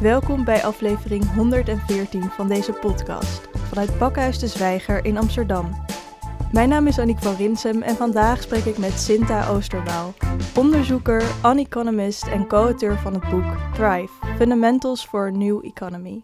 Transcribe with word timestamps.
Welkom 0.00 0.44
bij 0.44 0.64
aflevering 0.64 1.34
114 1.34 2.22
van 2.22 2.48
deze 2.48 2.72
podcast 2.72 3.48
vanuit 3.56 3.98
Pakhuis 3.98 4.38
de 4.38 4.46
Zwijger 4.46 5.04
in 5.04 5.16
Amsterdam. 5.16 5.84
Mijn 6.52 6.68
naam 6.68 6.86
is 6.86 6.98
Annick 6.98 7.18
van 7.18 7.34
Rinsem 7.34 7.82
en 7.82 7.96
vandaag 7.96 8.42
spreek 8.42 8.64
ik 8.64 8.78
met 8.78 8.92
Sinta 8.92 9.48
Oosterbaal, 9.48 10.14
onderzoeker, 10.56 11.22
uneconomist 11.44 12.26
en 12.26 12.46
co-auteur 12.46 12.98
van 12.98 13.14
het 13.14 13.30
boek 13.30 13.74
Thrive: 13.74 14.12
Fundamentals 14.36 15.06
for 15.06 15.26
a 15.26 15.30
New 15.30 15.64
Economy. 15.64 16.22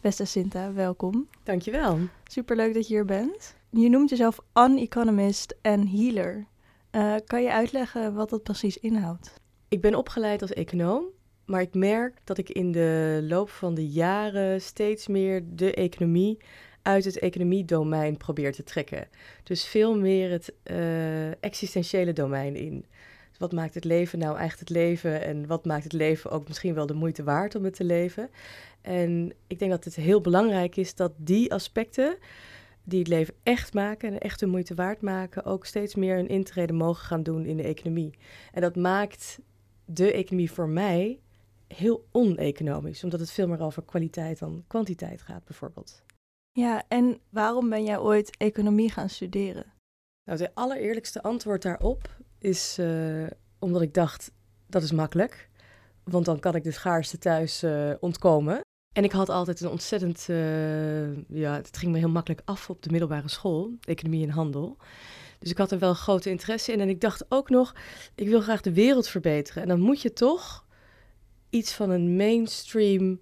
Beste 0.00 0.24
Sinta, 0.24 0.72
welkom. 0.72 1.28
Dankjewel. 1.42 1.98
Superleuk 2.24 2.74
dat 2.74 2.88
je 2.88 2.94
hier 2.94 3.04
bent. 3.04 3.56
Je 3.70 3.88
noemt 3.88 4.10
jezelf 4.10 4.38
uneconomist 4.54 5.54
en 5.62 5.88
healer. 5.88 6.46
Uh, 6.92 7.14
kan 7.26 7.42
je 7.42 7.52
uitleggen 7.52 8.14
wat 8.14 8.30
dat 8.30 8.42
precies 8.42 8.78
inhoudt? 8.78 9.34
Ik 9.68 9.80
ben 9.80 9.94
opgeleid 9.94 10.42
als 10.42 10.52
econoom, 10.52 11.04
maar 11.50 11.60
ik 11.60 11.74
merk 11.74 12.18
dat 12.24 12.38
ik 12.38 12.50
in 12.50 12.72
de 12.72 13.20
loop 13.22 13.50
van 13.50 13.74
de 13.74 13.88
jaren 13.88 14.60
steeds 14.60 15.06
meer 15.06 15.42
de 15.46 15.74
economie 15.74 16.38
uit 16.82 17.04
het 17.04 17.18
economiedomein 17.18 18.16
probeer 18.16 18.52
te 18.52 18.62
trekken. 18.62 19.08
Dus 19.42 19.64
veel 19.64 19.98
meer 19.98 20.30
het 20.30 20.54
uh, 20.64 21.42
existentiële 21.42 22.12
domein 22.12 22.56
in. 22.56 22.84
Wat 23.38 23.52
maakt 23.52 23.74
het 23.74 23.84
leven 23.84 24.18
nou 24.18 24.38
echt 24.38 24.60
het 24.60 24.68
leven 24.68 25.22
en 25.22 25.46
wat 25.46 25.64
maakt 25.64 25.84
het 25.84 25.92
leven 25.92 26.30
ook 26.30 26.48
misschien 26.48 26.74
wel 26.74 26.86
de 26.86 26.94
moeite 26.94 27.22
waard 27.22 27.54
om 27.54 27.64
het 27.64 27.74
te 27.74 27.84
leven? 27.84 28.30
En 28.80 29.32
ik 29.46 29.58
denk 29.58 29.70
dat 29.70 29.84
het 29.84 29.94
heel 29.94 30.20
belangrijk 30.20 30.76
is 30.76 30.94
dat 30.94 31.12
die 31.16 31.52
aspecten 31.52 32.16
die 32.84 32.98
het 32.98 33.08
leven 33.08 33.34
echt 33.42 33.74
maken 33.74 34.12
en 34.12 34.18
echt 34.18 34.40
de 34.40 34.46
moeite 34.46 34.74
waard 34.74 35.00
maken, 35.00 35.44
ook 35.44 35.66
steeds 35.66 35.94
meer 35.94 36.18
een 36.18 36.28
intrede 36.28 36.72
mogen 36.72 37.04
gaan 37.04 37.22
doen 37.22 37.44
in 37.44 37.56
de 37.56 37.62
economie. 37.62 38.14
En 38.52 38.60
dat 38.60 38.76
maakt 38.76 39.38
de 39.84 40.12
economie 40.12 40.52
voor 40.52 40.68
mij 40.68 41.18
heel 41.74 42.08
oneconomisch, 42.12 43.04
omdat 43.04 43.20
het 43.20 43.30
veel 43.30 43.48
meer 43.48 43.62
over 43.62 43.84
kwaliteit 43.84 44.38
dan 44.38 44.64
kwantiteit 44.66 45.22
gaat, 45.22 45.44
bijvoorbeeld. 45.44 46.02
Ja, 46.52 46.84
en 46.88 47.20
waarom 47.28 47.68
ben 47.68 47.84
jij 47.84 47.98
ooit 47.98 48.36
economie 48.36 48.90
gaan 48.90 49.08
studeren? 49.08 49.64
Nou, 50.24 50.42
het 50.42 50.54
allereerlijkste 50.54 51.22
antwoord 51.22 51.62
daarop 51.62 52.16
is 52.38 52.76
uh, 52.78 53.26
omdat 53.58 53.82
ik 53.82 53.94
dacht, 53.94 54.32
dat 54.66 54.82
is 54.82 54.92
makkelijk. 54.92 55.48
Want 56.04 56.24
dan 56.24 56.38
kan 56.38 56.54
ik 56.54 56.64
de 56.64 56.70
schaarste 56.70 57.18
thuis 57.18 57.62
uh, 57.62 57.92
ontkomen. 58.00 58.60
En 58.94 59.04
ik 59.04 59.12
had 59.12 59.28
altijd 59.28 59.60
een 59.60 59.70
ontzettend, 59.70 60.26
uh, 60.30 61.16
ja, 61.28 61.54
het 61.54 61.76
ging 61.76 61.92
me 61.92 61.98
heel 61.98 62.08
makkelijk 62.08 62.42
af 62.44 62.70
op 62.70 62.82
de 62.82 62.90
middelbare 62.90 63.28
school, 63.28 63.72
economie 63.80 64.26
en 64.26 64.32
handel. 64.32 64.76
Dus 65.38 65.50
ik 65.50 65.58
had 65.58 65.70
er 65.70 65.78
wel 65.78 65.94
grote 65.94 66.30
interesse 66.30 66.72
in. 66.72 66.80
En 66.80 66.88
ik 66.88 67.00
dacht 67.00 67.24
ook 67.28 67.50
nog, 67.50 67.74
ik 68.14 68.28
wil 68.28 68.40
graag 68.40 68.60
de 68.60 68.72
wereld 68.72 69.08
verbeteren. 69.08 69.62
En 69.62 69.68
dan 69.68 69.80
moet 69.80 70.02
je 70.02 70.12
toch 70.12 70.66
iets 71.50 71.72
van 71.72 71.90
een 71.90 72.16
mainstream, 72.16 73.20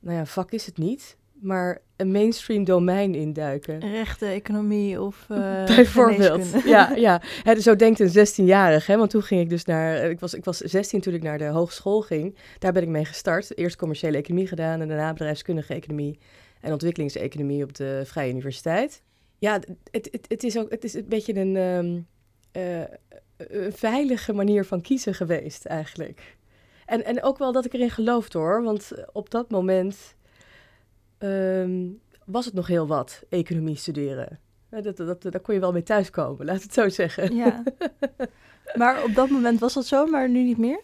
nou 0.00 0.16
ja, 0.16 0.26
vak 0.26 0.52
is 0.52 0.66
het 0.66 0.78
niet, 0.78 1.16
maar 1.40 1.80
een 1.96 2.10
mainstream 2.10 2.64
domein 2.64 3.14
induiken. 3.14 3.80
Rechte 3.80 4.26
economie 4.26 5.00
of 5.00 5.26
uh, 5.30 5.64
Bijvoorbeeld, 5.76 6.64
ja. 6.64 6.94
ja. 7.06 7.22
He, 7.42 7.60
zo 7.60 7.76
denkt 7.76 8.00
een 8.00 8.26
16-jarige, 8.26 8.96
want 8.96 9.10
toen 9.10 9.22
ging 9.22 9.40
ik 9.40 9.48
dus 9.48 9.64
naar, 9.64 9.96
eh, 9.96 10.10
ik 10.10 10.20
was, 10.20 10.34
ik 10.34 10.44
was 10.44 10.58
16 10.58 11.00
toen 11.00 11.14
ik 11.14 11.22
naar 11.22 11.38
de 11.38 11.46
hogeschool 11.46 12.00
ging. 12.00 12.36
Daar 12.58 12.72
ben 12.72 12.82
ik 12.82 12.88
mee 12.88 13.04
gestart. 13.04 13.58
Eerst 13.58 13.76
commerciële 13.76 14.16
economie 14.16 14.46
gedaan 14.46 14.80
en 14.80 14.88
daarna 14.88 15.12
bedrijfskundige 15.12 15.74
economie 15.74 16.18
en 16.60 16.72
ontwikkelingseconomie 16.72 17.62
op 17.62 17.74
de 17.74 18.02
Vrije 18.04 18.30
Universiteit. 18.30 19.02
Ja, 19.38 19.60
het, 19.90 20.08
het, 20.10 20.24
het 20.28 20.42
is 20.42 20.58
ook 20.58 20.70
het 20.70 20.84
is 20.84 20.94
een 20.94 21.08
beetje 21.08 21.34
een, 21.34 21.56
um, 21.56 22.06
uh, 22.52 22.80
een 23.36 23.72
veilige 23.72 24.32
manier 24.32 24.64
van 24.64 24.80
kiezen 24.80 25.14
geweest 25.14 25.64
eigenlijk. 25.64 26.36
En, 26.88 27.04
en 27.04 27.22
ook 27.22 27.38
wel 27.38 27.52
dat 27.52 27.64
ik 27.64 27.72
erin 27.72 27.90
geloofde 27.90 28.38
hoor, 28.38 28.62
want 28.62 28.92
op 29.12 29.30
dat 29.30 29.50
moment 29.50 30.14
um, 31.18 32.00
was 32.24 32.44
het 32.44 32.54
nog 32.54 32.66
heel 32.66 32.86
wat, 32.86 33.22
economie 33.28 33.76
studeren. 33.76 34.38
Dat, 34.68 34.96
dat, 34.96 35.22
daar 35.22 35.40
kon 35.40 35.54
je 35.54 35.60
wel 35.60 35.72
mee 35.72 35.82
thuiskomen, 35.82 36.46
laat 36.46 36.62
het 36.62 36.72
zo 36.72 36.88
zeggen. 36.88 37.34
Ja. 37.34 37.62
Maar 38.74 39.04
op 39.04 39.14
dat 39.14 39.30
moment 39.30 39.60
was 39.60 39.74
dat 39.74 39.86
zo, 39.86 40.06
maar 40.06 40.28
nu 40.28 40.42
niet 40.42 40.58
meer? 40.58 40.80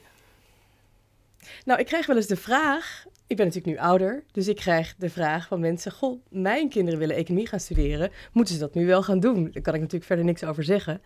Nou, 1.65 1.81
ik 1.81 1.87
krijg 1.87 2.07
wel 2.07 2.17
eens 2.17 2.27
de 2.27 2.37
vraag. 2.37 3.05
Ik 3.27 3.37
ben 3.37 3.47
natuurlijk 3.47 3.77
nu 3.77 3.83
ouder, 3.83 4.25
dus 4.33 4.49
ik 4.49 4.57
krijg 4.57 4.95
de 4.99 5.11
vraag 5.11 5.47
van 5.47 5.61
mensen: 5.61 5.93
Goh, 5.93 6.21
mijn 6.29 6.69
kinderen 6.69 6.99
willen 6.99 7.17
economie 7.17 7.47
gaan 7.47 7.61
studeren. 7.61 8.11
Moeten 8.33 8.55
ze 8.55 8.61
dat 8.61 8.75
nu 8.75 8.87
wel 8.87 9.03
gaan 9.03 9.21
doen? 9.21 9.51
Daar 9.53 9.63
kan 9.63 9.75
ik 9.75 9.81
natuurlijk 9.81 10.05
verder 10.05 10.25
niks 10.25 10.45
over 10.45 10.65
zeggen. 10.65 11.01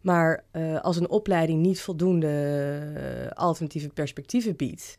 Maar 0.00 0.44
uh, 0.52 0.80
als 0.80 0.96
een 0.96 1.08
opleiding 1.08 1.62
niet 1.62 1.80
voldoende 1.80 2.28
uh, 2.96 3.30
alternatieve 3.30 3.88
perspectieven 3.88 4.56
biedt, 4.56 4.98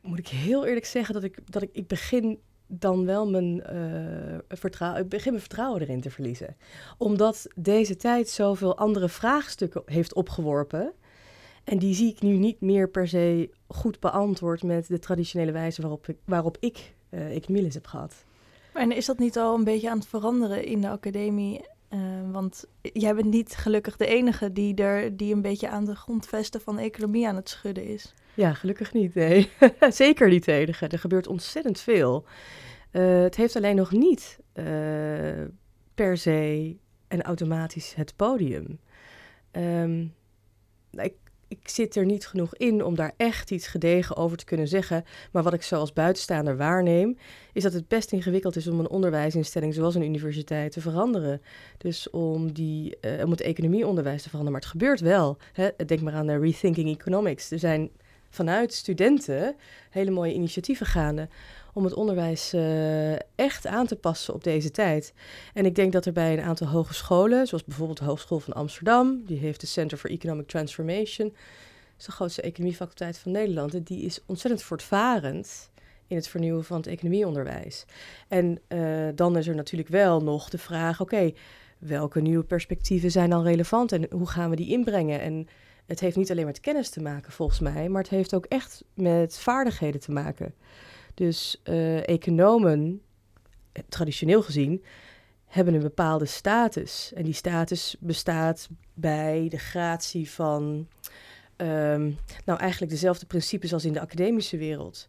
moet 0.00 0.18
ik 0.18 0.28
heel 0.28 0.66
eerlijk 0.66 0.86
zeggen 0.86 1.14
dat 1.14 1.24
ik, 1.24 1.38
dat 1.44 1.62
ik, 1.62 1.70
ik 1.72 1.86
begin 1.86 2.38
dan 2.66 3.04
wel 3.04 3.30
mijn, 3.30 3.62
uh, 3.72 4.38
vertrouwen, 4.48 5.02
ik 5.02 5.08
begin 5.08 5.30
mijn 5.30 5.44
vertrouwen 5.44 5.80
erin 5.80 6.00
te 6.00 6.10
verliezen. 6.10 6.56
Omdat 6.98 7.46
deze 7.54 7.96
tijd 7.96 8.28
zoveel 8.28 8.76
andere 8.76 9.08
vraagstukken 9.08 9.82
heeft 9.84 10.14
opgeworpen. 10.14 10.92
En 11.64 11.78
die 11.78 11.94
zie 11.94 12.10
ik 12.10 12.22
nu 12.22 12.36
niet 12.36 12.60
meer 12.60 12.88
per 12.88 13.08
se 13.08 13.50
goed 13.66 14.00
beantwoord 14.00 14.62
met 14.62 14.88
de 14.88 14.98
traditionele 14.98 15.52
wijze 15.52 15.80
waarop 15.80 16.08
ik, 16.08 16.16
waarop 16.24 16.56
ik 16.60 16.94
uh, 17.10 17.20
heb 17.72 17.86
gehad. 17.86 18.14
En 18.72 18.92
is 18.92 19.06
dat 19.06 19.18
niet 19.18 19.38
al 19.38 19.54
een 19.54 19.64
beetje 19.64 19.90
aan 19.90 19.98
het 19.98 20.06
veranderen 20.06 20.64
in 20.64 20.80
de 20.80 20.88
academie? 20.88 21.64
Uh, 21.90 22.00
want 22.32 22.64
jij 22.80 23.14
bent 23.14 23.30
niet 23.30 23.54
gelukkig 23.54 23.96
de 23.96 24.06
enige 24.06 24.52
die, 24.52 24.74
er, 24.74 25.16
die 25.16 25.34
een 25.34 25.42
beetje 25.42 25.68
aan 25.68 25.84
de 25.84 25.94
grondvesten 25.94 26.60
van 26.60 26.78
economie 26.78 27.28
aan 27.28 27.36
het 27.36 27.48
schudden 27.48 27.84
is. 27.84 28.14
Ja, 28.34 28.54
gelukkig 28.54 28.92
niet. 28.92 29.14
Nee, 29.14 29.50
zeker 29.88 30.28
niet 30.28 30.44
de 30.44 30.52
enige. 30.52 30.88
Er 30.88 30.98
gebeurt 30.98 31.26
ontzettend 31.26 31.80
veel. 31.80 32.24
Uh, 32.92 33.22
het 33.22 33.36
heeft 33.36 33.56
alleen 33.56 33.76
nog 33.76 33.90
niet 33.90 34.38
uh, 34.54 34.64
per 35.94 36.16
se 36.16 36.76
en 37.08 37.22
automatisch 37.22 37.94
het 37.94 38.16
podium. 38.16 38.78
Um, 39.52 40.14
ik, 40.90 41.14
ik 41.48 41.68
zit 41.68 41.96
er 41.96 42.04
niet 42.04 42.26
genoeg 42.26 42.56
in 42.56 42.84
om 42.84 42.94
daar 42.94 43.12
echt 43.16 43.50
iets 43.50 43.66
gedegen 43.66 44.16
over 44.16 44.36
te 44.36 44.44
kunnen 44.44 44.68
zeggen. 44.68 45.04
Maar 45.32 45.42
wat 45.42 45.52
ik 45.52 45.62
zo 45.62 45.76
als 45.76 45.92
buitenstaander 45.92 46.56
waarneem, 46.56 47.18
is 47.52 47.62
dat 47.62 47.72
het 47.72 47.88
best 47.88 48.12
ingewikkeld 48.12 48.56
is 48.56 48.66
om 48.66 48.80
een 48.80 48.88
onderwijsinstelling 48.88 49.74
zoals 49.74 49.94
een 49.94 50.04
universiteit 50.04 50.72
te 50.72 50.80
veranderen. 50.80 51.42
Dus 51.78 52.10
om, 52.10 52.52
die, 52.52 52.96
uh, 53.00 53.24
om 53.24 53.30
het 53.30 53.40
economieonderwijs 53.40 54.22
te 54.22 54.28
veranderen. 54.28 54.52
Maar 54.52 54.70
het 54.70 54.70
gebeurt 54.70 55.00
wel. 55.00 55.36
Hè? 55.52 55.68
Denk 55.86 56.00
maar 56.00 56.14
aan 56.14 56.26
de 56.26 56.38
Rethinking 56.38 56.88
Economics. 56.88 57.50
Er 57.50 57.58
zijn 57.58 57.90
vanuit 58.30 58.72
studenten 58.72 59.56
hele 59.90 60.10
mooie 60.10 60.32
initiatieven 60.32 60.86
gaande 60.86 61.28
om 61.76 61.84
het 61.84 61.94
onderwijs 61.94 62.54
uh, 62.54 63.12
echt 63.34 63.66
aan 63.66 63.86
te 63.86 63.96
passen 63.96 64.34
op 64.34 64.44
deze 64.44 64.70
tijd. 64.70 65.12
En 65.54 65.66
ik 65.66 65.74
denk 65.74 65.92
dat 65.92 66.06
er 66.06 66.12
bij 66.12 66.32
een 66.32 66.44
aantal 66.44 66.66
hogescholen, 66.66 67.46
zoals 67.46 67.64
bijvoorbeeld 67.64 67.98
de 67.98 68.04
Hogeschool 68.04 68.38
van 68.38 68.52
Amsterdam, 68.52 69.22
die 69.26 69.38
heeft 69.38 69.60
de 69.60 69.66
Center 69.66 69.98
for 69.98 70.10
Economic 70.10 70.46
Transformation, 70.46 71.28
dat 71.28 71.98
is 71.98 72.04
de 72.04 72.12
grootste 72.12 72.42
economiefaculteit 72.42 73.18
van 73.18 73.32
Nederland, 73.32 73.74
en 73.74 73.82
die 73.82 74.04
is 74.04 74.20
ontzettend 74.26 74.62
voortvarend 74.62 75.70
in 76.06 76.16
het 76.16 76.28
vernieuwen 76.28 76.64
van 76.64 76.76
het 76.76 76.86
economieonderwijs. 76.86 77.84
En 78.28 78.60
uh, 78.68 79.08
dan 79.14 79.36
is 79.36 79.46
er 79.46 79.54
natuurlijk 79.54 79.90
wel 79.90 80.22
nog 80.22 80.48
de 80.48 80.58
vraag, 80.58 81.00
oké, 81.00 81.32
welke 81.78 82.20
nieuwe 82.20 82.44
perspectieven 82.44 83.10
zijn 83.10 83.30
dan 83.30 83.42
relevant 83.42 83.92
en 83.92 84.06
hoe 84.10 84.28
gaan 84.28 84.50
we 84.50 84.56
die 84.56 84.70
inbrengen? 84.70 85.20
En 85.20 85.48
het 85.86 86.00
heeft 86.00 86.16
niet 86.16 86.30
alleen 86.30 86.46
met 86.46 86.60
kennis 86.60 86.90
te 86.90 87.02
maken, 87.02 87.32
volgens 87.32 87.60
mij, 87.60 87.88
maar 87.88 88.02
het 88.02 88.10
heeft 88.10 88.34
ook 88.34 88.44
echt 88.44 88.84
met 88.94 89.38
vaardigheden 89.38 90.00
te 90.00 90.12
maken. 90.12 90.54
Dus 91.16 91.60
uh, 91.64 92.08
economen, 92.08 93.02
traditioneel 93.88 94.42
gezien, 94.42 94.84
hebben 95.46 95.74
een 95.74 95.80
bepaalde 95.80 96.24
status. 96.24 97.12
En 97.14 97.24
die 97.24 97.32
status 97.32 97.96
bestaat 98.00 98.68
bij 98.94 99.46
de 99.48 99.58
gratie 99.58 100.30
van, 100.30 100.88
um, 101.56 102.18
nou 102.44 102.58
eigenlijk 102.58 102.92
dezelfde 102.92 103.26
principes 103.26 103.72
als 103.72 103.84
in 103.84 103.92
de 103.92 104.00
academische 104.00 104.56
wereld. 104.56 105.08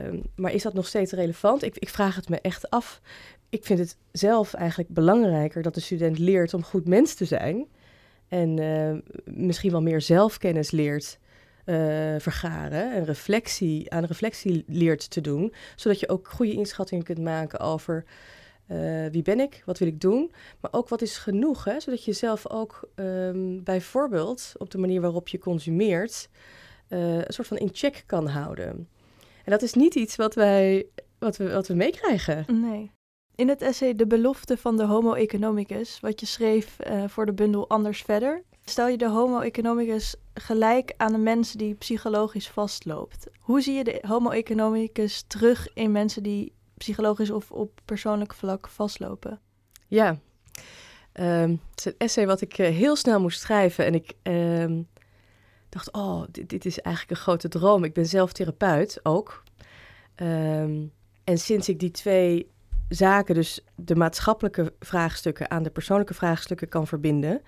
Um, 0.00 0.22
maar 0.36 0.52
is 0.52 0.62
dat 0.62 0.74
nog 0.74 0.86
steeds 0.86 1.12
relevant? 1.12 1.62
Ik, 1.62 1.78
ik 1.78 1.88
vraag 1.88 2.16
het 2.16 2.28
me 2.28 2.40
echt 2.40 2.70
af. 2.70 3.00
Ik 3.48 3.64
vind 3.64 3.78
het 3.78 3.96
zelf 4.12 4.54
eigenlijk 4.54 4.90
belangrijker 4.90 5.62
dat 5.62 5.74
de 5.74 5.80
student 5.80 6.18
leert 6.18 6.54
om 6.54 6.62
goed 6.62 6.88
mens 6.88 7.14
te 7.14 7.24
zijn 7.24 7.66
en 8.28 8.60
uh, 8.60 8.98
misschien 9.24 9.70
wel 9.70 9.82
meer 9.82 10.00
zelfkennis 10.00 10.70
leert 10.70 11.18
uh, 11.66 12.14
vergaren 12.18 12.92
en 12.92 13.04
reflectie, 13.04 13.90
aan 13.90 14.04
reflectie 14.04 14.64
leert 14.66 15.10
te 15.10 15.20
doen, 15.20 15.54
zodat 15.76 16.00
je 16.00 16.08
ook 16.08 16.28
goede 16.28 16.52
inschattingen 16.52 17.04
kunt 17.04 17.18
maken 17.18 17.60
over 17.60 18.04
uh, 18.68 19.06
wie 19.06 19.22
ben 19.22 19.40
ik, 19.40 19.62
wat 19.64 19.78
wil 19.78 19.88
ik 19.88 20.00
doen, 20.00 20.32
maar 20.60 20.72
ook 20.72 20.88
wat 20.88 21.02
is 21.02 21.16
genoeg, 21.18 21.64
hè? 21.64 21.80
zodat 21.80 22.04
je 22.04 22.12
zelf 22.12 22.48
ook 22.48 22.88
um, 22.94 23.62
bijvoorbeeld 23.62 24.52
op 24.58 24.70
de 24.70 24.78
manier 24.78 25.00
waarop 25.00 25.28
je 25.28 25.38
consumeert 25.38 26.28
een 26.88 27.24
soort 27.26 27.48
van 27.48 27.56
in 27.56 27.70
check 27.72 28.02
kan 28.06 28.26
houden. 28.26 28.88
En 29.44 29.50
dat 29.50 29.62
is 29.62 29.74
niet 29.74 29.94
iets 29.94 30.16
wat 30.16 30.34
wij, 30.34 30.86
wat 31.18 31.36
we, 31.36 31.52
wat 31.52 31.66
we 31.66 31.74
meekrijgen. 31.74 32.60
Nee. 32.60 32.90
In 33.34 33.48
het 33.48 33.62
essay 33.62 33.94
De 33.94 34.06
belofte 34.06 34.56
van 34.56 34.76
de 34.76 34.84
Homo 34.84 35.12
economicus, 35.12 36.00
wat 36.00 36.20
je 36.20 36.26
schreef 36.26 36.76
voor 37.06 37.26
de 37.26 37.32
bundel 37.32 37.68
Anders 37.68 38.02
Verder, 38.02 38.42
Stel 38.64 38.88
je 38.88 38.96
de 38.96 39.08
Homo 39.08 39.40
economicus 39.40 40.14
gelijk 40.34 40.94
aan 40.96 41.12
de 41.12 41.18
mens 41.18 41.52
die 41.52 41.74
psychologisch 41.74 42.48
vastloopt. 42.48 43.26
Hoe 43.40 43.60
zie 43.60 43.74
je 43.74 43.84
de 43.84 44.02
Homo 44.06 44.30
economicus 44.30 45.24
terug 45.26 45.72
in 45.74 45.92
mensen 45.92 46.22
die 46.22 46.52
psychologisch 46.74 47.30
of 47.30 47.50
op 47.50 47.80
persoonlijk 47.84 48.34
vlak 48.34 48.68
vastlopen? 48.68 49.40
Ja, 49.86 50.18
um, 51.12 51.60
het 51.70 51.78
is 51.78 51.84
een 51.84 51.94
essay 51.98 52.26
wat 52.26 52.40
ik 52.40 52.58
uh, 52.58 52.66
heel 52.66 52.96
snel 52.96 53.20
moest 53.20 53.40
schrijven. 53.40 53.84
En 53.84 53.94
ik 53.94 54.12
um, 54.22 54.88
dacht, 55.68 55.92
oh, 55.92 56.22
dit, 56.30 56.48
dit, 56.48 56.64
is 56.64 56.80
eigenlijk 56.80 57.16
een 57.16 57.24
grote 57.24 57.48
droom. 57.48 57.84
Ik 57.84 57.92
ben 57.92 58.06
zelf 58.06 58.32
therapeut 58.32 59.00
ook. 59.02 59.42
Um, 60.16 60.92
en 61.24 61.38
sinds 61.38 61.68
ik 61.68 61.78
die 61.78 61.90
twee 61.90 62.50
zaken, 62.88 63.34
dus 63.34 63.60
de 63.74 63.96
maatschappelijke 63.96 64.72
vraagstukken 64.80 65.50
aan 65.50 65.62
de 65.62 65.70
persoonlijke 65.70 66.14
vraagstukken 66.14 66.68
kan 66.68 66.86
verbinden, 66.86 67.42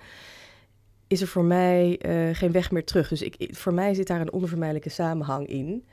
is 1.06 1.20
er 1.20 1.26
voor 1.26 1.44
mij 1.44 2.00
uh, 2.06 2.34
geen 2.34 2.52
weg 2.52 2.70
meer 2.70 2.84
terug. 2.84 3.08
Dus 3.08 3.22
ik, 3.22 3.48
voor 3.50 3.74
mij 3.74 3.94
zit 3.94 4.06
daar 4.06 4.20
een 4.20 4.32
onvermijdelijke 4.32 4.88
samenhang 4.88 5.46
in. 5.46 5.86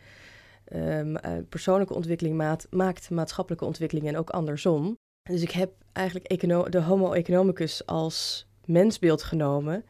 Um, 0.73 1.09
uh, 1.09 1.31
persoonlijke 1.49 1.93
ontwikkeling 1.93 2.35
maat, 2.37 2.67
maakt 2.69 3.09
maatschappelijke 3.09 3.65
ontwikkeling 3.65 4.07
en 4.07 4.17
ook 4.17 4.29
andersom. 4.29 4.97
Dus 5.29 5.41
ik 5.41 5.51
heb 5.51 5.71
eigenlijk 5.91 6.71
de 6.71 6.81
Homo 6.81 7.11
economicus 7.11 7.85
als 7.85 8.47
mensbeeld 8.65 9.23
genomen. 9.23 9.85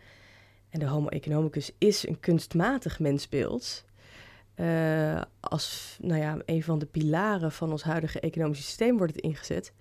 En 0.70 0.80
de 0.80 0.88
Homo 0.88 1.08
economicus 1.08 1.72
is 1.78 2.08
een 2.08 2.20
kunstmatig 2.20 3.00
mensbeeld. 3.00 3.86
Uh, 4.56 5.22
als 5.40 5.98
nou 6.02 6.20
ja, 6.20 6.38
een 6.46 6.64
van 6.64 6.80
de 6.80 6.86
pilaren 6.86 7.52
van 7.52 7.72
ons 7.72 7.84
huidige 7.84 8.20
economische 8.20 8.64
systeem 8.64 8.98
wordt 8.98 9.16
het 9.16 9.24
ingezet. 9.24 9.74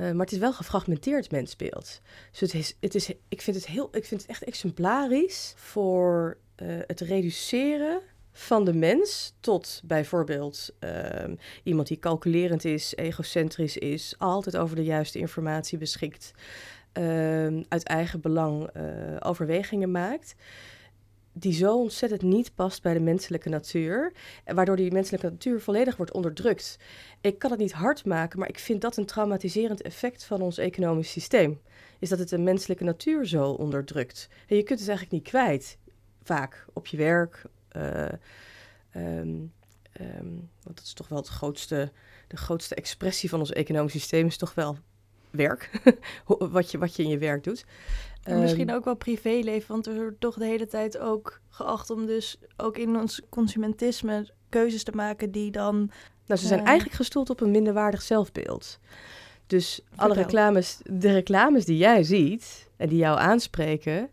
Uh, 0.00 0.10
maar 0.10 0.24
het 0.24 0.32
is 0.32 0.38
wel 0.38 0.52
gefragmenteerd 0.52 1.30
mensbeeld. 1.30 2.00
Dus 2.30 2.40
het 2.40 2.54
is, 2.54 2.76
het 2.80 2.94
is, 2.94 3.12
ik, 3.28 3.42
vind 3.42 3.56
het 3.56 3.66
heel, 3.66 3.88
ik 3.92 4.04
vind 4.04 4.20
het 4.20 4.30
echt 4.30 4.44
exemplarisch 4.44 5.52
voor 5.56 6.36
uh, 6.62 6.78
het 6.86 7.00
reduceren 7.00 8.00
van 8.38 8.64
de 8.64 8.72
mens 8.72 9.34
tot 9.40 9.80
bijvoorbeeld 9.84 10.70
uh, 10.80 11.34
iemand 11.62 11.88
die 11.88 11.98
calculerend 11.98 12.64
is, 12.64 12.94
egocentrisch 12.96 13.76
is, 13.76 14.14
altijd 14.18 14.56
over 14.56 14.76
de 14.76 14.84
juiste 14.84 15.18
informatie 15.18 15.78
beschikt, 15.78 16.32
uh, 16.98 17.62
uit 17.68 17.82
eigen 17.82 18.20
belang 18.20 18.70
uh, 18.76 18.82
overwegingen 19.18 19.90
maakt, 19.90 20.34
die 21.40 21.52
zo 21.52 21.78
ontzettend 21.78 22.22
niet 22.22 22.54
past 22.54 22.82
bij 22.82 22.94
de 22.94 23.00
menselijke 23.00 23.48
natuur, 23.48 24.12
waardoor 24.44 24.76
die 24.76 24.92
menselijke 24.92 25.30
natuur 25.30 25.60
volledig 25.60 25.96
wordt 25.96 26.12
onderdrukt. 26.12 26.78
Ik 27.20 27.38
kan 27.38 27.50
het 27.50 27.60
niet 27.60 27.72
hard 27.72 28.04
maken, 28.04 28.38
maar 28.38 28.48
ik 28.48 28.58
vind 28.58 28.80
dat 28.80 28.96
een 28.96 29.06
traumatiserend 29.06 29.82
effect 29.82 30.24
van 30.24 30.40
ons 30.40 30.58
economisch 30.58 31.10
systeem. 31.10 31.60
Is 31.98 32.08
dat 32.08 32.18
het 32.18 32.28
de 32.28 32.38
menselijke 32.38 32.84
natuur 32.84 33.26
zo 33.26 33.50
onderdrukt. 33.50 34.28
En 34.46 34.56
je 34.56 34.62
kunt 34.62 34.78
het 34.78 34.88
eigenlijk 34.88 35.18
niet 35.18 35.28
kwijt, 35.28 35.78
vaak 36.22 36.66
op 36.72 36.86
je 36.86 36.96
werk, 36.96 37.42
uh, 37.76 38.08
want 40.62 40.76
dat 40.76 40.84
is 40.84 40.92
toch 40.92 41.08
wel 41.08 41.18
het 41.18 41.28
grootste, 41.28 41.92
de 42.28 42.36
grootste 42.36 42.74
expressie 42.74 43.28
van 43.28 43.38
ons 43.38 43.52
economisch 43.52 43.92
systeem, 43.92 44.26
is 44.26 44.36
toch 44.36 44.54
wel 44.54 44.78
werk. 45.30 45.70
wat, 46.26 46.70
je, 46.70 46.78
wat 46.78 46.96
je 46.96 47.02
in 47.02 47.08
je 47.08 47.18
werk 47.18 47.44
doet. 47.44 47.64
En 48.28 48.40
misschien 48.40 48.72
ook 48.72 48.84
wel 48.84 48.96
privéleven, 48.96 49.68
want 49.68 49.86
er 49.86 49.94
wordt 49.94 50.20
toch 50.20 50.34
de 50.34 50.44
hele 50.44 50.66
tijd 50.66 50.98
ook 50.98 51.40
geacht 51.48 51.90
om 51.90 52.06
dus 52.06 52.38
ook 52.56 52.78
in 52.78 52.96
ons 52.96 53.22
consumentisme 53.28 54.28
keuzes 54.48 54.82
te 54.82 54.92
maken 54.94 55.30
die 55.30 55.50
dan... 55.50 55.90
Nou, 56.26 56.40
ze 56.40 56.46
zijn 56.46 56.60
uh, 56.60 56.66
eigenlijk 56.66 56.96
gestoeld 56.96 57.30
op 57.30 57.40
een 57.40 57.50
minderwaardig 57.50 58.02
zelfbeeld. 58.02 58.78
Dus 59.46 59.80
alle 59.96 60.14
reclames, 60.14 60.80
de 60.84 61.12
reclames 61.12 61.64
die 61.64 61.76
jij 61.76 62.02
ziet 62.02 62.70
en 62.76 62.88
die 62.88 62.98
jou 62.98 63.18
aanspreken, 63.18 64.10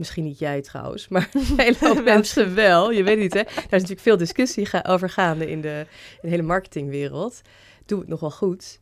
Misschien 0.00 0.24
niet 0.24 0.38
jij 0.38 0.60
trouwens, 0.60 1.08
maar 1.08 1.28
hele 1.56 1.76
hoop 1.80 2.04
mensen 2.04 2.54
wel. 2.54 2.90
Je 2.90 3.02
weet 3.02 3.18
niet, 3.18 3.34
hè? 3.34 3.42
Daar 3.42 3.54
is 3.54 3.70
natuurlijk 3.70 4.00
veel 4.00 4.16
discussie 4.16 4.66
ga 4.66 4.84
over 4.88 5.10
gaande 5.10 5.50
in 5.50 5.60
de, 5.60 5.86
in 6.12 6.18
de 6.20 6.28
hele 6.28 6.42
marketingwereld. 6.42 7.40
Doe 7.86 7.98
het 7.98 8.08
nog 8.08 8.20
wel 8.20 8.30
goed. 8.30 8.78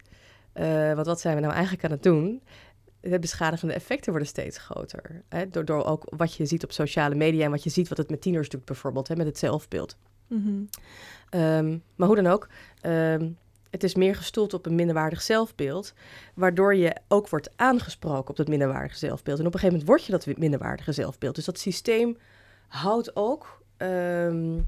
Uh, 0.55 0.94
want 0.94 1.06
wat 1.06 1.21
zijn 1.21 1.35
we 1.35 1.41
nou 1.41 1.53
eigenlijk 1.53 1.85
aan 1.85 1.91
het 1.91 2.03
doen? 2.03 2.43
De 3.00 3.19
beschadigende 3.19 3.75
effecten 3.75 4.11
worden 4.11 4.29
steeds 4.29 4.59
groter. 4.59 5.23
Hè? 5.29 5.49
Door, 5.49 5.65
door 5.65 5.85
ook 5.85 6.03
wat 6.17 6.35
je 6.35 6.47
ziet 6.47 6.65
op 6.65 6.73
sociale 6.73 7.15
media 7.15 7.45
en 7.45 7.50
wat 7.50 7.62
je 7.62 7.71
ziet 7.71 7.89
wat 7.89 7.99
het 7.99 8.11
met 8.11 8.21
tieners 8.21 8.49
doet, 8.49 8.65
bijvoorbeeld, 8.65 9.09
hè? 9.09 9.17
met 9.17 9.27
het 9.27 9.39
zelfbeeld. 9.39 9.97
Mm 10.27 10.43
-hmm. 10.43 10.69
um, 11.41 11.83
maar 11.97 12.06
hoe 12.06 12.17
dan 12.17 12.27
ook, 12.27 12.49
um, 12.83 13.37
het 13.71 13.85
is 13.85 13.95
meer 13.95 14.15
gestoeld 14.15 14.55
op 14.55 14.67
een 14.67 14.75
minderwaardig 14.75 15.23
zelfbeeld, 15.23 15.93
waardoor 16.35 16.75
je 16.75 16.97
ook 17.09 17.29
wordt 17.29 17.50
aangesproken 17.56 18.31
op 18.31 18.37
dat 18.37 18.49
minderwaardige 18.49 18.99
zelfbeeld. 18.99 19.39
En 19.39 19.47
op 19.47 19.55
een 19.55 19.61
gegeven 19.61 19.79
moment 19.79 19.89
word 19.89 20.05
je 20.05 20.33
dat 20.33 20.39
minderwaardige 20.39 20.93
zelfbeeld. 20.93 21.35
Dus 21.35 21.45
dat 21.45 21.59
systeem 21.59 22.17
houdt 22.69 23.17
ook 23.17 23.62
um, 23.79 24.67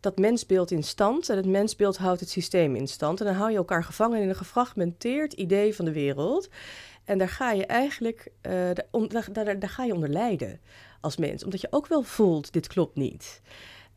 dat 0.00 0.18
mensbeeld 0.18 0.70
in 0.70 0.82
stand 0.82 1.28
en 1.28 1.36
het 1.36 1.46
mensbeeld 1.46 1.96
houdt 1.96 2.20
het 2.20 2.30
systeem 2.30 2.76
in 2.76 2.88
stand. 2.88 3.20
En 3.20 3.26
dan 3.26 3.34
hou 3.34 3.50
je 3.50 3.56
elkaar 3.56 3.84
gevangen 3.84 4.20
in 4.20 4.28
een 4.28 4.34
gefragmenteerd 4.34 5.32
idee 5.32 5.74
van 5.74 5.84
de 5.84 5.92
wereld. 5.92 6.48
En 7.04 7.18
daar 7.18 7.28
ga 7.28 7.52
je 7.52 7.66
eigenlijk 7.66 8.28
uh, 8.42 8.52
daar, 9.08 9.32
daar, 9.32 9.58
daar 9.58 9.68
ga 9.68 9.84
je 9.84 9.94
onder 9.94 10.08
lijden 10.08 10.60
als 11.00 11.16
mens, 11.16 11.44
omdat 11.44 11.60
je 11.60 11.68
ook 11.70 11.86
wel 11.86 12.02
voelt, 12.02 12.52
dit 12.52 12.66
klopt 12.66 12.96
niet. 12.96 13.40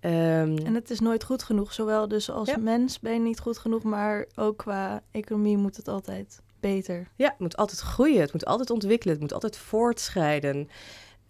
Um, 0.02 0.58
en 0.58 0.76
het 0.76 0.90
is 0.90 1.00
nooit 1.00 1.24
goed 1.24 1.44
genoeg. 1.44 1.74
Zowel 1.74 2.08
dus 2.08 2.30
als 2.30 2.50
ja. 2.50 2.58
mens 2.58 3.00
ben 3.00 3.14
je 3.14 3.20
niet 3.20 3.40
goed 3.40 3.58
genoeg, 3.58 3.84
maar 3.84 4.26
ook 4.36 4.58
qua 4.58 5.04
economie 5.12 5.58
moet 5.58 5.78
het 5.78 5.88
altijd 5.88 6.42
beter. 6.60 7.08
Ja, 7.16 7.30
het 7.30 7.40
moet 7.40 7.58
altijd 7.58 7.80
groeien, 7.80 8.22
het 8.22 8.34
moet 8.34 8.46
altijd 8.46 8.70
ontwikkelen, 8.70 9.14
het 9.14 9.24
moet 9.24 9.34
altijd 9.34 9.58
voortschrijden. 9.58 10.70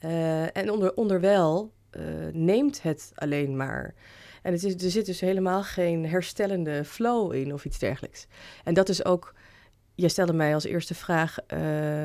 Uh, 0.06 0.58
en 0.58 0.72
onder, 0.72 0.96
onderwijl 0.96 1.72
uh, 1.92 2.04
neemt 2.32 2.82
het 2.82 3.12
alleen 3.16 3.56
maar. 3.58 3.94
En 4.42 4.54
het 4.54 4.64
is, 4.64 4.84
er 4.84 4.92
zit 4.92 5.06
dus 5.06 5.20
helemaal 5.20 5.64
geen 5.64 6.06
herstellende 6.06 6.86
flow 6.86 7.34
in 7.34 7.54
of 7.54 7.66
iets 7.66 7.80
dergelijks. 7.80 8.28
En 8.64 8.74
dat 8.74 8.90
is 8.90 9.06
ook, 9.06 9.34
jij 9.98 10.10
stelde 10.10 10.34
mij 10.34 10.54
als 10.54 10.64
eerste 10.64 10.96
vraag, 10.96 11.38
uh, 11.54 11.60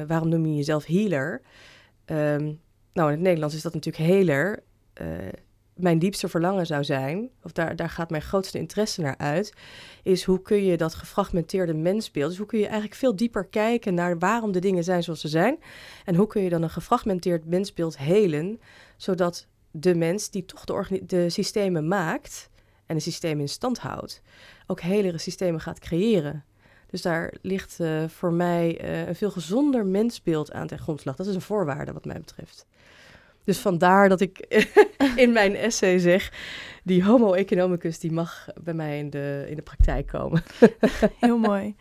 waarom 0.07 0.29
noem 0.29 0.47
je 0.47 0.55
jezelf 0.55 0.85
healer? 0.85 1.41
Um, 2.07 2.61
nou, 2.93 3.09
in 3.09 3.15
het 3.15 3.21
Nederlands 3.21 3.55
is 3.55 3.63
dat 3.63 3.75
natuurlijk 3.75 4.11
healer 4.11 4.63
mijn 5.75 5.99
diepste 5.99 6.29
verlangen 6.29 6.67
zou 6.67 6.85
zijn, 6.85 7.31
of 7.43 7.53
daar, 7.53 7.77
daar 7.77 7.91
gaat 7.91 8.11
mijn 8.11 8.23
grootste 8.23 8.59
interesse 8.59 9.01
naar 9.01 9.17
uit, 9.19 9.53
is 10.03 10.25
hoe 10.25 10.43
kun 10.43 10.65
je 10.65 10.77
dat 10.77 10.95
gefragmenteerde 10.95 11.75
mensbeeld, 11.75 12.29
dus 12.29 12.39
hoe 12.39 12.47
kun 12.47 12.59
je 12.59 12.65
eigenlijk 12.65 12.95
veel 12.95 13.17
dieper 13.17 13.45
kijken 13.45 13.95
naar 13.95 14.19
waarom 14.19 14.53
de 14.53 14.59
dingen 14.59 14.85
zijn 14.85 15.03
zoals 15.03 15.21
ze 15.21 15.29
zijn, 15.29 15.59
en 16.05 16.15
hoe 16.15 16.27
kun 16.27 16.43
je 16.43 16.49
dan 16.49 16.63
een 16.63 16.71
gefragmenteerd 16.71 17.47
mensbeeld 17.47 17.99
helen, 17.99 18.61
zodat 18.97 19.47
de 19.71 19.95
mens 19.95 20.31
die 20.31 20.45
toch 20.45 20.65
de, 20.65 21.03
de 21.07 21.31
systemen 21.31 21.89
maakt 21.89 22.51
en 22.87 22.97
de 22.97 23.03
systemen 23.03 23.41
in 23.41 23.49
stand 23.49 23.79
houdt, 23.79 24.23
ook 24.67 24.81
helere 24.81 25.19
systemen 25.19 25.61
gaat 25.61 25.79
creëren. 25.79 26.45
Dus 26.93 27.03
daar 27.03 27.35
ligt 27.43 27.77
uh, 27.81 28.09
voor 28.09 28.33
mij 28.33 28.85
uh, 28.85 29.07
een 29.07 29.15
veel 29.15 29.31
gezonder 29.31 29.87
mensbeeld 29.87 30.53
aan 30.53 30.67
ten 30.67 30.79
grondslag. 30.79 31.17
Dat 31.17 31.27
is 31.27 31.35
een 31.35 31.41
voorwaarde 31.41 31.93
wat 31.93 32.05
mij 32.05 32.19
betreft. 32.19 32.67
Dus 33.45 33.59
vandaar 33.59 34.09
dat 34.09 34.21
ik 34.21 34.39
in 35.17 35.33
mijn 35.33 35.57
essay 35.57 35.99
zeg, 35.99 36.33
die 36.85 37.05
homo 37.05 37.33
economicus 37.33 37.99
die 37.99 38.13
mag 38.13 38.49
bij 38.63 38.75
mij 38.75 38.99
in 38.99 39.11
de, 39.11 39.47
in 39.49 39.57
de 39.57 39.63
praktijk 39.63 40.07
komen. 40.07 40.43
Heel 41.21 41.39
mooi. 41.39 41.77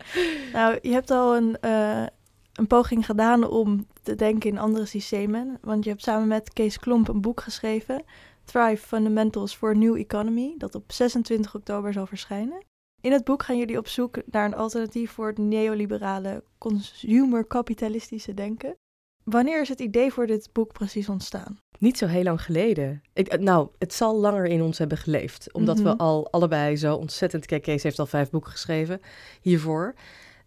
Nou, 0.52 0.78
je 0.82 0.92
hebt 0.92 1.10
al 1.10 1.36
een, 1.36 1.56
uh, 1.64 2.06
een 2.52 2.66
poging 2.66 3.06
gedaan 3.06 3.48
om 3.48 3.86
te 4.02 4.14
denken 4.14 4.50
in 4.50 4.58
andere 4.58 4.86
systemen. 4.86 5.58
Want 5.60 5.84
je 5.84 5.90
hebt 5.90 6.02
samen 6.02 6.28
met 6.28 6.52
Kees 6.52 6.78
Klomp 6.78 7.08
een 7.08 7.20
boek 7.20 7.40
geschreven, 7.40 8.02
Thrive 8.44 8.86
Fundamentals 8.86 9.54
for 9.54 9.70
a 9.70 9.76
New 9.76 9.96
Economy, 9.96 10.54
dat 10.58 10.74
op 10.74 10.92
26 10.92 11.54
oktober 11.54 11.92
zal 11.92 12.06
verschijnen. 12.06 12.71
In 13.02 13.12
het 13.12 13.24
boek 13.24 13.42
gaan 13.42 13.58
jullie 13.58 13.78
op 13.78 13.88
zoek 13.88 14.22
naar 14.26 14.44
een 14.44 14.54
alternatief 14.54 15.10
voor 15.10 15.26
het 15.26 15.38
neoliberale 15.38 16.44
consumer-kapitalistische 16.58 18.34
denken. 18.34 18.76
Wanneer 19.24 19.60
is 19.60 19.68
het 19.68 19.80
idee 19.80 20.12
voor 20.12 20.26
dit 20.26 20.48
boek 20.52 20.72
precies 20.72 21.08
ontstaan? 21.08 21.58
Niet 21.78 21.98
zo 21.98 22.06
heel 22.06 22.22
lang 22.22 22.42
geleden. 22.42 23.02
Ik, 23.12 23.28
eh, 23.28 23.38
nou, 23.38 23.68
het 23.78 23.92
zal 23.92 24.16
langer 24.16 24.46
in 24.46 24.62
ons 24.62 24.78
hebben 24.78 24.98
geleefd. 24.98 25.52
Omdat 25.52 25.76
mm 25.78 25.84
-hmm. 25.84 25.92
we 25.92 25.98
al 25.98 26.30
allebei 26.30 26.76
zo 26.76 26.94
ontzettend... 26.94 27.46
Kijk, 27.46 27.62
Kees 27.62 27.82
heeft 27.82 27.98
al 27.98 28.06
vijf 28.06 28.30
boeken 28.30 28.50
geschreven 28.50 29.00
hiervoor. 29.40 29.94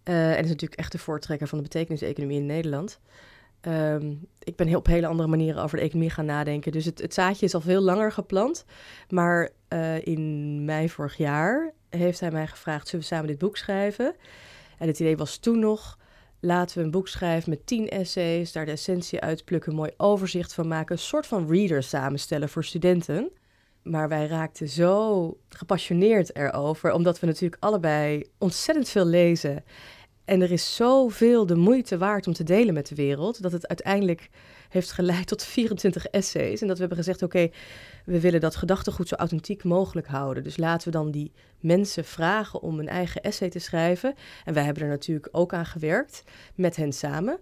Uh, 0.03 0.31
en 0.37 0.43
is 0.43 0.49
natuurlijk 0.49 0.79
echt 0.79 0.91
de 0.91 0.97
voortrekker 0.97 1.47
van 1.47 1.57
de 1.57 1.63
betekeniseconomie 1.63 2.39
in 2.39 2.45
Nederland. 2.45 2.99
Um, 3.67 4.27
ik 4.39 4.55
ben 4.55 4.67
heel, 4.67 4.77
op 4.77 4.85
hele 4.85 5.07
andere 5.07 5.29
manieren 5.29 5.63
over 5.63 5.77
de 5.77 5.83
economie 5.83 6.09
gaan 6.09 6.25
nadenken. 6.25 6.71
Dus 6.71 6.85
het, 6.85 7.01
het 7.01 7.13
zaadje 7.13 7.45
is 7.45 7.53
al 7.53 7.61
veel 7.61 7.81
langer 7.81 8.11
geplant. 8.11 8.65
Maar 9.09 9.49
uh, 9.69 10.05
in 10.05 10.65
mei 10.65 10.89
vorig 10.89 11.17
jaar 11.17 11.73
heeft 11.89 12.19
hij 12.19 12.31
mij 12.31 12.47
gevraagd... 12.47 12.87
zullen 12.87 13.05
we 13.05 13.11
samen 13.11 13.27
dit 13.27 13.37
boek 13.37 13.57
schrijven? 13.57 14.15
En 14.77 14.87
het 14.87 14.99
idee 14.99 15.17
was 15.17 15.37
toen 15.37 15.59
nog 15.59 15.97
Laten 16.45 16.77
we 16.77 16.83
een 16.83 16.91
boek 16.91 17.07
schrijven 17.07 17.49
met 17.49 17.67
tien 17.67 17.89
essays, 17.89 18.51
daar 18.51 18.65
de 18.65 18.71
essentie 18.71 19.19
uitplukken, 19.19 19.71
een 19.71 19.77
mooi 19.77 19.91
overzicht 19.97 20.53
van 20.53 20.67
maken. 20.67 20.95
Een 20.95 21.01
soort 21.01 21.27
van 21.27 21.47
reader 21.49 21.83
samenstellen 21.83 22.49
voor 22.49 22.63
studenten. 22.63 23.31
Maar 23.83 24.09
wij 24.09 24.27
raakten 24.27 24.69
zo 24.69 25.37
gepassioneerd 25.49 26.35
erover, 26.35 26.91
omdat 26.91 27.19
we 27.19 27.25
natuurlijk 27.25 27.63
allebei 27.63 28.25
ontzettend 28.37 28.89
veel 28.89 29.05
lezen. 29.05 29.63
En 30.25 30.41
er 30.41 30.51
is 30.51 30.75
zoveel 30.75 31.45
de 31.45 31.55
moeite 31.55 31.97
waard 31.97 32.27
om 32.27 32.33
te 32.33 32.43
delen 32.43 32.73
met 32.73 32.87
de 32.87 32.95
wereld, 32.95 33.41
dat 33.41 33.51
het 33.51 33.67
uiteindelijk 33.67 34.29
heeft 34.69 34.91
geleid 34.91 35.27
tot 35.27 35.43
24 35.43 36.05
essays. 36.05 36.61
En 36.61 36.67
dat 36.67 36.75
we 36.75 36.81
hebben 36.81 37.03
gezegd, 37.03 37.23
oké, 37.23 37.49
we 38.05 38.19
willen 38.19 38.39
dat 38.39 38.55
gedachtegoed 38.55 39.07
zo 39.07 39.15
authentiek 39.15 39.63
mogelijk 39.63 40.07
houden. 40.07 40.43
Dus 40.43 40.57
laten 40.57 40.87
we 40.87 40.97
dan 40.97 41.11
die 41.11 41.31
mensen 41.59 42.05
vragen 42.05 42.61
om 42.61 42.79
een 42.79 42.87
eigen 42.87 43.21
essay 43.21 43.49
te 43.49 43.59
schrijven. 43.59 44.15
En 44.45 44.53
wij 44.53 44.63
hebben 44.63 44.83
er 44.83 44.89
natuurlijk 44.89 45.27
ook 45.31 45.53
aan 45.53 45.65
gewerkt, 45.65 46.23
met 46.55 46.75
hen 46.75 46.93
samen. 46.93 47.39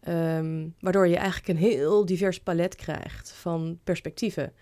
Ehm, 0.00 0.68
waardoor 0.80 1.08
je 1.08 1.16
eigenlijk 1.16 1.48
een 1.48 1.68
heel 1.68 2.06
divers 2.06 2.40
palet 2.40 2.74
krijgt 2.74 3.32
van 3.32 3.78
perspectieven. 3.84 4.52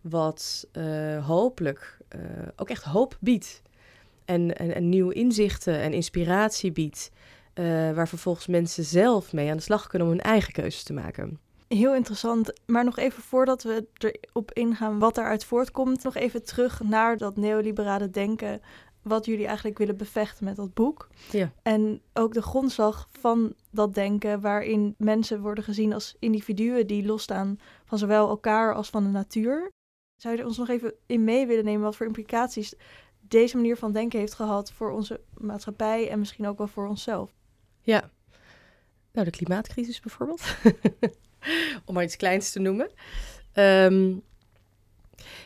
Wat 0.00 0.68
uh, 0.72 1.26
hopelijk 1.26 1.98
uh, 2.16 2.20
ook 2.56 2.70
echt 2.70 2.82
hoop 2.82 3.16
biedt. 3.20 3.62
En, 4.26 4.56
en, 4.56 4.74
en, 4.74 4.88
nieuwe 4.88 5.14
inzichten 5.14 5.80
en 5.80 5.92
inspiratie 5.92 6.72
biedt. 6.72 7.10
Uh, 7.54 7.64
waar 7.92 8.08
vervolgens 8.08 8.46
mensen 8.46 8.84
zelf 8.84 9.32
mee 9.32 9.50
aan 9.50 9.56
de 9.56 9.62
slag 9.62 9.86
kunnen 9.86 10.08
om 10.08 10.14
hun 10.14 10.22
eigen 10.22 10.52
keuzes 10.52 10.82
te 10.82 10.92
maken. 10.92 11.40
Heel 11.68 11.94
interessant. 11.94 12.52
Maar 12.66 12.84
nog 12.84 12.98
even 12.98 13.22
voordat 13.22 13.62
we 13.62 13.86
erop 13.98 14.52
ingaan 14.52 14.98
wat 14.98 15.14
daaruit 15.14 15.44
voortkomt, 15.44 16.02
nog 16.02 16.14
even 16.14 16.44
terug 16.44 16.82
naar 16.82 17.16
dat 17.16 17.36
neoliberale 17.36 18.10
denken. 18.10 18.60
Wat 19.02 19.26
jullie 19.26 19.46
eigenlijk 19.46 19.78
willen 19.78 19.96
bevechten 19.96 20.44
met 20.44 20.56
dat 20.56 20.74
boek. 20.74 21.08
Ja. 21.30 21.52
En 21.62 22.00
ook 22.12 22.34
de 22.34 22.42
grondslag 22.42 23.08
van 23.10 23.54
dat 23.70 23.94
denken, 23.94 24.40
waarin 24.40 24.94
mensen 24.98 25.40
worden 25.40 25.64
gezien 25.64 25.92
als 25.92 26.16
individuen 26.18 26.86
die 26.86 27.06
losstaan 27.06 27.58
van 27.84 27.98
zowel 27.98 28.28
elkaar 28.28 28.74
als 28.74 28.90
van 28.90 29.02
de 29.04 29.10
natuur. 29.10 29.70
Zou 30.16 30.34
je 30.34 30.40
er 30.40 30.46
ons 30.46 30.58
nog 30.58 30.68
even 30.68 30.94
in 31.06 31.24
mee 31.24 31.46
willen 31.46 31.64
nemen 31.64 31.82
wat 31.82 31.96
voor 31.96 32.06
implicaties 32.06 32.74
deze 33.28 33.56
manier 33.56 33.76
van 33.76 33.92
denken 33.92 34.18
heeft 34.18 34.34
gehad 34.34 34.72
voor 34.72 34.90
onze 34.90 35.20
maatschappij 35.34 36.10
en 36.10 36.18
misschien 36.18 36.46
ook 36.46 36.58
wel 36.58 36.68
voor 36.68 36.88
onszelf? 36.88 37.30
Ja, 37.80 38.10
nou 39.12 39.24
de 39.24 39.36
klimaatcrisis 39.36 40.00
bijvoorbeeld. 40.00 40.42
om 41.86 41.94
maar 41.94 42.04
iets 42.04 42.16
kleins 42.16 42.52
te 42.52 42.58
noemen. 42.58 42.90
Um, 43.54 44.22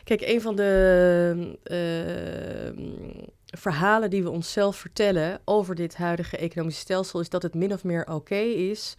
kijk, 0.03 0.21
een 0.21 0.41
van 0.41 0.55
de 0.55 1.57
uh, 1.63 2.85
verhalen 3.59 4.09
die 4.09 4.23
we 4.23 4.29
onszelf 4.29 4.75
vertellen 4.75 5.41
over 5.45 5.75
dit 5.75 5.95
huidige 5.95 6.37
economische 6.37 6.81
stelsel 6.81 7.19
is 7.19 7.29
dat 7.29 7.43
het 7.43 7.53
min 7.53 7.73
of 7.73 7.83
meer 7.83 8.07
oké 8.07 8.35
is 8.35 8.97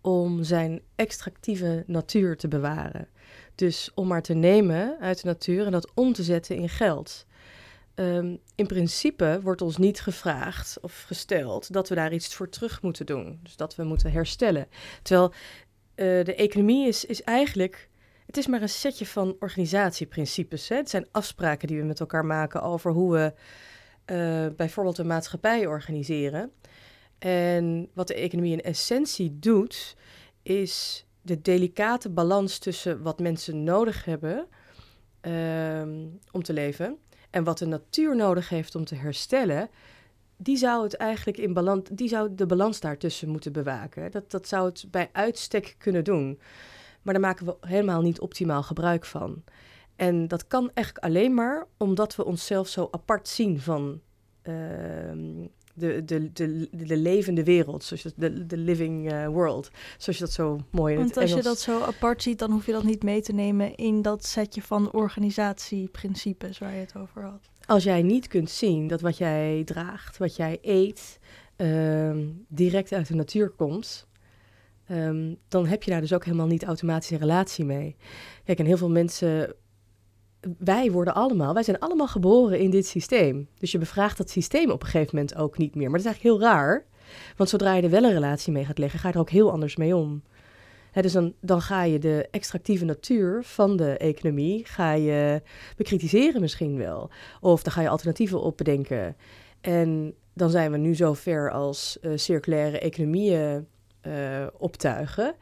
om 0.00 0.42
zijn 0.42 0.82
extractieve 0.96 1.84
natuur 1.86 2.36
te 2.36 2.48
bewaren. 2.48 3.08
Dus 3.54 3.90
om 3.94 4.06
maar 4.06 4.22
te 4.22 4.34
nemen 4.34 4.96
uit 5.00 5.22
de 5.22 5.28
natuur 5.28 5.66
en 5.66 5.72
dat 5.72 5.90
om 5.94 6.12
te 6.12 6.22
zetten 6.22 6.56
in 6.56 6.68
geld. 6.68 7.26
Um, 7.94 8.38
in 8.54 8.66
principe 8.66 9.40
wordt 9.42 9.62
ons 9.62 9.76
niet 9.76 10.00
gevraagd 10.00 10.78
of 10.80 11.02
gesteld 11.06 11.72
dat 11.72 11.88
we 11.88 11.94
daar 11.94 12.12
iets 12.12 12.34
voor 12.34 12.48
terug 12.48 12.82
moeten 12.82 13.06
doen. 13.06 13.40
Dus 13.42 13.56
dat 13.56 13.74
we 13.74 13.84
moeten 13.84 14.12
herstellen. 14.12 14.66
Terwijl 15.02 15.28
uh, 15.30 16.24
de 16.24 16.34
economie 16.34 16.88
is, 16.88 17.04
is 17.04 17.22
eigenlijk. 17.22 17.88
Het 18.26 18.36
is 18.36 18.46
maar 18.46 18.62
een 18.62 18.68
setje 18.68 19.06
van 19.06 19.36
organisatieprincipes. 19.40 20.68
Hè? 20.68 20.76
Het 20.76 20.90
zijn 20.90 21.06
afspraken 21.10 21.68
die 21.68 21.78
we 21.78 21.84
met 21.84 22.00
elkaar 22.00 22.24
maken 22.24 22.62
over 22.62 22.92
hoe 22.92 23.12
we 23.12 23.32
uh, 24.06 24.56
bijvoorbeeld 24.56 24.98
een 24.98 25.06
maatschappij 25.06 25.66
organiseren. 25.66 26.52
En 27.18 27.88
wat 27.94 28.06
de 28.06 28.14
economie 28.14 28.52
in 28.52 28.62
essentie 28.62 29.38
doet, 29.38 29.96
is 30.42 31.06
de 31.22 31.40
delicate 31.40 32.10
balans 32.10 32.58
tussen 32.58 33.02
wat 33.02 33.18
mensen 33.18 33.64
nodig 33.64 34.04
hebben 34.04 34.46
uh, 35.22 35.82
om 36.30 36.42
te 36.42 36.52
leven 36.52 36.98
en 37.32 37.44
wat 37.44 37.58
de 37.58 37.66
natuur 37.66 38.16
nodig 38.16 38.48
heeft 38.48 38.74
om 38.74 38.84
te 38.84 38.94
herstellen, 38.94 39.68
die 40.36 40.56
zou 40.56 40.82
het 40.82 40.96
eigenlijk 40.96 41.38
in 41.38 41.52
balans, 41.52 41.88
die 41.92 42.08
zou 42.08 42.34
de 42.34 42.46
balans 42.46 42.80
daartussen 42.80 43.28
moeten 43.28 43.52
bewaken. 43.52 44.10
Dat, 44.10 44.30
dat 44.30 44.48
zou 44.48 44.66
het 44.66 44.84
bij 44.90 45.08
uitstek 45.12 45.74
kunnen 45.78 46.04
doen. 46.04 46.40
Maar 47.02 47.14
daar 47.14 47.22
maken 47.22 47.46
we 47.46 47.56
helemaal 47.60 48.02
niet 48.02 48.20
optimaal 48.20 48.62
gebruik 48.62 49.04
van. 49.04 49.42
En 49.96 50.28
dat 50.28 50.46
kan 50.46 50.70
eigenlijk 50.74 51.04
alleen 51.04 51.34
maar 51.34 51.66
omdat 51.76 52.16
we 52.16 52.24
onszelf 52.24 52.68
zo 52.68 52.88
apart 52.90 53.28
zien 53.28 53.60
van 53.60 54.00
uh, 54.42 55.46
de, 55.72 56.04
de, 56.04 56.32
de, 56.32 56.68
de 56.70 56.96
levende 56.96 57.44
wereld, 57.44 57.84
zoals 57.84 58.02
de, 58.16 58.46
de 58.46 58.56
living 58.56 59.12
uh, 59.12 59.26
world, 59.26 59.70
zoals 59.98 60.18
je 60.18 60.24
dat 60.24 60.32
zo 60.32 60.60
mooi 60.70 60.92
in 60.92 60.98
Want 60.98 61.16
als 61.16 61.30
Engels... 61.30 61.42
je 61.42 61.48
dat 61.48 61.60
zo 61.60 61.80
apart 61.80 62.22
ziet, 62.22 62.38
dan 62.38 62.50
hoef 62.50 62.66
je 62.66 62.72
dat 62.72 62.84
niet 62.84 63.02
mee 63.02 63.22
te 63.22 63.32
nemen 63.32 63.74
in 63.74 64.02
dat 64.02 64.24
setje 64.24 64.62
van 64.62 64.92
organisatieprincipes 64.92 66.58
waar 66.58 66.72
je 66.72 66.80
het 66.80 66.96
over 66.96 67.22
had. 67.22 67.50
Als 67.66 67.84
jij 67.84 68.02
niet 68.02 68.28
kunt 68.28 68.50
zien 68.50 68.86
dat 68.86 69.00
wat 69.00 69.16
jij 69.16 69.62
draagt, 69.64 70.18
wat 70.18 70.36
jij 70.36 70.58
eet, 70.62 71.18
uh, 71.56 72.16
direct 72.48 72.92
uit 72.92 73.06
de 73.06 73.14
natuur 73.14 73.50
komt, 73.50 74.06
um, 74.90 75.36
dan 75.48 75.66
heb 75.66 75.82
je 75.82 75.90
daar 75.90 76.00
dus 76.00 76.12
ook 76.12 76.24
helemaal 76.24 76.46
niet 76.46 76.64
automatisch 76.64 77.10
een 77.10 77.18
relatie 77.18 77.64
mee. 77.64 77.96
Kijk, 78.44 78.58
en 78.58 78.66
heel 78.66 78.76
veel 78.76 78.90
mensen 78.90 79.54
wij 80.58 80.90
worden 80.90 81.14
allemaal, 81.14 81.54
wij 81.54 81.62
zijn 81.62 81.78
allemaal 81.78 82.08
geboren 82.08 82.58
in 82.58 82.70
dit 82.70 82.86
systeem. 82.86 83.48
Dus 83.58 83.72
je 83.72 83.78
bevraagt 83.78 84.16
dat 84.16 84.30
systeem 84.30 84.70
op 84.70 84.82
een 84.82 84.88
gegeven 84.88 85.16
moment 85.16 85.36
ook 85.36 85.58
niet 85.58 85.74
meer. 85.74 85.90
Maar 85.90 86.00
dat 86.00 86.06
is 86.06 86.12
eigenlijk 86.12 86.36
heel 86.36 86.48
raar. 86.50 86.84
Want 87.36 87.50
zodra 87.50 87.74
je 87.74 87.82
er 87.82 87.90
wel 87.90 88.04
een 88.04 88.12
relatie 88.12 88.52
mee 88.52 88.64
gaat 88.64 88.78
leggen, 88.78 88.98
ga 88.98 89.08
je 89.08 89.14
er 89.14 89.20
ook 89.20 89.30
heel 89.30 89.50
anders 89.50 89.76
mee 89.76 89.96
om. 89.96 90.22
dus 90.92 91.12
dan, 91.12 91.32
dan 91.40 91.60
ga 91.60 91.82
je 91.82 91.98
de 91.98 92.28
extractieve 92.30 92.84
natuur 92.84 93.44
van 93.44 93.76
de 93.76 93.96
economie 93.96 94.66
ga 94.66 94.92
je 94.92 95.42
bekritiseren 95.76 96.40
misschien 96.40 96.78
wel. 96.78 97.10
Of 97.40 97.62
dan 97.62 97.72
ga 97.72 97.80
je 97.80 97.88
alternatieven 97.88 98.40
op 98.40 98.56
bedenken. 98.56 99.16
En 99.60 100.14
dan 100.32 100.50
zijn 100.50 100.70
we 100.70 100.76
nu 100.76 100.94
zo 100.94 101.14
ver 101.14 101.50
als 101.50 101.98
uh, 102.00 102.12
circulaire 102.16 102.78
economieën 102.78 103.66
uh, 104.06 104.46
optuigen 104.58 105.34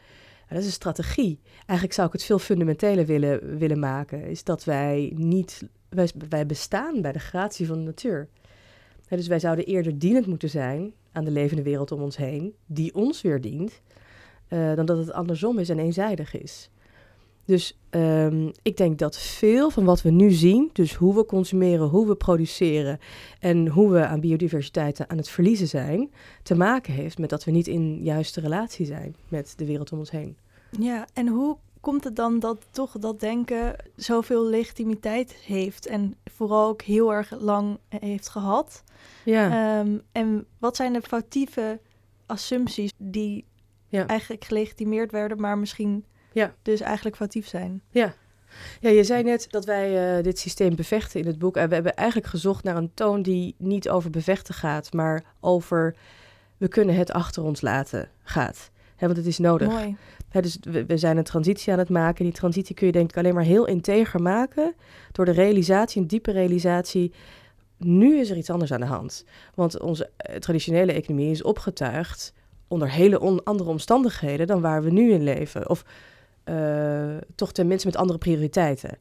dat 0.55 0.63
is 0.63 0.67
een 0.67 0.73
strategie. 0.73 1.41
Eigenlijk 1.57 1.93
zou 1.93 2.07
ik 2.07 2.13
het 2.13 2.25
veel 2.25 2.39
fundamenteler 2.39 3.07
willen, 3.07 3.59
willen 3.59 3.79
maken. 3.79 4.25
Is 4.25 4.45
dat 4.45 4.65
wij 4.65 5.13
niet. 5.17 5.63
Wij, 5.89 6.09
wij 6.29 6.47
bestaan 6.47 7.03
bij 7.03 7.13
de 7.13 7.19
gratie 7.19 7.67
van 7.67 7.79
de 7.79 7.85
natuur. 7.85 8.29
dus 9.09 9.27
wij 9.27 9.39
zouden 9.39 9.65
eerder 9.65 9.99
dienend 9.99 10.27
moeten 10.27 10.51
zijn 10.51 10.93
aan 11.13 11.25
de 11.25 11.31
levende 11.31 11.63
wereld 11.63 11.93
om 11.93 12.03
ons 12.03 12.17
heen, 12.17 12.55
die 12.67 12.95
ons 12.95 13.23
weer 13.23 13.41
dient, 13.41 13.81
uh, 14.49 14.75
dan 14.75 14.87
dat 14.87 14.99
het 14.99 15.13
andersom 15.13 15.59
is 15.59 15.69
en 15.69 15.79
eenzijdig 15.79 16.41
is. 16.41 16.71
Dus 17.51 17.79
um, 17.91 18.53
ik 18.63 18.77
denk 18.77 18.99
dat 18.99 19.19
veel 19.19 19.71
van 19.71 19.85
wat 19.85 20.03
we 20.03 20.11
nu 20.11 20.31
zien, 20.31 20.71
dus 20.73 20.95
hoe 20.95 21.15
we 21.15 21.25
consumeren, 21.25 21.89
hoe 21.89 22.07
we 22.07 22.15
produceren 22.15 22.99
en 23.39 23.69
hoe 23.69 23.91
we 23.91 24.07
aan 24.07 24.21
biodiversiteit 24.21 25.09
aan 25.09 25.17
het 25.17 25.29
verliezen 25.29 25.69
zijn, 25.69 26.11
te 26.43 26.55
maken 26.55 26.93
heeft 26.93 27.19
met 27.19 27.31
dat 27.31 27.45
we 27.45 27.51
niet 27.51 27.67
in 27.67 28.03
juiste 28.03 28.41
relatie 28.41 28.87
zijn 28.87 29.17
met 29.29 29.53
de 29.57 29.65
wereld 29.65 29.93
om 29.93 29.99
ons 29.99 30.11
heen. 30.11 30.37
Ja, 30.71 31.07
en 31.15 31.29
hoe 31.29 31.57
komt 31.81 32.05
het 32.05 32.17
dan 32.17 32.39
dat 32.39 32.67
toch 32.71 32.93
dat 32.99 33.21
denken 33.21 33.77
zoveel 33.97 34.45
legitimiteit 34.45 35.33
heeft 35.33 35.87
en 35.87 36.17
vooral 36.25 36.69
ook 36.69 36.83
heel 36.83 37.13
erg 37.13 37.31
lang 37.39 37.79
heeft 37.89 38.29
gehad? 38.29 38.85
Ja. 39.25 39.79
Um, 39.81 40.03
en 40.13 40.47
wat 40.59 40.77
zijn 40.77 40.93
de 40.93 41.03
foutieve 41.03 41.81
assumpties 42.27 42.93
die 42.97 43.45
ja. 43.89 44.07
eigenlijk 44.07 44.45
gelegitimeerd 44.45 45.11
werden, 45.11 45.41
maar 45.41 45.59
misschien 45.59 46.05
ja. 46.33 46.55
dus 46.63 46.81
eigenlijk 46.81 47.17
foutief 47.17 47.47
zijn? 47.47 47.83
Ja. 47.91 48.15
Ja, 48.81 48.91
je 48.91 49.05
zei 49.05 49.23
net 49.23 49.47
dat 49.51 49.65
wij 49.65 50.17
uh, 50.19 50.25
dit 50.25 50.39
systeem 50.39 50.77
bevechten 50.77 51.21
in 51.21 51.27
het 51.27 51.39
boek. 51.39 51.57
En 51.57 51.69
we 51.69 51.75
hebben 51.75 51.95
eigenlijk 51.95 52.29
gezocht 52.29 52.65
naar 52.65 52.77
een 52.77 52.95
toon 52.95 53.23
die 53.23 53.55
niet 53.59 53.89
over 53.89 54.11
bevechten 54.11 54.55
gaat, 54.55 54.93
maar 54.93 55.25
over 55.41 55.95
we 56.57 56.69
kunnen 56.69 56.95
het 56.95 57.13
achter 57.13 57.43
ons 57.43 57.61
laten 57.61 58.09
gaat. 58.23 58.71
He, 58.97 59.07
want 59.07 59.19
het 59.19 59.27
is 59.27 59.39
nodig. 59.39 59.69
Mooi. 59.69 59.97
Dus 60.31 60.59
we, 60.87 60.97
zijn 60.97 61.17
een 61.17 61.25
transitie 61.25 61.73
aan 61.73 61.79
het 61.79 61.89
maken. 61.89 62.25
Die 62.25 62.33
transitie 62.33 62.75
kun 62.75 62.87
je 62.87 62.93
denk 62.93 63.11
ik 63.11 63.17
alleen 63.17 63.35
maar 63.35 63.45
heel 63.45 63.67
integer 63.67 64.23
maken 64.23 64.75
door 65.13 65.25
de 65.25 65.31
realisatie, 65.31 66.01
een 66.01 66.07
diepe 66.07 66.31
realisatie. 66.31 67.13
Nu 67.77 68.19
is 68.19 68.31
er 68.31 68.37
iets 68.37 68.51
anders 68.51 68.73
aan 68.73 68.81
de 68.81 68.87
hand. 68.87 69.25
Want 69.55 69.81
onze 69.81 70.11
uh, 70.31 70.37
traditionele 70.37 70.93
economie 70.93 71.31
is 71.31 71.43
opgetuigd 71.43 72.33
onder 72.69 72.91
hele 72.91 73.43
andere 73.45 73.71
omstandigheden 73.71 74.47
dan 74.47 74.61
waar 74.61 74.83
we 74.83 74.91
nu 74.91 75.13
in 75.13 75.23
leven. 75.23 75.69
Of 75.69 75.85
uh, 76.45 77.17
toch 77.35 77.53
ten 77.53 77.67
minste 77.67 77.87
met 77.87 77.97
andere 77.97 78.19
prioriteiten. 78.19 78.99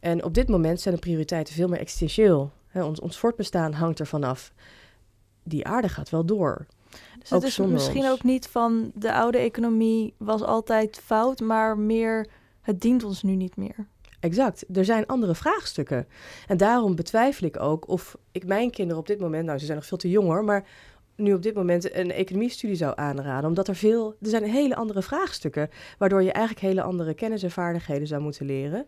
En 0.00 0.24
op 0.24 0.34
dit 0.34 0.48
moment 0.48 0.80
zijn 0.80 0.94
de 0.94 1.00
prioriteiten 1.00 1.54
veel 1.54 1.68
meer 1.68 1.78
existentieel. 1.78 2.52
Ons, 2.74 3.00
ons 3.00 3.18
voortbestaan 3.18 3.72
hangt 3.72 4.00
ervan 4.00 4.24
af. 4.24 4.52
Die 5.42 5.66
aarde 5.66 5.88
gaat 5.88 6.10
wel 6.10 6.24
door. 6.24 6.66
Dus 7.18 7.30
het 7.30 7.42
is 7.42 7.58
misschien 7.58 8.08
ook 8.08 8.22
niet 8.22 8.48
van 8.48 8.90
de 8.94 9.12
oude 9.12 9.38
economie 9.38 10.14
was 10.16 10.42
altijd 10.42 11.00
fout, 11.04 11.40
maar 11.40 11.78
meer 11.78 12.26
het 12.60 12.80
dient 12.80 13.04
ons 13.04 13.22
nu 13.22 13.34
niet 13.34 13.56
meer. 13.56 13.86
Exact. 14.20 14.64
Er 14.76 14.84
zijn 14.84 15.06
andere 15.06 15.34
vraagstukken. 15.34 16.06
En 16.46 16.56
daarom 16.56 16.94
betwijfel 16.94 17.46
ik 17.46 17.60
ook 17.60 17.88
of 17.88 18.16
ik 18.32 18.46
mijn 18.46 18.70
kinderen 18.70 19.00
op 19.00 19.06
dit 19.06 19.20
moment, 19.20 19.46
nou 19.46 19.58
ze 19.58 19.64
zijn 19.64 19.76
nog 19.76 19.86
veel 19.86 19.98
te 19.98 20.10
jong 20.10 20.26
hoor, 20.26 20.44
maar 20.44 20.64
nu 21.16 21.34
op 21.34 21.42
dit 21.42 21.54
moment 21.54 21.94
een 21.94 22.12
economiestudie 22.12 22.76
zou 22.76 22.92
aanraden. 22.96 23.48
Omdat 23.48 23.68
er 23.68 23.76
veel, 23.76 24.14
er 24.20 24.28
zijn 24.28 24.44
hele 24.44 24.74
andere 24.74 25.02
vraagstukken, 25.02 25.70
waardoor 25.98 26.22
je 26.22 26.32
eigenlijk 26.32 26.66
hele 26.66 26.82
andere 26.82 27.14
kennis 27.14 27.42
en 27.42 27.50
vaardigheden 27.50 28.06
zou 28.06 28.22
moeten 28.22 28.46
leren. 28.46 28.86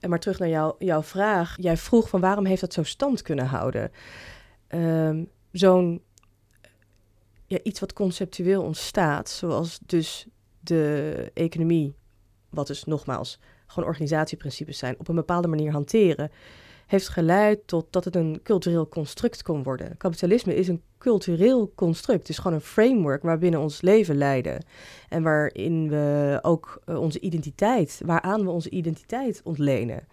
En 0.00 0.10
maar 0.10 0.20
terug 0.20 0.38
naar 0.38 0.48
jou, 0.48 0.74
jouw 0.78 1.02
vraag. 1.02 1.56
Jij 1.60 1.76
vroeg 1.76 2.08
van 2.08 2.20
waarom 2.20 2.44
heeft 2.44 2.60
dat 2.60 2.72
zo 2.72 2.82
stand 2.82 3.22
kunnen 3.22 3.46
houden? 3.46 3.90
Um, 4.68 5.28
Zo'n 5.52 6.02
ja, 7.48 7.58
iets 7.62 7.80
wat 7.80 7.92
conceptueel 7.92 8.62
ontstaat, 8.62 9.28
zoals 9.28 9.78
dus 9.86 10.26
de 10.60 11.30
economie, 11.34 11.94
wat 12.50 12.66
dus 12.66 12.84
nogmaals 12.84 13.38
gewoon 13.66 13.88
organisatieprincipes 13.88 14.78
zijn, 14.78 14.98
op 14.98 15.08
een 15.08 15.14
bepaalde 15.14 15.48
manier 15.48 15.72
hanteren, 15.72 16.30
heeft 16.86 17.08
geleid 17.08 17.66
tot 17.66 17.86
dat 17.90 18.04
het 18.04 18.16
een 18.16 18.40
cultureel 18.42 18.88
construct 18.88 19.42
kon 19.42 19.62
worden. 19.62 19.96
Kapitalisme 19.96 20.54
is 20.54 20.68
een 20.68 20.82
cultureel 20.98 21.72
construct. 21.74 22.20
Het 22.20 22.28
is 22.28 22.38
gewoon 22.38 22.52
een 22.52 22.60
framework 22.60 23.22
waarbinnen 23.22 23.60
ons 23.60 23.80
leven 23.80 24.16
leiden. 24.16 24.64
En 25.08 25.22
waarin 25.22 25.88
we 25.88 26.38
ook 26.42 26.82
uh, 26.86 27.00
onze 27.00 27.20
identiteit, 27.20 28.00
waaraan 28.04 28.44
we 28.44 28.50
onze 28.50 28.70
identiteit 28.70 29.40
ontlenen. 29.44 30.06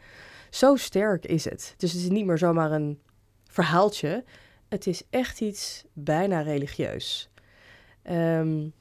Zo 0.50 0.76
sterk 0.76 1.26
is 1.26 1.46
het. 1.46 1.74
Dus 1.78 1.92
het 1.92 2.02
is 2.02 2.10
niet 2.10 2.26
meer 2.26 2.38
zomaar 2.38 2.72
een 2.72 3.00
verhaaltje. 3.44 4.24
Het 4.70 4.88
is 4.88 5.04
echt 5.10 5.42
iets 5.42 5.84
bijna 5.94 6.42
religieus. 6.42 7.30
Um, 8.12 8.74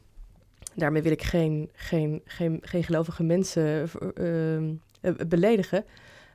daarmee 0.74 1.02
wil 1.02 1.12
ik 1.12 1.22
geen, 1.22 1.70
geen, 1.72 2.22
geen, 2.24 2.58
geen 2.62 2.84
gelovige 2.84 3.22
mensen 3.22 3.90
uh, 4.14 5.12
beledigen. 5.26 5.84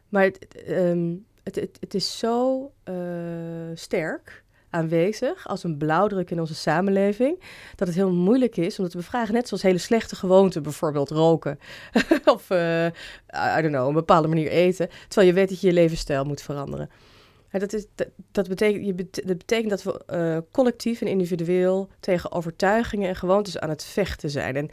Maar 0.09 0.23
het, 0.23 0.63
um, 0.69 1.25
het, 1.43 1.55
het, 1.55 1.77
het, 1.79 1.93
is 1.93 2.17
zo 2.17 2.61
uh, 2.89 2.95
sterk 3.73 4.43
aanwezig 4.69 5.47
als 5.47 5.63
een 5.63 5.77
blauwdruk 5.77 6.31
in 6.31 6.39
onze 6.39 6.55
samenleving. 6.55 7.43
Dat 7.75 7.87
het 7.87 7.97
heel 7.97 8.11
moeilijk 8.11 8.57
is, 8.57 8.77
omdat 8.77 8.93
we 8.93 9.01
vragen 9.01 9.33
net 9.33 9.47
zoals 9.47 9.63
hele 9.63 9.77
slechte 9.77 10.15
gewoonten, 10.15 10.63
bijvoorbeeld 10.63 11.09
roken. 11.09 11.59
of, 12.25 12.49
uh, 12.49 12.85
I 12.85 13.61
don't 13.61 13.73
know, 13.73 13.87
een 13.87 13.93
bepaalde 13.93 14.27
manier 14.27 14.49
eten. 14.49 14.89
Terwijl 15.07 15.27
je 15.27 15.33
weet 15.33 15.49
dat 15.49 15.61
je 15.61 15.67
je 15.67 15.73
levensstijl 15.73 16.23
moet 16.23 16.41
veranderen. 16.41 16.89
Dat, 17.51 17.73
is, 17.73 17.85
dat, 18.31 18.47
betekent, 18.47 18.85
je 18.85 18.95
dat 19.25 19.37
betekent 19.37 19.69
dat 19.69 19.83
we 19.83 20.01
uh, 20.13 20.37
collectief 20.51 21.01
en 21.01 21.07
individueel 21.07 21.89
tegen 21.99 22.31
overtuigingen 22.31 23.09
en 23.09 23.15
gewoontes 23.15 23.59
aan 23.59 23.69
het 23.69 23.83
vechten 23.83 24.29
zijn. 24.29 24.55
En 24.55 24.69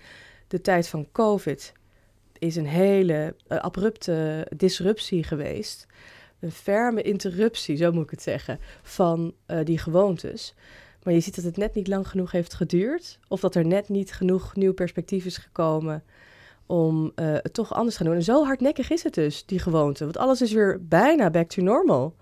de 0.49 0.61
tijd 0.61 0.88
van 0.88 1.09
COVID 1.12 1.73
is 2.38 2.56
een 2.56 2.66
hele 2.66 3.35
uh, 3.49 3.59
abrupte 3.59 4.47
disruptie 4.56 5.23
geweest 5.23 5.87
een 6.40 6.52
ferme 6.52 7.02
interruptie, 7.02 7.76
zo 7.76 7.92
moet 7.92 8.04
ik 8.04 8.11
het 8.11 8.23
zeggen, 8.23 8.59
van 8.83 9.35
uh, 9.47 9.59
die 9.64 9.78
gewoontes. 9.78 10.54
Maar 11.02 11.14
je 11.14 11.21
ziet 11.21 11.35
dat 11.35 11.45
het 11.45 11.56
net 11.56 11.75
niet 11.75 11.88
lang 11.88 12.09
genoeg 12.09 12.33
heeft 12.33 12.54
geduurd. 12.54 13.18
Of 13.28 13.40
dat 13.40 13.54
er 13.54 13.66
net 13.66 13.88
niet 13.88 14.12
genoeg 14.12 14.56
nieuw 14.56 14.75
perspectief 14.75 15.25
is 15.25 15.37
gekomen 15.37 16.04
om 16.66 17.12
het 17.14 17.54
toch 17.54 17.75
anders 17.75 17.97
te 17.97 18.02
gaan 18.02 18.11
doen. 18.11 18.18
En 18.18 18.25
zo 18.25 18.45
hardnekkig 18.45 18.90
is 18.90 19.02
het 19.02 19.14
dus, 19.14 19.47
die 19.47 19.59
gewoonte. 19.59 20.04
Want 20.04 20.16
alles 20.16 20.42
is 20.42 20.52
weer 20.52 20.78
bijna 20.83 21.30
back 21.30 21.49
to 21.49 21.62
normal. 21.62 22.14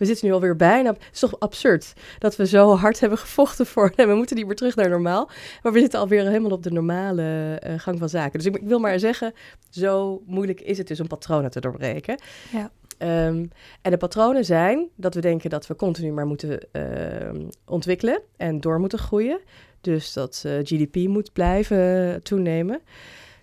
We 0.00 0.06
zitten 0.06 0.26
nu 0.26 0.32
alweer 0.32 0.56
bijna. 0.56 0.90
Het 0.92 1.08
is 1.12 1.20
toch 1.20 1.40
absurd 1.40 1.92
dat 2.18 2.36
we 2.36 2.46
zo 2.46 2.76
hard 2.76 3.00
hebben 3.00 3.18
gevochten 3.18 3.66
voor. 3.66 3.92
En 3.96 4.08
we 4.10 4.14
moeten 4.14 4.36
niet 4.36 4.46
meer 4.46 4.56
terug 4.56 4.76
naar 4.76 4.88
normaal. 4.88 5.30
Maar 5.62 5.72
we 5.72 5.80
zitten 5.80 6.00
alweer 6.00 6.26
helemaal 6.26 6.50
op 6.50 6.62
de 6.62 6.70
normale 6.70 7.60
uh, 7.66 7.78
gang 7.78 7.98
van 7.98 8.08
zaken. 8.08 8.38
Dus 8.38 8.46
ik, 8.46 8.56
ik, 8.56 8.68
wil 8.68 8.78
maar 8.78 8.98
zeggen, 8.98 9.32
zo 9.70 10.22
moeilijk 10.26 10.60
is 10.60 10.78
het 10.78 10.88
dus 10.88 11.00
om 11.00 11.06
patronen 11.06 11.50
te 11.50 11.60
doorbreken. 11.60 12.20
Ja. 12.52 12.70
Um, 13.26 13.50
en 13.82 13.90
de 13.90 13.96
patronen 13.96 14.44
zijn 14.44 14.88
dat 14.96 15.14
we 15.14 15.20
denken 15.20 15.50
dat 15.50 15.66
we 15.66 15.76
continu 15.76 16.12
maar 16.12 16.26
moeten 16.26 16.66
uh, 16.72 17.48
ontwikkelen 17.66 18.22
en 18.36 18.60
door 18.60 18.80
moeten 18.80 18.98
groeien. 18.98 19.40
Dus 19.80 20.12
dat 20.12 20.42
uh, 20.46 20.52
GDP 20.62 20.96
moet 20.96 21.32
blijven 21.32 22.22
toenemen. 22.22 22.80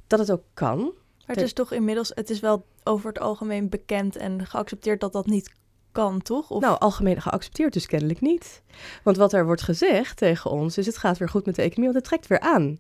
Dat 0.08 0.20
het 0.20 0.32
ook 0.32 0.44
kan. 0.54 0.78
Maar 0.80 1.36
het 1.36 1.42
is 1.42 1.54
toch 1.54 1.72
inmiddels, 1.72 2.12
het 2.16 2.30
is 2.30 2.40
wel 2.40 2.66
over 2.84 3.08
het 3.08 3.20
algemeen 3.20 3.70
bekend 3.70 4.16
en 4.16 4.46
geaccepteerd 4.46 5.00
dat 5.00 5.14
dat 5.14 5.26
niet 5.26 5.56
kan, 5.98 6.22
toch? 6.22 6.50
Of... 6.50 6.62
Nou, 6.62 6.80
algemeen 6.80 7.22
geaccepteerd 7.22 7.74
dus 7.74 7.86
kennelijk 7.86 8.22
niet. 8.22 8.62
Want 9.04 9.18
wat 9.18 9.34
er 9.34 9.46
wordt 9.46 9.62
gezegd 9.62 10.18
tegen 10.18 10.52
ons 10.52 10.78
is, 10.78 10.86
het 10.86 10.98
gaat 10.98 11.18
weer 11.18 11.30
goed 11.30 11.46
met 11.46 11.56
de 11.56 11.62
economie, 11.62 11.94
want 11.94 12.06
het 12.06 12.14
trekt 12.14 12.28
weer 12.28 12.40
aan. 12.40 12.80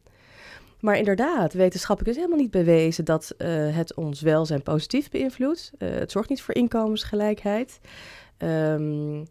Maar 0.79 0.97
inderdaad, 0.97 1.53
wetenschappelijk 1.53 2.15
is 2.15 2.21
helemaal 2.23 2.43
niet 2.43 2.51
bewezen 2.51 3.05
dat 3.05 3.35
uh, 3.37 3.47
het 3.75 3.95
ons 3.95 4.21
welzijn 4.21 4.63
positief 4.63 5.09
beïnvloedt. 5.09 5.71
Uh, 5.79 5.89
het 5.89 6.11
zorgt 6.11 6.29
niet 6.29 6.41
voor 6.41 6.55
inkomensgelijkheid. 6.55 7.79
Um, 8.37 9.23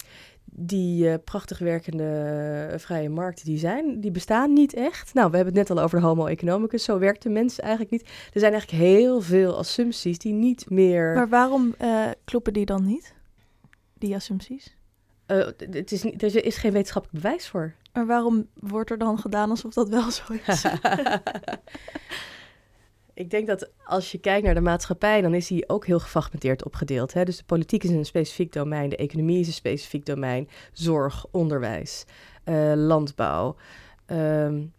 die 0.45 1.09
uh, 1.09 1.15
prachtig 1.25 1.59
werkende 1.59 2.75
vrije 2.77 3.09
markten 3.09 3.45
die 3.45 3.59
zijn, 3.59 4.01
die 4.01 4.11
bestaan 4.11 4.53
niet 4.53 4.75
echt. 4.75 5.15
Nou, 5.15 5.31
we 5.31 5.37
hebben 5.37 5.55
het 5.55 5.69
net 5.69 5.79
al 5.79 5.85
over 5.85 6.01
de 6.01 6.07
homo 6.07 6.27
economicus. 6.27 6.85
Zo 6.85 6.99
werkt 6.99 7.23
de 7.23 7.29
mens 7.29 7.61
eigenlijk 7.61 7.91
niet. 7.91 8.03
Er 8.33 8.41
zijn 8.41 8.53
eigenlijk 8.53 8.83
heel 8.83 9.21
veel 9.21 9.59
assumpties 9.59 10.19
die 10.19 10.33
niet 10.33 10.71
meer... 10.71 11.15
Maar 11.15 11.29
waarom 11.29 11.75
kloppen 12.25 12.53
die 12.53 12.67
dan 12.67 12.87
niet, 12.87 13.15
die 13.99 14.15
assumpties? 14.15 14.77
het 15.27 15.93
is 15.93 16.03
niet, 16.03 16.23
er 16.23 16.45
is 16.45 16.57
geen 16.57 16.73
wetenschappelijk 16.73 17.23
bewijs 17.23 17.49
voor. 17.49 17.75
Maar 17.93 18.07
waarom 18.07 18.49
wordt 18.55 18.91
er 18.91 18.99
dan 18.99 19.19
gedaan 19.19 19.51
alsof 19.51 19.75
dat 19.75 19.89
wel 19.89 20.11
zo 20.11 20.23
is? 20.47 20.65
Ik 23.15 23.31
denk 23.31 23.47
dat 23.47 23.71
als 23.85 24.13
je 24.13 24.19
kijkt 24.19 24.45
naar 24.45 24.55
de 24.55 24.61
maatschappij, 24.61 25.21
dan 25.21 25.35
is 25.35 25.47
die 25.47 25.69
ook 25.69 25.87
heel 25.87 25.99
gefragmenteerd 25.99 26.65
opgedeeld. 26.65 27.13
Hè? 27.13 27.25
Dus 27.25 27.37
de 27.37 27.45
politiek 27.45 27.85
is 27.85 27.91
een 27.91 28.05
specifiek 28.05 28.53
domein, 28.53 28.89
de 28.89 28.97
economie 28.97 29.41
is 29.41 29.47
een 29.47 29.53
specifiek 29.53 30.07
domein, 30.07 30.49
zorg, 30.73 31.27
onderwijs, 31.31 32.05
uh, 32.45 32.73
landbouw. 32.75 33.57
Um, 34.07 34.73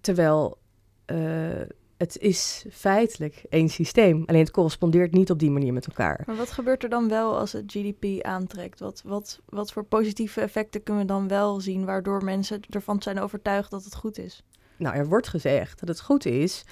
terwijl 0.00 0.58
uh, 1.06 1.60
het 2.00 2.18
is 2.18 2.64
feitelijk 2.70 3.42
één 3.48 3.68
systeem. 3.68 4.22
Alleen 4.26 4.40
het 4.40 4.50
correspondeert 4.50 5.12
niet 5.12 5.30
op 5.30 5.38
die 5.38 5.50
manier 5.50 5.72
met 5.72 5.86
elkaar. 5.86 6.22
Maar 6.26 6.36
wat 6.36 6.50
gebeurt 6.50 6.82
er 6.82 6.88
dan 6.88 7.08
wel 7.08 7.38
als 7.38 7.52
het 7.52 7.64
GDP 7.66 8.24
aantrekt? 8.24 8.80
Wat, 8.80 9.02
wat, 9.04 9.40
wat 9.48 9.72
voor 9.72 9.84
positieve 9.84 10.40
effecten 10.40 10.82
kunnen 10.82 11.02
we 11.02 11.08
dan 11.08 11.28
wel 11.28 11.60
zien... 11.60 11.84
waardoor 11.84 12.24
mensen 12.24 12.60
ervan 12.70 13.02
zijn 13.02 13.20
overtuigd 13.20 13.70
dat 13.70 13.84
het 13.84 13.94
goed 13.94 14.18
is? 14.18 14.42
Nou, 14.76 14.96
er 14.96 15.08
wordt 15.08 15.28
gezegd 15.28 15.80
dat 15.80 15.88
het 15.88 16.00
goed 16.00 16.24
is 16.24 16.64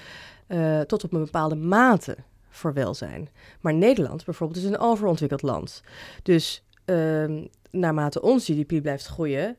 uh, 0.47 0.81
tot 0.81 1.03
op 1.03 1.13
een 1.13 1.23
bepaalde 1.23 1.55
mate 1.55 2.17
voor 2.49 2.73
welzijn. 2.73 3.29
Maar 3.61 3.73
Nederland 3.73 4.25
bijvoorbeeld 4.25 4.59
is 4.59 4.69
een 4.69 4.79
overontwikkeld 4.79 5.41
land. 5.41 5.81
Dus 6.23 6.63
uh, 6.85 7.43
naarmate 7.71 8.21
ons 8.21 8.45
GDP 8.45 8.81
blijft 8.81 9.05
groeien... 9.05 9.57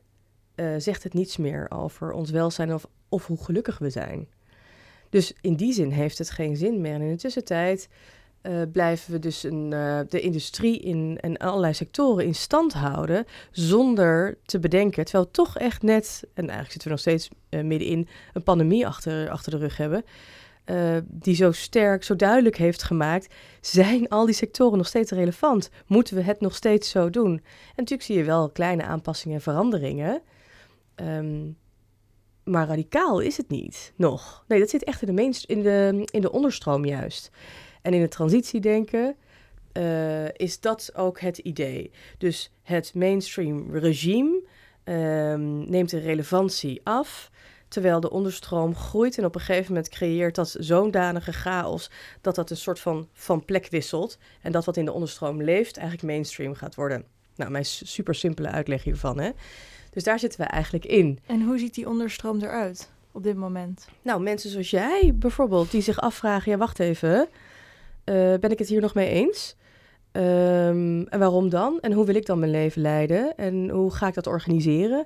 Uh, 0.55 0.73
zegt 0.77 1.03
het 1.03 1.13
niets 1.13 1.37
meer 1.37 1.69
over 1.69 2.11
ons 2.11 2.29
welzijn 2.29 2.73
of, 2.73 2.85
of 3.09 3.27
hoe 3.27 3.43
gelukkig 3.43 3.77
we 3.77 3.89
zijn. 3.89 4.27
Dus 5.11 5.33
in 5.41 5.55
die 5.55 5.73
zin 5.73 5.89
heeft 5.89 6.17
het 6.17 6.29
geen 6.29 6.57
zin 6.57 6.81
meer. 6.81 6.93
En 6.93 7.01
in 7.01 7.11
de 7.11 7.17
tussentijd 7.17 7.89
uh, 8.43 8.61
blijven 8.71 9.11
we 9.11 9.19
dus 9.19 9.43
een, 9.43 9.71
uh, 9.71 9.99
de 10.09 10.21
industrie 10.21 10.79
in, 10.79 11.17
en 11.21 11.37
allerlei 11.37 11.73
sectoren 11.73 12.25
in 12.25 12.35
stand 12.35 12.73
houden 12.73 13.25
zonder 13.51 14.37
te 14.45 14.59
bedenken. 14.59 15.05
Terwijl 15.05 15.31
toch 15.31 15.57
echt 15.57 15.81
net, 15.81 16.23
en 16.33 16.43
eigenlijk 16.43 16.71
zitten 16.71 16.83
we 16.83 16.89
nog 16.89 16.99
steeds 16.99 17.29
uh, 17.49 17.63
middenin, 17.63 18.07
een 18.33 18.43
pandemie 18.43 18.87
achter, 18.87 19.29
achter 19.29 19.51
de 19.51 19.57
rug 19.57 19.77
hebben. 19.77 20.03
die 21.03 21.35
zo 21.35 21.51
sterk, 21.51 22.03
zo 22.03 22.15
duidelijk 22.15 22.57
heeft 22.57 22.83
gemaakt, 22.83 23.33
zijn 23.61 24.07
al 24.07 24.25
die 24.25 24.35
sectoren 24.35 24.77
nog 24.77 24.87
steeds 24.87 25.11
relevant? 25.11 25.69
Moeten 25.87 26.15
we 26.15 26.21
het 26.21 26.41
nog 26.41 26.55
steeds 26.55 26.89
zo 26.89 27.09
doen? 27.09 27.31
En 27.31 27.41
natuurlijk 27.75 28.03
zie 28.03 28.17
je 28.17 28.23
wel 28.23 28.49
kleine 28.49 28.83
aanpassingen 28.83 29.35
en 29.35 29.41
veranderingen. 29.41 30.21
Um, 30.95 31.57
maar 32.43 32.67
radicaal 32.67 33.19
is 33.19 33.37
het 33.37 33.49
niet 33.49 33.93
nog. 33.95 34.43
Nee, 34.47 34.59
dat 34.59 34.69
zit 34.69 34.83
echt 34.83 35.01
in 35.01 35.15
de, 35.15 35.43
in 35.45 35.61
de, 35.61 36.07
in 36.11 36.21
de 36.21 36.31
onderstroom 36.31 36.85
juist. 36.85 37.31
En 37.81 37.93
in 37.93 38.01
het 38.01 38.11
transitiedenken 38.11 39.15
uh, 39.73 40.29
is 40.33 40.59
dat 40.59 40.91
ook 40.95 41.19
het 41.19 41.37
idee. 41.37 41.91
Dus 42.17 42.51
het 42.63 42.93
mainstream 42.93 43.75
regime 43.75 44.41
um, 44.83 45.69
neemt 45.69 45.89
de 45.89 45.99
relevantie 45.99 46.81
af, 46.83 47.31
terwijl 47.67 47.99
de 47.99 48.09
onderstroom 48.09 48.75
groeit 48.75 49.17
en 49.17 49.25
op 49.25 49.35
een 49.35 49.41
gegeven 49.41 49.73
moment 49.73 49.89
creëert 49.89 50.35
dat 50.35 50.55
zo'n 50.59 50.91
danige 50.91 51.33
chaos 51.33 51.91
dat 52.21 52.35
dat 52.35 52.49
een 52.49 52.57
soort 52.57 52.79
van 52.79 53.07
van 53.13 53.45
plek 53.45 53.67
wisselt 53.69 54.17
en 54.41 54.51
dat 54.51 54.65
wat 54.65 54.77
in 54.77 54.85
de 54.85 54.91
onderstroom 54.91 55.43
leeft 55.43 55.77
eigenlijk 55.77 56.07
mainstream 56.07 56.53
gaat 56.53 56.75
worden. 56.75 57.05
Nou, 57.35 57.51
mijn 57.51 57.65
super 57.65 58.15
simpele 58.15 58.47
uitleg 58.47 58.83
hiervan. 58.83 59.19
Hè? 59.19 59.29
Dus 59.91 60.03
daar 60.03 60.19
zitten 60.19 60.39
we 60.39 60.45
eigenlijk 60.45 60.85
in. 60.85 61.19
En 61.25 61.41
hoe 61.41 61.59
ziet 61.59 61.73
die 61.73 61.89
onderstroom 61.89 62.39
eruit 62.41 62.91
op 63.11 63.23
dit 63.23 63.35
moment? 63.35 63.87
Nou, 64.01 64.21
mensen 64.21 64.49
zoals 64.49 64.69
jij 64.69 65.11
bijvoorbeeld, 65.15 65.71
die 65.71 65.81
zich 65.81 66.01
afvragen: 66.01 66.51
ja, 66.51 66.57
wacht 66.57 66.79
even, 66.79 67.27
uh, 68.05 68.33
ben 68.39 68.51
ik 68.51 68.59
het 68.59 68.67
hier 68.67 68.81
nog 68.81 68.93
mee 68.93 69.09
eens? 69.09 69.55
Um, 70.11 71.07
en 71.07 71.19
waarom 71.19 71.49
dan? 71.49 71.79
En 71.79 71.91
hoe 71.91 72.05
wil 72.05 72.15
ik 72.15 72.25
dan 72.25 72.39
mijn 72.39 72.51
leven 72.51 72.81
leiden? 72.81 73.37
En 73.37 73.69
hoe 73.69 73.91
ga 73.91 74.07
ik 74.07 74.13
dat 74.13 74.27
organiseren? 74.27 75.05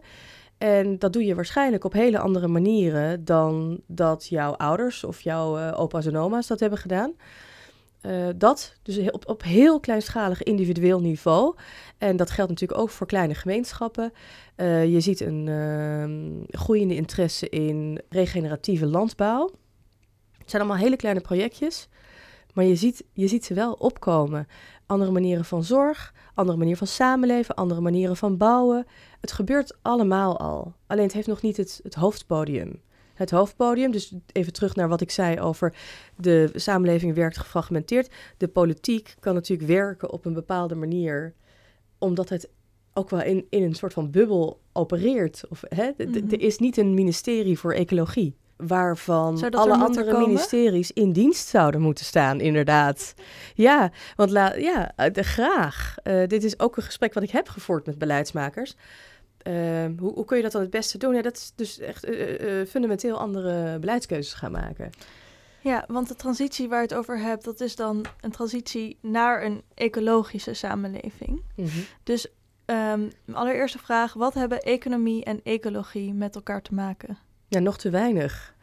En 0.57 0.99
dat 0.99 1.13
doe 1.13 1.25
je 1.25 1.35
waarschijnlijk 1.35 1.83
op 1.83 1.93
hele 1.93 2.19
andere 2.19 2.47
manieren 2.47 3.25
dan 3.25 3.81
dat 3.87 4.27
jouw 4.27 4.51
ouders 4.51 5.03
of 5.03 5.21
jouw 5.21 5.57
uh, 5.59 5.79
opa's 5.79 6.05
en 6.05 6.17
oma's 6.17 6.47
dat 6.47 6.59
hebben 6.59 6.79
gedaan. 6.79 7.13
Uh, 8.05 8.27
dat, 8.35 8.75
dus 8.81 9.11
op, 9.11 9.27
op 9.27 9.43
heel 9.43 9.79
kleinschalig 9.79 10.43
individueel 10.43 10.99
niveau. 10.99 11.55
En 11.97 12.17
dat 12.17 12.29
geldt 12.29 12.51
natuurlijk 12.51 12.79
ook 12.79 12.89
voor 12.89 13.07
kleine 13.07 13.35
gemeenschappen. 13.35 14.13
Uh, 14.57 14.85
je 14.85 14.99
ziet 14.99 15.19
een 15.19 15.47
uh, 15.47 16.59
groeiende 16.59 16.95
interesse 16.95 17.49
in 17.49 18.01
regeneratieve 18.09 18.85
landbouw. 18.85 19.49
Het 20.37 20.49
zijn 20.49 20.61
allemaal 20.61 20.81
hele 20.81 20.95
kleine 20.95 21.21
projectjes, 21.21 21.87
maar 22.53 22.65
je 22.65 22.75
ziet, 22.75 23.03
je 23.13 23.27
ziet 23.27 23.45
ze 23.45 23.53
wel 23.53 23.73
opkomen. 23.73 24.47
andere 24.85 25.11
manieren 25.11 25.45
van 25.45 25.63
zorg, 25.63 26.13
andere 26.33 26.57
manieren 26.57 26.79
van 26.79 26.95
samenleven, 26.95 27.55
andere 27.55 27.81
manieren 27.81 28.17
van 28.17 28.37
bouwen. 28.37 28.85
Het 29.21 29.31
gebeurt 29.31 29.77
allemaal 29.81 30.39
al. 30.39 30.73
Alleen 30.87 31.03
het 31.03 31.13
heeft 31.13 31.27
nog 31.27 31.41
niet 31.41 31.57
het, 31.57 31.79
het 31.83 31.95
hoofdpodium. 31.95 32.81
Het 33.15 33.31
hoofdpodium, 33.31 33.91
dus 33.91 34.13
even 34.31 34.53
terug 34.53 34.75
naar 34.75 34.87
wat 34.87 35.01
ik 35.01 35.11
zei 35.11 35.39
over 35.39 35.73
de 36.15 36.49
samenleving 36.55 37.15
werkt 37.15 37.37
gefragmenteerd. 37.37 38.13
De 38.37 38.47
politiek 38.47 39.15
kan 39.19 39.33
natuurlijk 39.33 39.69
werken 39.69 40.11
op 40.11 40.25
een 40.25 40.33
bepaalde 40.33 40.75
manier, 40.75 41.33
omdat 41.97 42.29
het 42.29 42.49
ook 42.93 43.09
wel 43.09 43.21
in, 43.21 43.45
in 43.49 43.63
een 43.63 43.75
soort 43.75 43.93
van 43.93 44.11
bubbel 44.11 44.59
opereert. 44.73 45.43
Of, 45.49 45.63
hè? 45.67 45.91
Mhm. 45.97 46.29
Er 46.29 46.41
is 46.41 46.57
niet 46.57 46.77
een 46.77 46.93
ministerie 46.93 47.59
voor 47.59 47.73
ecologie 47.73 48.35
waarvan 48.57 49.49
alle 49.49 49.73
er 49.73 49.79
andere 49.79 50.11
komen? 50.11 50.27
ministeries 50.27 50.91
in 50.91 51.11
dienst 51.11 51.47
zouden 51.47 51.81
moeten 51.81 52.05
staan, 52.05 52.39
inderdaad. 52.39 53.13
Ja, 53.53 53.91
want 54.15 54.31
la, 54.31 54.55
ja, 54.55 54.91
eh, 54.95 55.13
de, 55.13 55.23
graag. 55.23 55.95
Eh, 56.03 56.27
dit 56.27 56.43
is 56.43 56.59
ook 56.59 56.77
een 56.77 56.83
gesprek 56.83 57.13
wat 57.13 57.23
ik 57.23 57.31
heb 57.31 57.47
gevoerd 57.47 57.85
met 57.85 57.97
beleidsmakers. 57.97 58.75
Ehm, 59.45 59.97
hoe, 59.97 60.13
hoe 60.13 60.25
kun 60.25 60.37
je 60.37 60.43
dat 60.43 60.51
dan 60.51 60.61
het 60.61 60.69
beste 60.69 60.97
doen? 60.97 61.15
Ja, 61.15 61.21
dat 61.21 61.35
is 61.37 61.51
dus 61.55 61.79
echt 61.79 62.03
eh, 62.03 62.21
eh, 62.21 62.61
eh, 62.61 62.67
fundamenteel 62.67 63.17
andere 63.17 63.79
beleidskeuzes 63.79 64.33
gaan 64.33 64.51
maken. 64.51 64.89
Ja, 65.61 65.83
want 65.87 66.07
de 66.07 66.15
transitie 66.15 66.69
waar 66.69 66.81
je 66.81 66.87
het 66.87 66.97
over 66.97 67.19
hebt, 67.19 67.43
dat 67.43 67.59
is 67.61 67.75
dan 67.75 68.05
een 68.21 68.31
transitie 68.31 68.97
naar 69.01 69.43
een 69.43 69.61
ecologische 69.73 70.53
samenleving. 70.53 71.41
Dus 72.03 72.27
ehm, 72.65 72.99
mijn 72.99 73.37
allereerste 73.37 73.77
vraag, 73.77 74.13
wat 74.13 74.33
hebben 74.33 74.59
economie 74.61 75.23
en 75.23 75.39
ecologie 75.43 76.13
met 76.13 76.35
elkaar 76.35 76.61
te 76.61 76.73
maken? 76.73 77.17
Ja, 77.47 77.59
nog 77.59 77.77
te 77.77 77.89
weinig. 77.89 78.53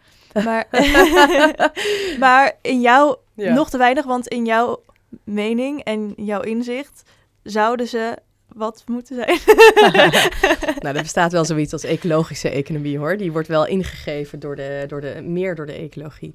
Maar, 0.45 0.69
maar 2.19 2.53
in 2.63 2.81
jouw, 2.81 3.21
Ja. 3.35 3.55
nog 3.55 3.71
te 3.71 3.79
weinig, 3.79 4.05
want 4.05 4.27
in 4.29 4.45
jouw 4.45 4.83
mening 5.25 5.83
en 5.85 6.13
jouw 6.17 6.41
inzicht 6.41 7.03
zouden 7.43 7.89
ze 7.89 8.19
wat 8.55 8.83
moeten 8.87 9.17
zijn. 9.17 9.39
nou, 10.83 10.97
er 10.97 11.03
bestaat 11.03 11.33
wel 11.33 11.45
zoiets 11.45 11.73
als 11.73 11.85
ecologische 11.85 12.49
economie 12.49 12.99
hoor. 12.99 13.17
Die 13.17 13.33
wordt 13.33 13.49
wel 13.49 13.67
ingegeven 13.67 14.41
door 14.41 14.57
de, 14.57 14.85
door 14.89 15.01
de, 15.01 15.23
meer 15.23 15.55
door 15.55 15.67
de 15.67 15.73
ecologie. 15.73 16.35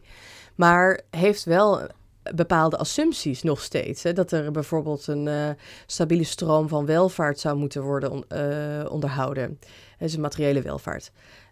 Maar 0.56 1.02
heeft 1.10 1.44
wel 1.44 1.90
bepaalde 2.36 2.78
assumpties 2.78 3.44
nog 3.44 3.62
steeds. 3.62 4.04
Hè? 4.04 4.14
Dat 4.14 4.32
er 4.32 4.52
bijvoorbeeld 4.52 5.08
een 5.08 5.28
eh, 5.28 5.50
stabiele 5.86 6.24
stroom 6.24 6.68
van 6.68 6.86
welvaart 6.86 7.40
zou 7.40 7.58
moeten 7.58 7.84
worden 7.84 8.24
eh, 8.28 8.92
onderhouden. 8.92 9.58
Dat 9.98 10.08
is 10.08 10.14
een 10.14 10.22
materiële 10.22 10.62
welvaart. 10.62 11.12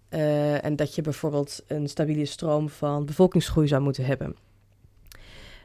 Eh, 0.09 0.65
en 0.65 0.75
dat 0.75 0.95
je 0.95 1.01
bijvoorbeeld 1.01 1.63
een 1.67 1.89
stabiele 1.89 2.25
stroom 2.25 2.69
van 2.69 3.05
bevolkingsgroei 3.05 3.67
zou 3.67 3.81
moeten 3.81 4.05
hebben. 4.05 4.35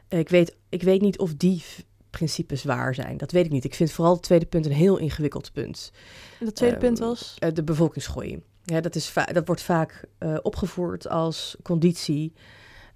ik, 0.07 0.29
weet, 0.29 0.55
ik 0.69 0.83
weet 0.83 1.01
niet 1.01 1.19
of 1.19 1.33
die 1.33 1.63
principes 2.11 2.63
waar 2.63 2.95
zijn. 2.95 3.17
Dat 3.17 3.31
weet 3.31 3.45
ik 3.45 3.51
niet. 3.51 3.63
Ik 3.63 3.75
vind 3.75 3.91
vooral 3.91 4.13
het 4.13 4.23
tweede 4.23 4.45
punt 4.45 4.65
een 4.65 4.71
heel 4.71 4.97
ingewikkeld 4.97 5.51
punt. 5.53 5.91
Het 6.39 6.55
tweede 6.55 6.75
Ehm, 6.75 6.85
punt 6.85 6.99
was, 6.99 7.35
Eh, 7.39 7.53
de 7.53 7.63
bevolkingsgroei. 7.63 8.43
Ja, 8.63 8.81
dat, 8.81 8.95
is 8.95 9.13
dat 9.33 9.47
wordt 9.47 9.61
vaak 9.61 10.03
eh, 10.17 10.37
opgevoerd 10.41 11.07
als 11.09 11.55
conditie. 11.63 12.33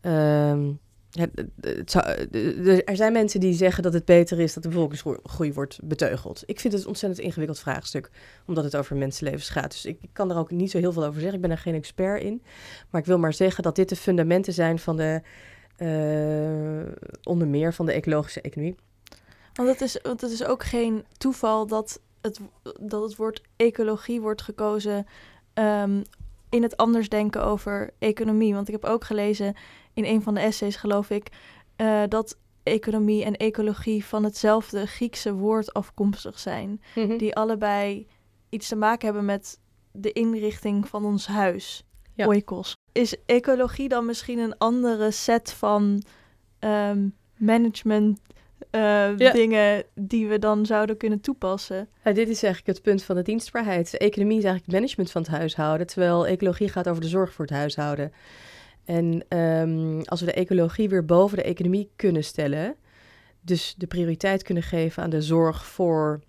Ehm, 0.01 0.65
ja, 1.09 1.25
het 1.61 1.91
zou- 1.91 2.05
eh, 2.05 2.89
er 2.89 2.95
zijn 2.95 3.13
mensen 3.13 3.39
die 3.39 3.53
zeggen 3.53 3.83
dat 3.83 3.93
het 3.93 4.05
beter 4.05 4.39
is 4.39 4.53
dat 4.53 4.63
de 4.63 4.69
bevolkingsgroei 4.69 5.53
wordt 5.53 5.79
beteugeld. 5.83 6.43
Ik 6.45 6.59
vind 6.59 6.73
het 6.73 6.81
een 6.81 6.87
ontzettend 6.87 7.21
ingewikkeld 7.25 7.59
vraagstuk, 7.59 8.09
omdat 8.45 8.63
het 8.63 8.75
over 8.75 8.95
mensenlevens 8.95 9.49
gaat. 9.49 9.71
Dus 9.71 9.85
ik, 9.85 9.97
ik 10.01 10.09
kan 10.13 10.31
er 10.31 10.37
ook 10.37 10.51
niet 10.51 10.71
zo 10.71 10.77
heel 10.77 10.91
veel 10.93 11.05
over 11.05 11.19
zeggen. 11.19 11.35
Ik 11.35 11.41
ben 11.41 11.51
er 11.51 11.57
geen 11.57 11.75
expert 11.75 12.21
in. 12.23 12.41
Maar 12.89 13.01
ik 13.01 13.07
wil 13.07 13.19
maar 13.19 13.33
zeggen 13.33 13.63
dat 13.63 13.75
dit 13.75 13.89
de 13.89 13.95
fundamenten 13.95 14.53
zijn 14.53 14.79
van 14.79 14.97
de, 14.97 15.21
onder 17.23 17.47
meer 17.47 17.73
van 17.73 17.85
de 17.85 17.91
ecologische 17.91 18.41
economie. 18.41 18.75
Want 19.55 19.69
het 19.69 19.81
is, 19.81 19.99
want 20.01 20.21
het 20.21 20.31
is 20.31 20.43
ook 20.43 20.63
geen 20.63 21.05
toeval 21.17 21.67
dat 21.67 22.01
het, 22.21 22.39
dat 22.79 23.01
het 23.03 23.15
woord 23.15 23.41
ecologie 23.55 24.21
wordt 24.21 24.41
gekozen 24.41 25.05
ehm, 25.53 26.01
in 26.49 26.63
het 26.63 26.77
anders 26.77 27.09
denken 27.09 27.43
over 27.43 27.93
economie. 27.99 28.53
Want 28.53 28.67
ik 28.67 28.73
heb 28.73 28.85
ook 28.85 29.03
gelezen 29.03 29.55
in 29.93 30.05
een 30.05 30.21
van 30.21 30.33
de 30.33 30.39
essays, 30.39 30.75
geloof 30.75 31.09
ik, 31.09 31.27
eh, 31.75 32.03
dat 32.07 32.37
economie 32.63 33.23
en 33.23 33.35
ecologie 33.35 34.05
van 34.05 34.23
hetzelfde 34.23 34.85
Griekse 34.85 35.33
woord 35.33 35.73
afkomstig 35.73 36.39
zijn. 36.39 36.81
Die 37.17 37.35
allebei 37.35 38.07
iets 38.49 38.67
te 38.67 38.75
maken 38.75 39.05
hebben 39.05 39.25
met 39.25 39.59
de 39.91 40.11
inrichting 40.11 40.87
van 40.87 41.05
ons 41.05 41.27
huis, 41.27 41.83
Ja. 42.13 42.25
oikos. 42.25 42.73
Is 42.91 43.15
ecologie 43.25 43.89
dan 43.89 44.05
misschien 44.05 44.39
een 44.39 44.57
andere 44.57 45.11
set 45.11 45.51
van 45.51 46.03
ehm, 46.59 47.07
management 47.37 48.19
eh, 48.71 49.17
Ja. 49.17 49.31
dingen 49.31 49.83
die 49.93 50.27
we 50.27 50.39
dan 50.39 50.65
zouden 50.65 50.97
kunnen 50.97 51.21
toepassen? 51.21 51.87
Ja, 52.03 52.11
dit 52.11 52.29
is 52.29 52.43
eigenlijk 52.43 52.77
het 52.77 52.81
punt 52.81 53.03
van 53.03 53.15
de 53.15 53.21
dienstbaarheid. 53.21 53.97
Economie 53.97 54.37
is 54.37 54.43
eigenlijk 54.43 54.65
het 54.65 54.75
management 54.81 55.11
van 55.11 55.21
het 55.21 55.31
huishouden, 55.31 55.87
terwijl 55.87 56.27
ecologie 56.27 56.69
gaat 56.69 56.87
over 56.89 57.01
de 57.01 57.07
zorg 57.07 57.33
voor 57.33 57.45
het 57.45 57.53
huishouden. 57.53 58.13
En 58.85 59.25
ehm, 59.27 60.01
als 60.01 60.19
we 60.19 60.25
de 60.25 60.33
ecologie 60.33 60.89
weer 60.89 61.05
boven 61.05 61.37
de 61.37 61.43
economie 61.43 61.89
kunnen 61.95 62.23
stellen, 62.23 62.75
dus 63.41 63.75
de 63.77 63.87
prioriteit 63.87 64.43
kunnen 64.43 64.63
geven 64.63 65.03
aan 65.03 65.09
de 65.09 65.21
zorg 65.21 65.65
voor 65.65 66.19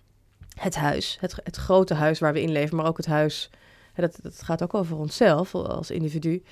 het 0.59 0.75
huis, 0.75 1.17
het, 1.19 1.35
het 1.43 1.55
grote 1.55 1.93
huis 1.93 2.19
waar 2.19 2.33
we 2.33 2.41
in 2.41 2.51
leven, 2.51 2.77
maar 2.77 2.87
ook 2.87 2.97
het 2.97 3.05
huis, 3.05 3.49
dat, 3.95 4.19
dat 4.21 4.41
gaat 4.43 4.63
ook 4.63 4.73
over 4.73 4.97
onszelf 4.97 5.55
als 5.55 5.91
individu. 5.91 6.43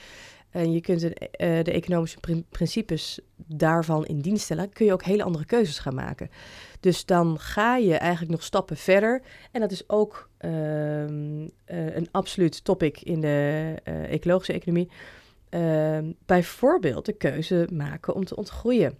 En 0.55 0.71
je 0.71 0.81
kunt 0.81 0.99
de, 0.99 1.13
eh, 1.13 1.63
de 1.63 1.71
economische 1.71 2.19
prin- 2.19 2.45
principes 2.49 3.19
daarvan 3.35 4.05
in 4.05 4.19
dienst 4.19 4.43
stellen, 4.43 4.69
kun 4.69 4.85
je 4.85 4.93
ook 4.93 5.03
hele 5.03 5.23
andere 5.23 5.45
keuzes 5.45 5.79
gaan 5.79 5.95
maken. 5.95 6.29
Dus 6.79 7.05
dan 7.05 7.39
ga 7.39 7.77
je 7.77 7.95
eigenlijk 7.95 8.31
nog 8.31 8.43
stappen 8.43 8.77
verder. 8.77 9.21
En 9.51 9.61
dat 9.61 9.71
is 9.71 9.89
ook 9.89 10.29
ehm, 10.37 11.47
eh, 11.65 11.95
een 11.95 12.07
absoluut 12.11 12.63
topic 12.63 13.01
in 13.01 13.21
de 13.21 13.75
eh, 13.83 14.11
ecologische 14.11 14.53
economie. 14.53 14.89
Ehm, 15.49 16.11
bijvoorbeeld 16.25 17.05
de 17.05 17.13
keuze 17.13 17.67
maken 17.71 18.13
om 18.15 18.25
te 18.25 18.35
ontgroeien. 18.35 18.97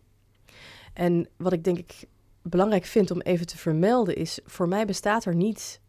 En 0.93 1.27
wat 1.37 1.53
ik 1.53 1.63
denk 1.63 1.77
ik 1.77 2.03
belangrijk 2.41 2.85
vind 2.85 3.11
om 3.11 3.21
even 3.21 3.45
te 3.45 3.57
vermelden 3.57 4.15
is, 4.15 4.39
voor 4.45 4.67
mij 4.67 4.85
bestaat 4.85 5.25
er 5.25 5.35
niet, 5.35 5.81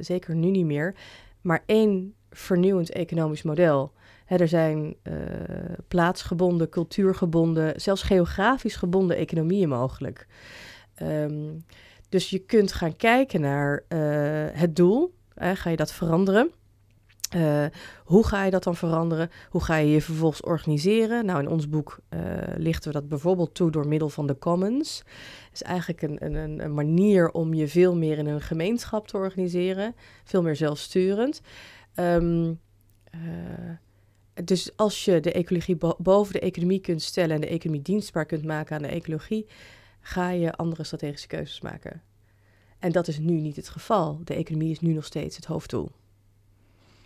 zeker 0.00 0.34
nu 0.34 0.50
niet 0.50 0.64
meer, 0.64 0.94
maar 1.40 1.62
één 1.66 2.14
vernieuwend 2.30 2.90
economisch 2.90 3.42
model. 3.42 3.92
Er 4.26 4.48
zijn 4.48 4.96
eh, 5.02 5.14
plaatsgebonden, 5.88 6.68
cultuurgebonden, 6.68 7.80
zelfs 7.80 8.02
geografisch 8.02 8.76
gebonden 8.76 9.16
economieën 9.16 9.68
mogelijk. 9.68 10.26
Ehm, 10.94 11.48
dus 12.08 12.30
je 12.30 12.38
kunt 12.38 12.72
gaan 12.72 12.96
kijken 12.96 13.40
naar 13.40 13.84
eh, 13.88 13.98
het 14.52 14.76
doel. 14.76 15.14
Ga 15.54 15.70
je 15.70 15.76
dat 15.76 15.92
veranderen? 15.92 16.50
Eh, 17.30 17.64
hoe 18.04 18.26
ga 18.26 18.44
je 18.44 18.50
dat 18.50 18.62
dan 18.64 18.76
veranderen? 18.76 19.30
Hoe 19.50 19.62
ga 19.62 19.76
je 19.76 19.90
je 19.90 20.02
vervolgens 20.02 20.42
organiseren? 20.42 21.24
Nou, 21.24 21.40
in 21.40 21.48
ons 21.48 21.68
boek 21.68 21.98
lichten 22.56 22.92
we 22.92 22.98
dat 22.98 23.08
bijvoorbeeld 23.08 23.54
toe 23.54 23.70
door 23.70 23.88
middel 23.88 24.08
van 24.08 24.26
de 24.26 24.38
commons. 24.38 24.98
Het 24.98 25.52
is 25.52 25.62
eigenlijk 25.62 26.02
een- 26.02 26.34
een, 26.36 26.64
een 26.64 26.74
manier 26.74 27.30
om 27.30 27.54
je 27.54 27.68
veel 27.68 27.96
meer 27.96 28.18
in 28.18 28.26
een 28.26 28.40
gemeenschap 28.40 29.08
te 29.08 29.16
organiseren. 29.16 29.94
Veel 30.24 30.42
meer 30.42 30.56
zelfsturend. 30.56 31.40
Ehm, 31.94 32.54
eh, 33.04 33.20
dus 34.44 34.76
als 34.76 35.04
je 35.04 35.20
de 35.20 35.32
ecologie 35.32 35.76
bo- 35.76 35.96
boven 35.98 36.32
de 36.32 36.40
economie 36.40 36.80
kunt 36.80 37.02
stellen 37.02 37.34
en 37.34 37.40
de 37.40 37.46
economie 37.46 37.82
dienstbaar 37.82 38.26
kunt 38.26 38.44
maken 38.44 38.76
aan 38.76 38.82
de 38.82 38.88
ecologie, 38.88 39.46
ga 40.00 40.30
je 40.30 40.52
andere 40.52 40.84
strategische 40.84 41.26
keuzes 41.26 41.60
maken. 41.60 42.02
En 42.78 42.92
dat 42.92 43.08
is 43.08 43.18
nu 43.18 43.40
niet 43.40 43.56
het 43.56 43.68
geval. 43.68 44.20
De 44.24 44.34
economie 44.34 44.70
is 44.70 44.80
nu 44.80 44.92
nog 44.92 45.04
steeds 45.04 45.36
het 45.36 45.44
hoofddoel. 45.44 45.90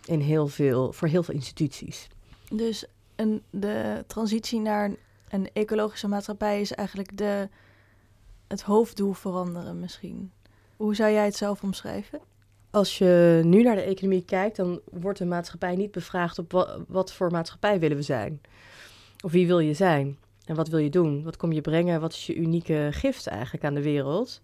In 0.05 0.19
heel 0.19 0.47
veel, 0.47 0.93
voor 0.93 1.07
heel 1.07 1.23
veel 1.23 1.33
instituties. 1.33 2.07
Dus 2.51 2.85
een, 3.15 3.43
de 3.49 4.03
transitie 4.07 4.59
naar 4.59 4.85
een, 4.85 4.97
een 5.29 5.49
ecologische 5.53 6.07
maatschappij 6.07 6.61
is 6.61 6.71
eigenlijk 6.71 7.17
de, 7.17 7.49
het 8.47 8.61
hoofddoel 8.61 9.13
veranderen 9.13 9.79
misschien. 9.79 10.31
Hoe 10.75 10.95
zou 10.95 11.11
jij 11.11 11.25
het 11.25 11.35
zelf 11.35 11.63
omschrijven? 11.63 12.19
Als 12.75 12.97
je 12.97 13.41
nu 13.43 13.63
naar 13.63 13.75
de 13.75 13.81
economie 13.81 14.25
kijkt, 14.25 14.55
dan 14.55 14.81
wordt 14.91 15.19
de 15.19 15.25
maatschappij 15.25 15.75
niet 15.75 15.91
bevraagd 15.91 16.39
op 16.39 16.51
wa- 16.51 16.77
wat 16.87 17.13
voor 17.13 17.31
maatschappij 17.31 17.79
willen 17.79 17.97
we 17.97 18.03
zijn. 18.03 18.41
Of 19.23 19.31
wie 19.31 19.47
wil 19.47 19.59
je 19.59 19.73
zijn? 19.73 20.17
En 20.45 20.55
wat 20.55 20.67
wil 20.67 20.79
je 20.79 20.89
doen? 20.89 21.23
Wat 21.23 21.37
kom 21.37 21.51
je 21.51 21.61
brengen? 21.61 22.01
Wat 22.01 22.13
is 22.13 22.25
je 22.25 22.35
unieke 22.35 22.87
gift 22.91 23.27
eigenlijk 23.27 23.63
aan 23.63 23.73
de 23.73 23.81
wereld? 23.81 24.41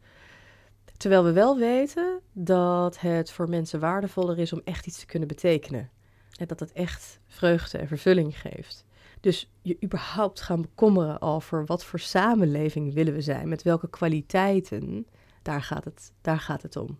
Terwijl 0.97 1.23
we 1.23 1.31
wel 1.31 1.57
weten 1.57 2.19
dat 2.33 2.99
het 2.99 3.31
voor 3.31 3.49
mensen 3.49 3.79
waardevoller 3.79 4.39
is 4.39 4.53
om 4.53 4.61
echt 4.63 4.87
iets 4.87 4.99
te 4.99 5.05
kunnen 5.05 5.27
betekenen. 5.27 5.89
En 6.37 6.47
dat 6.47 6.59
het 6.59 6.71
echt 6.71 7.19
vreugde 7.27 7.77
en 7.77 7.87
vervulling 7.87 8.39
geeft. 8.39 8.85
Dus 9.19 9.51
je 9.61 9.77
überhaupt 9.83 10.41
gaan 10.41 10.61
bekommeren 10.61 11.21
over 11.21 11.65
wat 11.65 11.83
voor 11.83 11.99
samenleving 11.99 12.93
willen 12.93 13.13
we 13.13 13.21
zijn, 13.21 13.49
met 13.49 13.63
welke 13.63 13.89
kwaliteiten, 13.89 15.05
daar 15.41 15.61
gaat 15.61 15.85
het, 15.85 16.11
daar 16.21 16.39
gaat 16.39 16.61
het 16.61 16.75
om. 16.75 16.99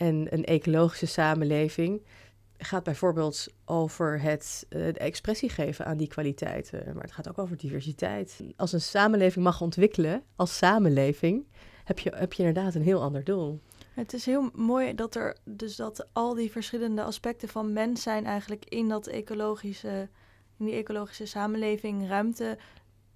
En 0.00 0.26
een 0.30 0.44
ecologische 0.44 1.06
samenleving 1.06 2.02
gaat 2.58 2.82
bijvoorbeeld 2.82 3.46
over 3.64 4.20
het 4.20 4.66
eh, 4.68 4.80
de 4.80 4.98
expressie 4.98 5.48
geven 5.48 5.86
aan 5.86 5.96
die 5.96 6.08
kwaliteiten. 6.08 6.94
Maar 6.94 7.02
het 7.02 7.12
gaat 7.12 7.28
ook 7.28 7.38
over 7.38 7.56
diversiteit. 7.56 8.40
Als 8.56 8.72
een 8.72 8.80
samenleving 8.80 9.44
mag 9.44 9.60
ontwikkelen, 9.60 10.22
als 10.36 10.56
samenleving, 10.56 11.46
heb 11.84 11.98
je, 11.98 12.12
heb 12.14 12.32
je 12.32 12.42
inderdaad 12.42 12.74
een 12.74 12.82
heel 12.82 13.02
ander 13.02 13.24
doel. 13.24 13.60
Het 13.94 14.12
is 14.12 14.26
heel 14.26 14.50
mooi 14.54 14.94
dat 14.94 15.14
er 15.14 15.36
dus 15.44 15.76
dat 15.76 16.06
al 16.12 16.34
die 16.34 16.50
verschillende 16.50 17.02
aspecten 17.02 17.48
van 17.48 17.72
mens 17.72 18.02
zijn 18.02 18.26
eigenlijk 18.26 18.64
in 18.64 18.88
dat 18.88 19.06
ecologische, 19.06 20.08
in 20.58 20.64
die 20.64 20.74
ecologische 20.74 21.26
samenleving 21.26 22.08
ruimte 22.08 22.58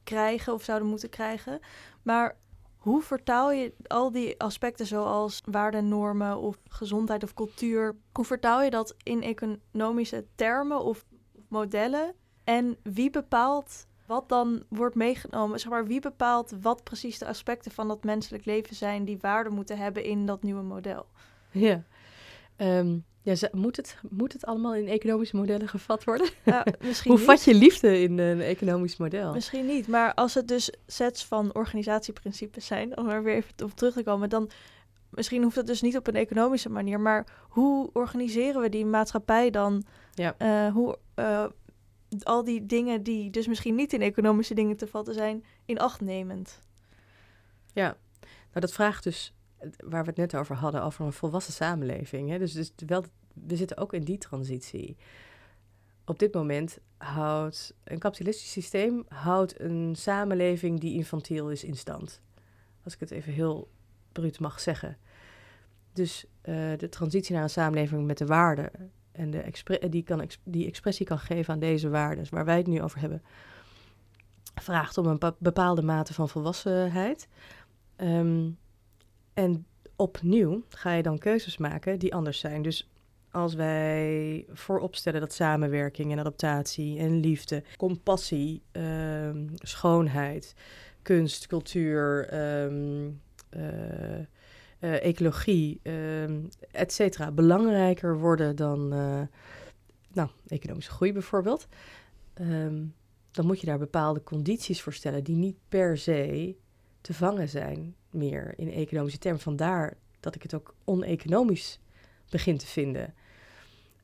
krijgen 0.03 0.53
of 0.53 0.63
zouden 0.63 0.89
moeten 0.89 1.11
krijgen. 1.11 1.61
Maar 2.03 2.37
hoe 2.85 3.03
vertaal 3.03 3.53
je 3.53 3.75
al 3.87 4.13
die 4.13 4.41
aspecten 4.41 4.87
zoals 4.87 5.43
waarden, 5.45 5.89
normen 5.89 6.39
of 6.39 6.59
gezondheid 6.69 7.23
of 7.23 7.35
cultuur, 7.35 7.97
hoe 8.13 8.25
vertaal 8.25 8.63
je 8.63 8.71
dat 8.71 8.95
in 9.03 9.23
economische 9.23 10.25
termen 10.35 10.81
of 10.81 11.05
modellen? 11.49 12.15
En 12.45 12.77
wie 12.83 13.11
bepaalt 13.11 13.87
wat 14.07 14.29
dan 14.29 14.63
wordt 14.69 14.95
meegenomen? 14.95 15.61
Zeg 15.61 15.71
maar, 15.71 15.87
wie 15.87 16.01
bepaalt 16.01 16.55
wat 16.61 16.85
precies 16.85 17.19
de 17.19 17.27
aspecten 17.27 17.71
van 17.73 17.89
dat 17.89 18.05
menselijk 18.05 18.45
leven 18.45 18.77
zijn 18.77 19.05
die 19.05 19.19
waarde 19.21 19.51
moeten 19.51 19.79
hebben 19.79 20.05
in 20.05 20.27
dat 20.27 20.43
nieuwe 20.43 20.63
model? 20.63 21.07
Ja. 21.51 21.85
Ehm, 22.57 22.99
ja, 23.23 23.49
moet, 23.53 23.77
het, 23.77 23.97
moet 24.11 24.33
het 24.33 24.45
allemaal 24.45 24.75
in 24.75 24.89
economische 24.89 25.37
modellen 25.37 25.69
gevat 25.69 26.05
worden? 26.05 26.29
misschien 26.81 27.11
Hoe 27.11 27.21
vat 27.21 27.45
je 27.45 27.55
liefde 27.55 28.01
in 28.01 28.19
een 28.19 28.41
economisch 28.41 28.97
model? 28.97 29.33
Misschien 29.33 29.67
niet, 29.67 29.89
maar 29.89 30.15
als 30.15 30.35
het 30.35 30.49
dus 30.49 30.73
sets 30.87 31.25
van 31.25 31.55
organisatieprincipes 31.55 32.67
zijn, 32.67 32.97
om 32.99 33.09
er 33.09 33.23
weer 33.23 33.35
even 33.35 33.53
op 33.63 33.75
terug 33.75 33.95
te 33.95 34.03
komen, 34.03 34.29
dan 34.29 34.51
misschien 35.11 35.43
hoeft 35.43 35.57
het 35.57 35.67
dus 35.67 35.81
niet 35.81 35.97
op 35.97 36.07
een 36.07 36.15
economische 36.15 36.71
manier, 36.71 37.01
maar 37.01 37.27
hoe 37.49 37.91
organiseren 37.93 38.61
we 38.61 38.69
die 38.69 38.87
maatschappij 38.87 39.51
dan? 39.51 39.85
Ja. 40.15 40.35
Uh, 40.39 40.73
hoe, 40.73 40.99
uh, 41.17 41.45
al 42.23 42.45
die 42.45 42.67
dingen 42.67 43.03
die 43.03 43.31
dus 43.31 43.47
misschien 43.47 43.75
niet 43.75 43.93
in 43.93 44.03
economische 44.03 44.55
dingen 44.55 44.77
te 44.77 44.87
vatten 44.87 45.15
zijn, 45.15 45.45
in 45.65 45.79
acht 45.79 46.01
nemend. 46.01 46.61
Ja, 47.73 47.97
nou 48.21 48.61
dat 48.61 48.73
vraagt 48.73 49.05
dus, 49.05 49.35
waar 49.85 50.03
we 50.03 50.09
het 50.09 50.17
net 50.17 50.37
over 50.37 50.57
hadden, 50.57 50.83
over 50.83 51.05
een 51.05 51.13
volwassen 51.13 51.53
samenleving. 51.53 52.29
Hè? 52.31 52.39
Dus, 52.39 52.53
dus 52.53 52.73
wel, 52.87 53.05
we 53.33 53.57
zitten 53.57 53.77
ook 53.77 53.93
in 53.93 54.03
die 54.03 54.19
transitie. 54.19 54.97
Op 56.05 56.19
dit 56.19 56.35
moment 56.35 56.79
houdt 56.97 57.75
een 57.85 57.99
kapitalistisch 57.99 58.53
systeem 58.53 59.05
houdt 59.09 59.61
een 59.61 59.95
samenleving 59.97 60.81
die 60.81 60.95
infantiel 60.95 61.51
is 61.51 61.65
in 61.65 61.77
stand. 61.77 62.21
Als 62.85 62.95
ik 62.95 63.01
het 63.01 63.11
even 63.11 63.33
heel 63.33 63.69
bruut 64.13 64.41
mag 64.41 64.61
zeggen. 64.61 64.97
Dus 65.93 66.25
uh, 66.45 66.55
de 66.77 66.89
transitie 66.89 67.35
naar 67.35 67.43
een 67.43 67.51
samenleving 67.51 68.07
met 68.07 68.19
de 68.19 68.27
waarden 68.27 68.71
en 69.13 69.31
de 69.31 69.89
die, 69.89 70.03
kan 70.03 70.29
die 70.43 70.67
expressie 70.67 71.07
kan 71.07 71.19
geven 71.19 71.55
aan 71.55 71.61
deze 71.61 71.89
waarden, 71.89 72.27
waar 72.31 72.45
wij 72.45 72.57
het 72.57 72.67
nu 72.67 72.83
over 72.83 73.01
hebben, 73.01 73.23
vraagt 74.55 74.99
om 74.99 75.07
een 75.07 75.21
bepaalde 75.39 75.83
mate 75.83 76.15
van 76.15 76.29
volwassenheid. 76.29 77.29
Ehm, 77.97 78.51
en 79.35 79.67
opnieuw 79.97 80.63
ga 80.69 80.93
je 80.93 81.03
dan 81.03 81.19
keuzes 81.19 81.57
maken 81.57 81.99
die 81.99 82.15
anders 82.15 82.39
zijn. 82.39 82.63
Dus 82.63 82.89
als 83.31 83.55
wij 83.55 84.45
vooropstellen 84.53 85.21
dat 85.21 85.33
samenwerking 85.33 86.13
en 86.13 86.19
adaptatie 86.19 86.99
en 86.99 87.21
liefde, 87.21 87.63
compassie, 87.77 88.63
um, 88.73 89.51
schoonheid, 89.55 90.55
kunst, 91.03 91.47
cultuur, 91.47 92.35
um, 92.65 93.21
uh, 93.57 95.05
ecologie, 95.05 95.81
uh, 95.83 96.25
et 96.71 96.93
cetera, 96.93 97.31
belangrijker 97.31 98.19
worden 98.19 98.57
dan 98.57 98.95
uh, 98.95 99.21
nou, 100.13 100.29
economische 100.49 100.91
groei 100.91 101.13
bijvoorbeeld, 101.13 101.67
um, 102.41 102.95
dan 103.31 103.47
moet 103.47 103.61
je 103.61 103.67
daar 103.67 103.79
bepaalde 103.79 104.23
condities 104.23 104.83
voor 104.83 104.93
stellen 104.93 105.25
die 105.25 105.37
niet 105.37 105.57
per 105.69 105.99
se 105.99 106.55
te 107.01 107.15
vangen 107.15 107.49
zijn 107.49 107.95
meer 108.15 108.55
in 108.57 108.73
economische 108.73 109.19
termen. 109.19 109.41
Vandaar 109.41 109.97
dat 110.21 110.35
ik 110.35 110.43
het 110.43 110.55
ook 110.55 110.75
oneconomisch 110.85 111.79
begin 112.31 112.59
te 112.59 112.67
vinden. 112.67 113.15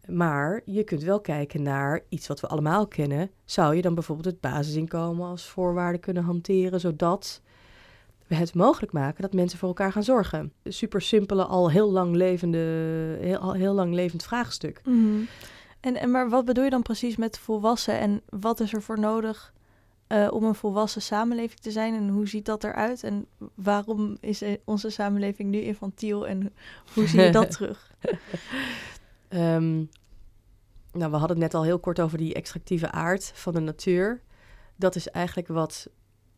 Maar 0.07 0.61
je 0.65 0.85
kunt 0.85 1.03
wel 1.03 1.21
kijken 1.21 1.63
naar 1.63 2.01
iets 2.09 2.27
wat 2.27 2.41
we 2.41 2.47
allemaal 2.47 2.87
kennen. 2.87 3.31
Zou 3.45 3.77
je 3.77 3.83
dan 3.83 3.95
bijvoorbeeld 3.95 4.27
het 4.27 4.41
basisinkomen 4.41 5.27
als 5.27 5.47
voorwaarde 5.47 5.99
kunnen 5.99 6.23
hanteren, 6.23 6.81
zodat 6.81 7.41
we 8.27 8.35
het 8.35 8.55
mogelijk 8.55 8.93
maken 8.93 9.23
dat 9.23 9.33
mensen 9.33 9.59
voor 9.59 9.69
elkaar 9.69 9.93
gaan 9.93 10.03
zorgen. 10.03 10.53
Super 10.65 11.03
simpele, 11.03 11.45
al 11.45 11.71
heel 11.71 11.91
lang 11.91 12.15
levende, 12.15 12.59
heel, 13.21 13.53
heel 13.53 13.75
lang 13.75 13.95
levend 13.95 14.23
vraagstuk. 14.23 14.81
Mhm. 14.85 15.21
en, 15.81 15.97
en 15.97 16.11
maar 16.11 16.29
wat 16.29 16.45
bedoel 16.45 16.65
je 16.65 16.71
dan 16.71 16.83
precies 16.83 17.17
met 17.17 17.39
volwassen 17.39 17.99
en 17.99 18.23
wat 18.29 18.61
is 18.61 18.73
er 18.73 18.83
voor 18.83 18.99
nodig 18.99 19.53
uh, 20.13 20.29
om 20.33 20.45
een 20.45 20.55
volwassen 20.55 21.03
samenleving 21.03 21.61
te 21.61 21.71
zijn 21.71 21.95
en 21.95 22.09
hoe 22.09 22.29
ziet 22.29 22.45
dat 22.45 22.65
eruit 22.65 23.05
en 23.05 23.27
waarom 23.55 24.17
is 24.21 24.43
onze 24.65 24.91
samenleving 24.91 25.51
nu 25.51 25.61
infantiel 25.61 26.27
en 26.27 26.53
hoe 26.95 27.07
zie 27.07 27.21
je 27.21 27.31
dat 27.31 27.51
terug? 27.57 27.93
Um, 29.29 29.89
nou, 30.93 31.11
we 31.11 31.17
hadden 31.17 31.29
het 31.29 31.39
net 31.39 31.55
al 31.55 31.65
heel 31.65 31.79
kort 31.79 32.01
over 32.01 32.19
die 32.19 32.35
extractieve 32.35 32.91
aard 32.91 33.33
van 33.35 33.53
de 33.53 33.61
natuur. 33.61 34.21
Dat 34.77 34.95
is 34.97 35.09
eigenlijk 35.09 35.49
wat 35.49 35.91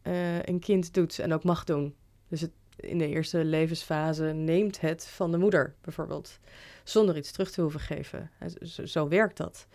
uh, 0.02 0.42
een 0.42 0.60
kind 0.60 0.94
doet 0.94 1.18
en 1.18 1.32
ook 1.32 1.44
mag 1.44 1.64
doen. 1.64 1.94
Dus 2.28 2.40
het, 2.40 2.50
in 2.76 2.98
de 2.98 3.08
eerste 3.08 3.44
levensfase 3.44 4.24
neemt 4.24 4.80
het 4.80 5.06
van 5.06 5.30
de 5.30 5.38
moeder 5.38 5.74
bijvoorbeeld, 5.80 6.38
zonder 6.84 7.16
iets 7.16 7.30
terug 7.30 7.50
te 7.50 7.60
hoeven 7.60 7.80
geven. 7.80 8.30
Zo, 8.62 8.86
zo 8.86 9.08
werkt 9.08 9.36
dat. 9.36 9.66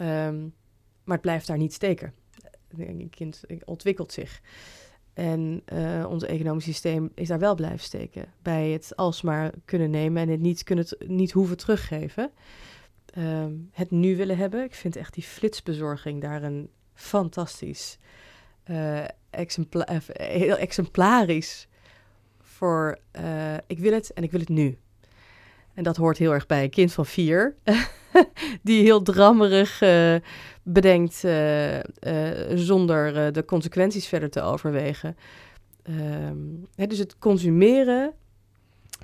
Um, 0.00 0.54
maar 1.04 1.14
het 1.14 1.20
blijft 1.20 1.46
daar 1.46 1.56
niet 1.56 1.74
steken. 1.74 2.14
Een 2.76 3.10
kind 3.10 3.42
ontwikkelt 3.64 4.12
zich. 4.12 4.40
En 5.14 5.62
uh, 5.72 6.06
ons 6.08 6.24
economisch 6.24 6.64
systeem 6.64 7.10
is 7.14 7.28
daar 7.28 7.38
wel 7.38 7.54
blijven 7.54 7.78
steken. 7.78 8.32
Bij 8.42 8.70
het 8.70 8.96
alsmaar 8.96 9.52
kunnen 9.64 9.90
nemen 9.90 10.22
en 10.22 10.28
het 10.28 10.40
niet, 10.40 10.62
kunnen 10.62 10.86
niet 11.06 11.32
hoeven 11.32 11.56
teruggeven. 11.56 12.30
Um, 13.18 13.70
het 13.72 13.90
nu 13.90 14.16
willen 14.16 14.36
hebben. 14.36 14.64
Ik 14.64 14.74
vind 14.74 14.96
echt 14.96 15.14
die 15.14 15.22
flitsbezorging 15.22 16.20
daar 16.20 16.42
een 16.42 16.70
fantastisch 16.94 17.98
uh, 18.70 19.04
heel 20.12 20.56
exemplarisch 20.56 21.68
voor 22.40 22.98
ik 23.66 23.78
wil 23.78 23.92
het 23.92 24.12
en 24.12 24.22
ik 24.22 24.30
wil 24.30 24.40
het 24.40 24.48
nu. 24.48 24.78
En 25.74 25.82
dat 25.82 25.96
hoort 25.96 26.18
heel 26.18 26.32
erg 26.32 26.46
bij 26.46 26.62
een 26.62 26.70
kind 26.70 26.92
van 26.92 27.06
vier, 27.06 27.56
die 28.62 28.82
heel 28.82 29.02
drammerig 29.02 29.82
uh, 29.82 30.14
bedenkt 30.62 31.24
uh, 31.24 31.78
zonder 32.54 33.32
de 33.32 33.44
consequenties 33.44 34.06
verder 34.06 34.30
te 34.30 34.42
overwegen. 34.42 35.16
Um, 35.88 36.66
hè, 36.74 36.86
dus 36.86 36.98
het 36.98 37.18
consumeren 37.18 38.12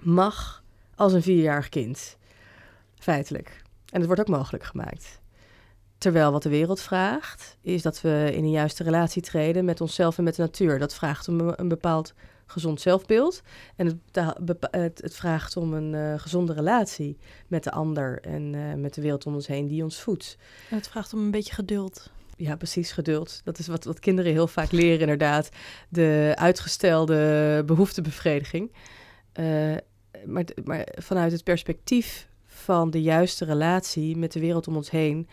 mag 0.00 0.62
als 0.94 1.12
een 1.12 1.22
vierjarig 1.22 1.68
kind, 1.68 2.16
feitelijk. 2.98 3.62
En 3.86 3.98
het 3.98 4.06
wordt 4.06 4.20
ook 4.20 4.36
mogelijk 4.36 4.64
gemaakt. 4.64 5.20
Terwijl 5.98 6.32
wat 6.32 6.42
de 6.42 6.48
wereld 6.48 6.80
vraagt, 6.80 7.56
is 7.60 7.82
dat 7.82 8.00
we 8.00 8.30
in 8.32 8.44
een 8.44 8.50
juiste 8.50 8.84
relatie 8.84 9.22
treden 9.22 9.64
met 9.64 9.80
onszelf 9.80 10.18
en 10.18 10.24
met 10.24 10.36
de 10.36 10.42
natuur. 10.42 10.78
Dat 10.78 10.94
vraagt 10.94 11.28
om 11.28 11.52
een 11.56 11.68
bepaald 11.68 12.14
gezond 12.52 12.80
zelfbeeld. 12.80 13.42
En 13.76 14.02
het, 14.12 15.00
het, 15.00 15.14
vraagt 15.14 15.56
om 15.56 15.74
een 15.74 15.92
uh, 15.92 16.18
gezonde 16.18 16.52
relatie 16.52 17.18
met 17.46 17.64
de 17.64 17.70
ander 17.70 18.20
en 18.20 18.52
uh, 18.52 18.74
met 18.74 18.94
de 18.94 19.00
wereld 19.00 19.26
om 19.26 19.34
ons 19.34 19.46
heen 19.46 19.66
die 19.66 19.82
ons 19.82 20.00
voedt. 20.00 20.36
het 20.68 20.88
vraagt 20.88 21.12
om 21.12 21.20
een 21.20 21.30
beetje 21.30 21.54
geduld. 21.54 22.10
Ja, 22.36 22.56
precies, 22.56 22.92
geduld. 22.92 23.40
Dat 23.44 23.58
is 23.58 23.66
wat, 23.66 23.84
wat 23.84 24.00
kinderen 24.00 24.32
heel 24.32 24.46
vaak 24.46 24.70
leren, 24.70 25.00
inderdaad. 25.00 25.48
De 25.88 26.32
uitgestelde 26.34 27.62
behoeftebevrediging. 27.66 28.72
Uh, 29.40 29.76
maar, 30.24 30.44
maar 30.64 30.88
vanuit 30.94 31.32
het 31.32 31.44
perspectief 31.44 32.28
van 32.46 32.90
de 32.90 33.02
juiste 33.02 33.44
relatie 33.44 34.16
met 34.16 34.32
de 34.32 34.40
wereld 34.40 34.68
om 34.68 34.76
ons 34.76 34.90
heen 34.90 35.28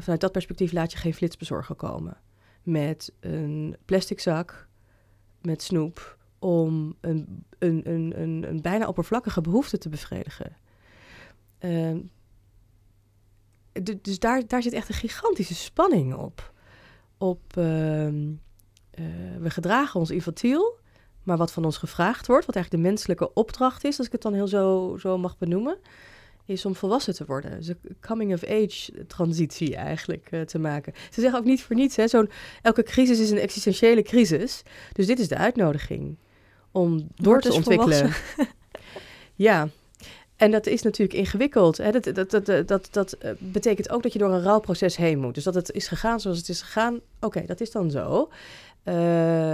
vanuit 0.00 0.20
dat 0.20 0.32
perspectief 0.32 0.72
laat 0.72 0.92
je 0.92 0.98
geen 0.98 1.14
flitsbezorger 1.14 1.74
komen. 1.74 2.16
Met 2.62 3.12
een 3.20 3.76
plastic 3.84 4.20
zak, 4.20 4.68
met 5.42 5.62
snoep, 5.62 6.18
om 6.38 6.96
een, 7.00 7.44
een, 7.58 7.80
een, 7.84 8.20
een, 8.20 8.48
een 8.48 8.60
bijna 8.62 8.86
oppervlakkige 8.86 9.40
behoefte 9.40 9.78
te 9.78 9.88
bevredigen. 9.88 10.56
Uh, 11.60 11.96
dus 14.02 14.18
daar, 14.18 14.46
daar 14.46 14.62
zit 14.62 14.72
echt 14.72 14.88
een 14.88 14.94
gigantische 14.94 15.54
spanning 15.54 16.14
op. 16.14 16.52
op 17.18 17.42
uh, 17.48 17.64
we 19.38 19.50
gedragen 19.50 20.00
ons 20.00 20.10
infantiel, 20.10 20.78
maar 21.22 21.36
wat 21.36 21.52
van 21.52 21.64
ons 21.64 21.76
gevraagd 21.76 22.26
wordt, 22.26 22.46
wat 22.46 22.54
eigenlijk 22.54 22.84
de 22.84 22.90
menselijke 22.90 23.32
opdracht 23.32 23.84
is, 23.84 23.98
als 23.98 24.06
ik 24.06 24.12
het 24.12 24.22
dan 24.22 24.34
heel 24.34 24.48
zo, 24.48 24.96
zo 24.98 25.18
mag 25.18 25.38
benoemen, 25.38 25.78
is 26.50 26.64
om 26.64 26.74
volwassen 26.74 27.14
te 27.14 27.24
worden. 27.24 27.56
Dus 27.56 27.68
een 27.68 27.78
coming-of-age 28.00 29.06
transitie 29.06 29.76
eigenlijk 29.76 30.28
uh, 30.30 30.40
te 30.40 30.58
maken. 30.58 30.92
Ze 31.10 31.20
zeggen 31.20 31.38
ook 31.38 31.44
niet 31.44 31.62
voor 31.62 31.76
niets, 31.76 31.96
hè, 31.96 32.08
zo'n, 32.08 32.30
elke 32.62 32.82
crisis 32.82 33.20
is 33.20 33.30
een 33.30 33.38
existentiële 33.38 34.02
crisis. 34.02 34.62
Dus 34.92 35.06
dit 35.06 35.18
is 35.18 35.28
de 35.28 35.36
uitnodiging 35.36 36.16
om 36.70 37.08
door 37.14 37.40
te 37.40 37.48
dus 37.48 37.56
ontwikkelen. 37.56 38.12
ja, 39.34 39.68
en 40.36 40.50
dat 40.50 40.66
is 40.66 40.82
natuurlijk 40.82 41.18
ingewikkeld. 41.18 41.76
Hè? 41.76 41.90
Dat, 41.90 42.14
dat, 42.14 42.30
dat, 42.30 42.68
dat, 42.68 42.88
dat 42.90 43.16
uh, 43.24 43.30
betekent 43.38 43.90
ook 43.90 44.02
dat 44.02 44.12
je 44.12 44.18
door 44.18 44.32
een 44.32 44.42
rouwproces 44.42 44.96
heen 44.96 45.18
moet. 45.18 45.34
Dus 45.34 45.44
dat 45.44 45.54
het 45.54 45.70
is 45.70 45.88
gegaan 45.88 46.20
zoals 46.20 46.38
het 46.38 46.48
is 46.48 46.62
gegaan, 46.62 47.00
oké, 47.20 47.46
dat 47.46 47.60
is 47.60 47.70
dan 47.70 47.90
zo. 47.90 48.28
Eh, 48.82 48.94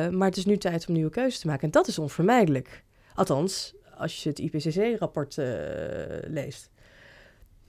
maar 0.08 0.28
het 0.28 0.36
is 0.36 0.44
nu 0.44 0.56
tijd 0.56 0.88
om 0.88 0.94
nieuwe 0.94 1.10
keuzes 1.10 1.40
te 1.40 1.46
maken. 1.46 1.62
En 1.62 1.70
dat 1.70 1.86
is 1.86 1.98
onvermijdelijk. 1.98 2.84
Althans, 3.14 3.74
als 3.98 4.22
je 4.22 4.28
het 4.28 4.38
IPCC-rapport 4.38 5.36
uh, 5.36 5.46
leest. 6.26 6.70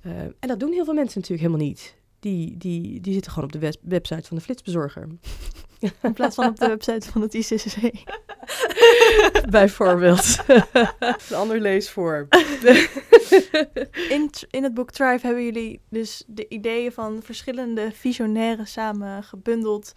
Uh, 0.07 0.19
en 0.19 0.47
dat 0.47 0.59
doen 0.59 0.71
heel 0.71 0.85
veel 0.85 0.93
mensen 0.93 1.19
natuurlijk 1.19 1.47
helemaal 1.47 1.67
niet. 1.67 1.95
Die, 2.19 2.57
die, 2.57 3.01
die 3.01 3.13
zitten 3.13 3.31
gewoon 3.31 3.49
op 3.53 3.61
de 3.61 3.73
website 3.81 4.27
van 4.27 4.37
de 4.37 4.43
flitsbezorger. 4.43 5.07
In 6.01 6.13
plaats 6.13 6.35
van 6.35 6.47
op 6.47 6.59
de 6.59 6.67
website 6.67 7.11
van 7.11 7.21
het 7.21 7.33
ICCC. 7.33 7.91
Bijvoorbeeld. 9.49 10.37
Een 11.29 11.35
ander 11.35 11.61
leesvorm. 11.61 12.27
in, 14.15 14.29
in 14.49 14.63
het 14.63 14.73
boek 14.73 14.91
Thrive 14.91 15.25
hebben 15.25 15.43
jullie 15.43 15.81
dus 15.89 16.23
de 16.27 16.47
ideeën 16.47 16.91
van 16.91 17.21
verschillende 17.23 17.91
visionairen 17.93 18.67
samen 18.67 19.23
gebundeld. 19.23 19.93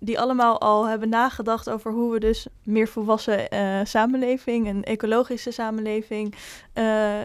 Die 0.00 0.20
allemaal 0.20 0.60
al 0.60 0.86
hebben 0.86 1.08
nagedacht 1.08 1.70
over 1.70 1.92
hoe 1.92 2.12
we 2.12 2.20
dus 2.20 2.46
meer 2.62 2.88
volwassen 2.88 3.54
uh, 3.54 3.80
samenleving, 3.84 4.68
een 4.68 4.84
ecologische 4.84 5.50
samenleving, 5.50 6.34
uh, 6.74 7.16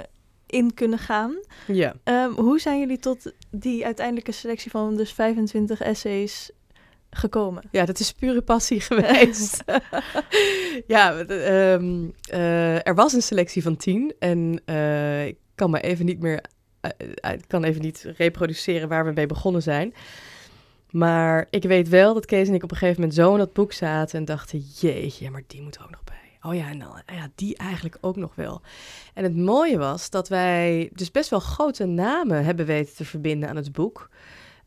in 0.46 0.74
kunnen 0.74 1.00
gaan. 1.00 1.36
Ja. 1.68 1.96
Um, 2.04 2.34
hoe 2.34 2.60
zijn 2.60 2.80
jullie 2.80 3.00
tot 3.00 3.34
die 3.50 3.86
uiteindelijke 3.86 4.32
selectie 4.32 4.72
van 4.72 4.96
dus 4.96 5.14
25 5.14 5.82
essays 5.82 6.52
gekomen? 7.10 7.64
Ja, 7.72 7.86
dat 7.86 8.00
is 8.00 8.12
pure 8.12 8.42
passie 8.42 8.82
geweest. 8.90 9.64
ja, 10.88 11.20
um, 11.20 12.14
uh, 12.34 12.88
er 12.88 12.96
was 12.96 13.14
een 13.14 13.22
selectie 13.22 13.62
van 13.62 13.76
tien 13.76 14.14
en 14.20 14.62
uh, 14.66 15.26
ik 15.26 15.38
kan 15.56 15.70
me 15.70 15.82
even 15.82 16.06
niet 16.06 16.20
meer, 16.20 16.44
uh, 16.82 17.32
ik 17.32 17.48
kan 17.48 17.64
even 17.64 17.82
niet 17.82 18.12
reproduceren 18.18 18.88
waar 18.88 19.06
we 19.06 19.12
mee 19.12 19.28
begonnen 19.28 19.62
zijn. 19.62 19.94
Maar 20.90 21.48
ik 21.50 21.64
weet 21.64 21.90
wel 21.90 22.14
dat 22.14 22.26
Kees 22.26 22.48
en 22.48 22.54
ik 22.54 22.64
op 22.64 22.72
een 22.72 22.78
gegeven 22.78 23.02
moment 23.02 23.20
zo 23.20 23.32
in 23.32 23.38
dat 23.38 23.54
boek 23.54 23.74
zaten 23.74 24.20
en 24.20 24.26
dachten, 24.26 24.60
jeetje, 24.60 25.30
maar 25.30 25.44
die 25.48 25.62
moet 25.62 25.80
ook 25.82 25.90
nog 25.90 26.04
bij. 26.04 26.23
Oh 26.46 26.56
ja, 26.56 26.70
en 26.70 26.80
dan, 26.80 27.02
ja, 27.06 27.30
die 27.36 27.58
eigenlijk 27.58 27.98
ook 28.02 28.16
nog 28.16 28.36
wel. 28.36 28.62
En 29.14 29.24
het 29.24 29.36
mooie 29.36 29.78
was 29.78 30.10
dat 30.10 30.28
wij 30.28 30.90
dus 30.94 31.12
best 31.12 31.30
wel 31.30 31.40
grote 31.40 31.86
namen 31.86 32.46
hebben 32.46 32.66
weten 32.66 32.96
te 32.96 33.06
verbinden 33.06 33.50
aan 33.50 33.56
het 33.56 33.72
boek. 33.72 34.10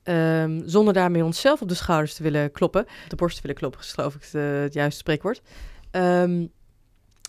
Um, 0.04 0.62
zonder 0.64 0.94
daarmee 0.94 1.24
onszelf 1.24 1.62
op 1.62 1.68
de 1.68 1.74
schouders 1.74 2.14
te 2.14 2.22
willen 2.22 2.52
kloppen. 2.52 2.86
De 3.08 3.16
borst 3.16 3.36
te 3.36 3.42
willen 3.42 3.56
kloppen, 3.56 3.80
is 3.80 3.92
geloof 3.92 4.14
ik 4.14 4.22
het, 4.22 4.34
uh, 4.34 4.60
het 4.60 4.74
juiste 4.74 4.98
spreekwoord. 4.98 5.42
Um, 5.90 6.52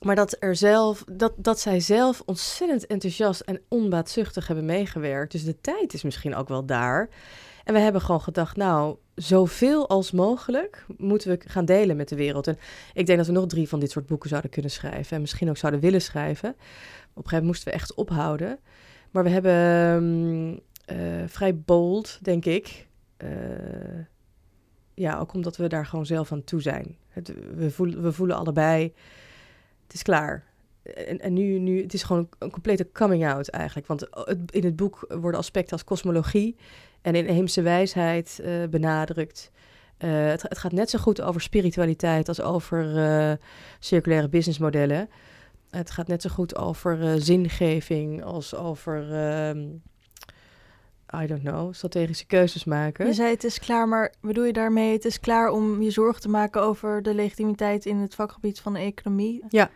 maar 0.02 0.16
dat, 0.16 0.36
er 0.40 0.56
zelf, 0.56 1.04
dat, 1.12 1.34
dat 1.38 1.60
zij 1.60 1.80
zelf 1.80 2.22
ontzettend 2.26 2.86
enthousiast 2.86 3.42
en 3.42 3.62
onbaatzuchtig 3.68 4.48
hebben 4.48 4.66
meegewerkt. 4.66 5.32
Dus 5.32 5.44
de 5.44 5.62
tijd 5.62 5.94
is 5.94 6.04
misschien 6.04 6.36
ook 6.36 6.48
wel 6.48 6.66
daar. 6.66 7.10
En 7.68 7.74
we 7.74 7.80
hebben 7.80 8.02
gewoon 8.02 8.22
gedacht, 8.22 8.56
nou, 8.56 8.98
zoveel 9.16 9.90
als 9.90 10.12
mogelijk 10.12 10.86
moeten 10.98 11.30
we 11.30 11.40
gaan 11.48 11.66
delen 11.66 11.96
met 11.96 12.10
de 12.10 12.16
wereld. 12.16 12.48
En 12.48 12.58
ik 12.94 13.06
denk 13.06 13.18
dat 13.18 13.28
we 13.28 13.34
nog 13.34 13.48
drie 13.48 13.68
van 13.68 13.80
dit 13.80 13.92
soort 13.92 14.06
boeken 14.06 14.30
zouden 14.30 14.52
kunnen 14.52 14.72
schrijven. 14.72 15.16
En 15.16 15.22
misschien 15.22 15.50
ook 15.50 15.58
zouden 15.58 15.82
willen 15.82 16.02
schrijven. 16.02 16.50
Op 16.50 16.56
een 16.56 16.60
gegeven 17.14 17.30
moment 17.30 17.46
moesten 17.46 17.68
we 17.68 17.74
echt 17.74 17.94
ophouden. 17.94 18.60
Maar 19.12 19.24
we 19.24 19.30
hebben 19.30 19.54
um, 19.54 20.60
uh, 20.92 21.28
vrij 21.28 21.58
bold, 21.58 22.20
denk 22.22 22.46
ik. 22.46 22.88
Uh, 23.24 23.30
ja, 24.94 25.20
ook 25.20 25.34
omdat 25.34 25.58
we 25.58 25.68
daar 25.68 25.86
gewoon 25.86 26.06
zelf 26.06 26.32
aan 26.32 26.44
toe 26.44 26.62
zijn. 26.62 26.98
Het, 27.08 27.34
we, 27.56 27.72
voelen, 27.72 28.02
we 28.02 28.12
voelen 28.12 28.38
allebei, 28.38 28.94
het 29.84 29.94
is 29.94 30.02
klaar. 30.02 30.44
En, 30.84 31.20
en 31.20 31.34
nu, 31.34 31.60
nu, 31.60 31.82
het 31.82 31.94
is 31.94 32.04
gewoon 32.04 32.30
een 32.40 32.52
complete 32.52 32.92
coming 32.92 33.28
out 33.28 33.48
eigenlijk. 33.48 33.88
Want 33.88 34.08
het, 34.12 34.52
in 34.52 34.64
het 34.64 34.76
boek 34.76 35.06
worden 35.08 35.40
aspecten 35.40 35.74
als 35.74 35.84
kosmologie 35.84 36.56
en 37.02 37.16
inheemse 37.16 37.62
wijsheid 37.62 38.40
uh, 38.42 38.68
benadrukt. 38.70 39.52
Uh, 40.00 40.26
het, 40.26 40.42
het, 40.42 40.58
gaat 40.58 40.72
net 40.72 40.90
zo 40.90 41.00
goed 41.00 41.22
over 41.22 41.42
spiritualiteit 41.42 42.28
als 42.28 42.42
over 42.42 42.96
uh, 42.96 43.34
circulaire 43.80 44.30
businessmodellen. 44.30 45.10
Het 45.70 45.92
gaat 45.92 46.08
net 46.08 46.22
zo 46.22 46.30
goed 46.30 46.56
over 46.56 47.22
zingeving 47.22 48.24
als 48.24 48.56
over 48.56 49.06
I 51.16 51.28
don't 51.28 51.42
know, 51.42 51.74
strategische 51.74 52.26
keuzes 52.26 52.64
maken. 52.64 53.06
Je 53.06 53.14
zei 53.14 53.30
het 53.30 53.44
is 53.44 53.60
klaar, 53.60 53.88
maar 53.88 54.14
bedoel 54.22 54.44
je 54.44 54.54
daarmee 54.54 54.94
het 54.94 55.06
is 55.06 55.20
klaar 55.20 55.50
om 55.50 55.82
je 55.82 55.92
zorgen 55.92 56.22
te 56.22 56.30
maken 56.30 56.62
over 56.62 57.04
de 57.04 57.14
legitimiteit 57.14 57.86
in 57.86 57.98
het 57.98 58.16
vakgebied 58.16 58.60
van 58.60 58.74
de 58.74 58.80
economie? 58.80 59.44
Ja. 59.50 59.70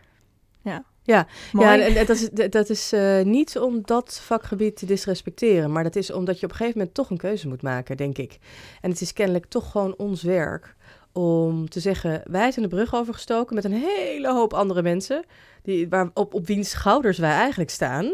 Ja. 0.62 0.84
Ja, 1.12 1.28
ja 1.52 1.80
en, 1.80 2.06
dat 2.06 2.10
is, 2.10 2.30
dat 2.50 2.70
is 2.70 2.94
uh, 2.94 3.22
niet 3.22 3.60
om 3.60 3.82
dat 3.86 4.20
vakgebied 4.24 4.76
te 4.76 4.86
disrespecteren, 4.86 5.72
maar 5.72 5.84
dat 5.84 5.96
is 5.96 6.12
omdat 6.12 6.40
je 6.40 6.46
op 6.46 6.52
een 6.52 6.58
gegeven 6.58 6.78
moment 6.78 6.96
toch 6.96 7.10
een 7.10 7.18
keuze 7.18 7.48
moet 7.48 7.62
maken, 7.62 7.98
denk 7.98 8.18
ik. 8.18 8.40
En 8.82 8.90
het 8.90 9.02
is 9.02 9.14
kennelijk 9.14 9.46
toch 9.46 9.72
gewoon 9.72 9.96
ons 9.98 10.24
werk 10.24 10.76
om 11.14 11.70
te 11.70 11.80
zeggen, 11.80 12.22
wij 12.26 12.52
zijn 12.52 12.70
de 12.70 12.76
brug 12.76 12.96
overgestoken 12.96 13.56
met 13.56 13.64
een 13.64 13.84
hele 13.86 14.32
hoop 14.32 14.54
andere 14.54 14.82
mensen, 14.82 15.24
die, 15.64 15.90
waar, 15.90 16.10
op, 16.14 16.34
op 16.34 16.48
wiens 16.48 16.70
schouders 16.70 17.18
wij 17.18 17.32
eigenlijk 17.32 17.70
staan. 17.70 18.14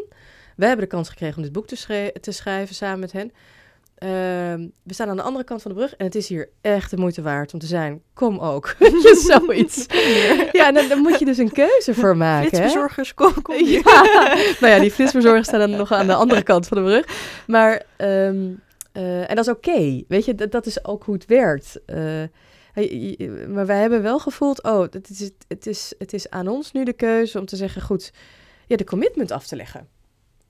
We 0.56 0.66
hebben 0.66 0.86
de 0.86 0.92
kans 0.92 1.10
gekregen 1.10 1.38
om 1.38 1.44
dit 1.44 1.52
boek 1.52 1.68
te, 1.68 2.14
te 2.22 2.32
schrijven 2.32 2.76
samen 2.76 3.00
met 3.00 3.12
hen. 3.12 3.32
Uh, 4.04 4.10
we 4.84 4.94
staan 4.94 5.10
aan 5.10 5.16
de 5.16 5.22
andere 5.22 5.44
kant 5.44 5.62
van 5.62 5.72
de 5.72 5.78
brug 5.78 5.96
en 5.96 6.06
het 6.06 6.16
is 6.16 6.28
hier 6.28 6.50
echt 6.62 6.92
de 6.92 6.98
moeite 6.98 7.22
waard 7.22 7.54
om 7.54 7.60
te 7.60 7.66
zijn. 7.66 8.02
Kom 8.14 8.40
ook. 8.40 8.76
Zoiets. 9.28 9.86
ja, 10.52 10.72
dan, 10.72 10.88
dan, 10.88 11.00
moet 11.00 11.20
je 11.20 11.26
dus 11.26 11.38
een 11.38 11.52
keuze 11.52 11.94
voor 11.94 12.18
maken. 12.18 12.48
Flitsbezorgers, 12.48 13.14
kom, 13.14 13.42
kom 13.42 13.56
ja. 13.56 13.82
nou 14.60 14.74
ja, 14.74 14.80
die 14.80 14.92
flitsbezorgers 14.92 15.48
staan 15.48 15.60
dan 15.60 15.70
nog 15.70 15.92
aan 15.92 16.08
de 16.08 16.14
andere 16.14 16.44
kant 16.44 16.68
van 16.68 16.78
de 16.78 16.84
brug. 16.84 17.06
Maar, 17.48 17.84
um, 17.98 18.62
uh, 18.94 19.30
en 19.30 19.36
dat 19.36 19.46
is 19.46 19.52
oké. 19.52 19.70
Okay. 19.70 20.06
Weet 20.08 20.26
je, 20.26 20.36
dat, 20.36 20.52
dat, 20.52 20.66
is 20.66 20.86
ook 20.86 21.04
hoe 21.04 21.14
het 21.14 21.26
werkt. 21.26 21.80
Uh, 21.86 22.24
maar 23.48 23.66
wij 23.66 23.82
hebben 23.82 24.02
wel 24.02 24.20
gevoeld, 24.20 24.64
oh, 24.64 24.82
het 24.82 25.10
is, 25.10 25.32
het, 25.48 25.68
is, 25.68 25.94
het 25.98 26.14
is 26.14 26.30
aan 26.30 26.48
ons 26.48 26.72
nu 26.72 26.84
de 26.84 26.94
keuze 26.94 27.40
om 27.40 27.46
te 27.46 27.56
zeggen, 27.56 27.82
goed, 27.82 28.12
ja, 28.68 28.76
de 28.76 28.84
commitment 28.84 29.32
af 29.32 29.48
te 29.48 29.56
leggen. 29.56 29.88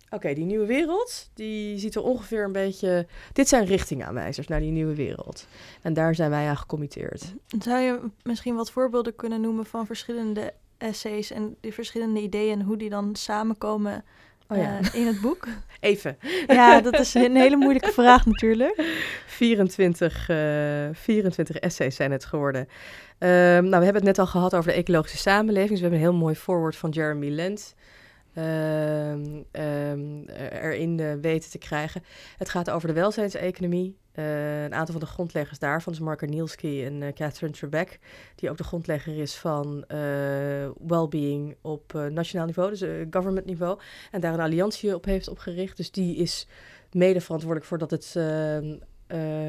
Oké, 0.09 0.33
die 0.33 0.45
nieuwe 0.45 0.65
wereld, 0.65 1.29
die 1.33 1.79
ziet 1.79 1.95
er 1.95 2.03
ongeveer 2.03 2.43
een 2.43 2.51
beetje... 2.51 3.07
Dit 3.33 3.47
zijn 3.47 3.65
richtingaanwijzers 3.65 4.47
naar 4.47 4.59
die 4.59 4.71
nieuwe 4.71 4.95
wereld. 4.95 5.47
En 5.81 5.93
daar 5.93 6.15
zijn 6.15 6.29
wij 6.29 6.47
aan 6.47 6.57
gecommitteerd. 6.57 7.33
Zou 7.59 7.79
je 7.79 7.99
misschien 8.23 8.55
wat 8.55 8.71
voorbeelden 8.71 9.15
kunnen 9.15 9.41
noemen 9.41 9.65
van 9.65 9.85
verschillende 9.85 10.53
essays... 10.77 11.31
en 11.31 11.55
die 11.61 11.73
verschillende 11.73 12.21
ideeën 12.21 12.59
en 12.59 12.65
hoe 12.65 12.77
die 12.77 12.89
dan 12.89 13.15
samenkomen 13.15 14.03
oh 14.47 14.57
ja. 14.57 14.79
uh, 14.79 14.93
in 14.93 15.07
het 15.07 15.21
boek? 15.21 15.47
Even. 15.79 16.17
Ja, 16.47 16.81
dat 16.81 16.99
is 16.99 17.13
een 17.13 17.35
hele 17.35 17.57
moeilijke 17.57 17.91
vraag 17.91 18.25
natuurlijk. 18.25 18.83
24, 19.25 20.29
uh, 20.29 20.37
24 20.91 21.55
essays 21.55 21.95
zijn 21.95 22.11
het 22.11 22.25
geworden. 22.25 22.61
Um, 22.61 22.69
nou, 23.63 23.69
we 23.69 23.83
hebben 23.83 23.93
het 23.93 24.03
net 24.03 24.19
al 24.19 24.27
gehad 24.27 24.55
over 24.55 24.71
de 24.71 24.77
ecologische 24.77 25.17
samenleving. 25.17 25.69
Dus 25.69 25.79
we 25.79 25.85
hebben 25.85 25.99
een 25.99 26.11
heel 26.11 26.19
mooi 26.23 26.35
voorwoord 26.35 26.75
van 26.75 26.89
Jeremy 26.89 27.29
Lent... 27.29 27.75
Uh, 28.37 29.11
um, 29.11 30.25
erin 30.51 30.99
uh, 30.99 31.13
weten 31.21 31.49
te 31.49 31.57
krijgen. 31.57 32.03
Het 32.37 32.49
gaat 32.49 32.69
over 32.69 32.87
de 32.87 32.93
welzijnseconomie. 32.93 33.97
Uh, 34.15 34.63
een 34.63 34.73
aantal 34.73 34.93
van 34.93 35.03
de 35.03 35.11
grondleggers 35.11 35.59
daarvan 35.59 35.93
is 35.93 35.99
Mark 35.99 36.29
Nielski 36.29 36.85
en 36.85 37.01
uh, 37.01 37.07
Catherine 37.13 37.57
Trebek, 37.57 37.99
die 38.35 38.49
ook 38.49 38.57
de 38.57 38.63
grondlegger 38.63 39.17
is 39.17 39.35
van 39.35 39.85
well-being 40.87 41.55
op 41.61 41.93
nationaal 42.11 42.45
niveau, 42.45 42.69
dus 42.69 42.83
government 43.09 43.45
niveau, 43.45 43.79
en 44.11 44.21
daar 44.21 44.33
een 44.33 44.39
alliantie 44.39 44.95
op 44.95 45.05
heeft 45.05 45.27
opgericht. 45.27 45.77
Dus 45.77 45.91
die 45.91 46.15
is 46.15 46.47
mede 46.91 47.21
verantwoordelijk 47.21 47.69
voor 47.69 47.77
dat 47.77 47.91
het 47.91 48.13
ehm, 48.15 48.75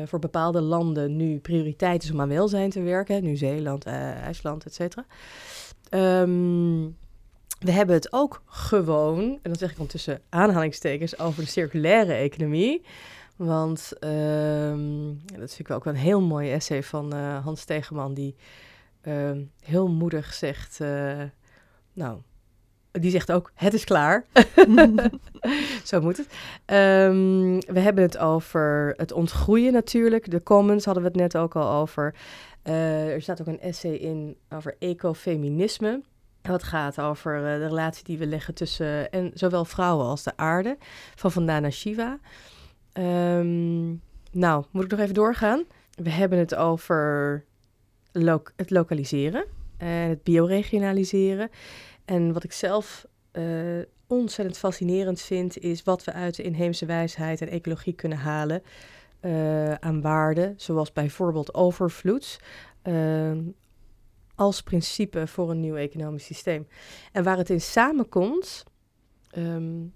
voor 0.07 0.19
bepaalde 0.19 0.61
landen 0.61 1.17
nu 1.17 1.39
prioriteit 1.39 2.03
is 2.03 2.11
om 2.11 2.21
aan 2.21 2.29
welzijn 2.29 2.71
te 2.71 2.81
werken. 2.83 3.23
Nieuw-Zeeland, 3.23 3.85
IJsland, 3.85 4.65
et 4.65 4.75
cetera. 4.75 5.07
We 7.59 7.71
hebben 7.71 7.95
het 7.95 8.13
ook 8.13 8.43
gewoon, 8.47 9.21
en 9.43 9.51
dat 9.51 9.59
zeg 9.59 9.71
ik 9.71 9.77
ondertussen 9.77 10.21
aanhalingstekens, 10.29 11.19
over 11.19 11.43
de 11.43 11.49
circulaire 11.49 12.13
economie. 12.13 12.85
Want 13.37 13.93
um, 14.01 15.21
dat 15.27 15.55
vind 15.55 15.69
ik 15.69 15.71
ook 15.71 15.85
wel 15.85 15.95
een 15.95 16.01
heel 16.01 16.21
mooi 16.21 16.53
essay 16.53 16.83
van 16.83 17.15
uh, 17.15 17.45
Hans 17.45 17.65
Tegeman, 17.65 18.15
die 18.15 18.37
uh, 19.03 19.31
heel 19.61 19.89
moedig 19.89 20.35
zegt, 20.35 20.79
uh, 20.81 21.23
nou, 21.93 22.19
die 22.93 23.11
zegt 23.11 23.33
ook, 23.33 23.53
het 23.55 23.75
is 23.75 23.85
klaar. 23.85 24.25
Zo 25.85 26.01
moet 26.01 26.17
het. 26.17 26.27
Um, 27.07 27.61
we 27.61 27.81
hebben 27.81 28.05
het 28.05 28.19
over 28.19 28.95
het 28.97 29.13
ontgroeien 29.13 29.73
natuurlijk. 29.73 30.31
De 30.31 30.43
commons 30.43 30.85
hadden 30.85 31.03
we 31.03 31.09
het 31.09 31.19
net 31.19 31.37
ook 31.37 31.57
al 31.57 31.81
over. 31.81 32.15
Uh, 32.65 33.13
er 33.13 33.23
staat 33.23 33.41
ook 33.41 33.47
een 33.47 33.61
essay 33.61 33.93
in 33.93 34.37
over 34.49 34.77
ecofeminisme. 34.79 36.03
Wat 36.49 36.63
gaat 36.63 37.01
over 37.01 37.37
uh, 37.37 37.43
de 37.43 37.67
relatie 37.67 38.05
die 38.05 38.19
we 38.19 38.27
leggen 38.27 38.55
tussen 38.55 39.11
en 39.11 39.31
zowel 39.35 39.65
vrouwen 39.65 40.07
als 40.07 40.23
de 40.23 40.37
aarde. 40.37 40.77
Van 41.15 41.33
Vandana 41.33 41.71
Shiva. 41.71 42.19
Um, 42.93 44.03
nou, 44.31 44.65
moet 44.71 44.85
ik 44.85 44.91
nog 44.91 45.01
even 45.01 45.15
doorgaan? 45.15 45.65
We 45.91 46.11
hebben 46.11 46.39
het 46.39 46.55
over 46.55 47.45
het 48.57 48.71
lokaliseren 48.71 49.45
en 49.77 50.09
het 50.09 50.23
bioregionaliseren. 50.23 51.51
En 52.05 52.33
wat 52.33 52.45
ik 52.45 52.53
zelf 52.53 53.07
uh, 53.33 53.83
ontzettend 54.07 54.59
fascinerend 54.59 55.21
vind, 55.21 55.59
is 55.59 55.83
wat 55.83 56.05
we 56.05 56.13
uit 56.13 56.37
de 56.37 56.43
inheemse 56.43 56.87
wijsheid 56.87 57.41
en 57.41 57.49
ecologie 57.49 57.93
kunnen 57.93 58.19
halen 58.19 58.63
uh, 59.21 59.75
aan 59.75 60.01
waarden. 60.01 60.55
Zoals 60.57 60.93
bijvoorbeeld 60.93 61.55
overvloed. 61.55 62.39
Als 64.39 64.63
principe 64.63 65.27
voor 65.27 65.51
een 65.51 65.61
nieuw 65.61 65.77
economisch 65.77 66.25
systeem. 66.25 66.69
En 67.13 67.25
waar 67.25 67.37
het 67.37 67.51
in 67.51 67.61
samenkomt, 67.61 68.65
ehm, 69.31 69.87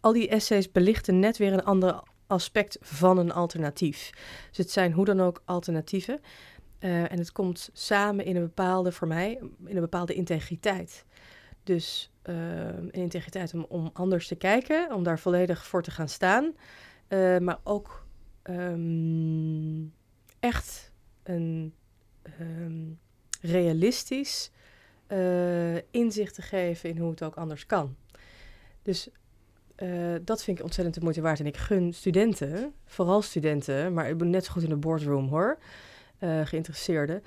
al 0.00 0.12
die 0.12 0.28
essays 0.28 0.72
belichten 0.72 1.18
net 1.18 1.36
weer 1.36 1.52
een 1.52 1.64
ander 1.64 2.02
aspect 2.26 2.78
van 2.80 3.18
een 3.18 3.32
alternatief. 3.32 4.10
Dus 4.48 4.58
het 4.58 4.70
zijn 4.70 4.92
hoe 4.92 5.04
dan 5.04 5.20
ook 5.20 5.42
alternatieven. 5.44 6.20
Uh, 6.80 7.12
en 7.12 7.18
het 7.18 7.32
komt 7.32 7.70
samen 7.72 8.24
in 8.24 8.36
een 8.36 8.42
bepaalde, 8.42 8.92
voor 8.92 9.08
mij, 9.08 9.38
in 9.64 9.74
een 9.74 9.80
bepaalde 9.80 10.14
integriteit. 10.14 11.04
Dus 11.62 12.12
uh, 12.24 12.66
een 12.66 12.90
integriteit 12.90 13.54
om, 13.54 13.66
om 13.68 13.90
anders 13.92 14.28
te 14.28 14.34
kijken, 14.34 14.94
om 14.94 15.02
daar 15.02 15.18
volledig 15.18 15.66
voor 15.66 15.82
te 15.82 15.90
gaan 15.90 16.08
staan. 16.08 16.54
Uh, 17.08 17.38
maar 17.38 17.58
ook 17.62 18.06
um, 18.42 19.92
echt 20.40 20.92
een 21.22 21.74
realistisch 23.44 24.50
inzicht 25.90 26.34
te 26.34 26.42
geven 26.42 26.90
in 26.90 26.98
hoe 26.98 27.10
het 27.10 27.22
ook 27.22 27.34
anders 27.34 27.66
kan. 27.66 27.96
Dus 28.82 29.08
uh, 29.82 30.14
dat 30.22 30.42
vind 30.42 30.58
ik 30.58 30.64
ontzettend 30.64 30.94
de 30.96 31.02
moeite 31.02 31.20
waard. 31.20 31.40
En 31.40 31.46
ik 31.46 31.56
gun 31.56 31.92
studenten, 31.92 32.72
vooral 32.84 33.22
studenten, 33.22 33.92
maar 33.92 34.08
ik 34.08 34.16
ben 34.16 34.30
net 34.30 34.44
zo 34.44 34.52
goed 34.52 34.62
in 34.62 34.68
de 34.68 34.76
boardroom 34.76 35.28
hoor, 35.28 35.58
uh, 36.20 36.40
geïnteresseerden. 36.46 37.22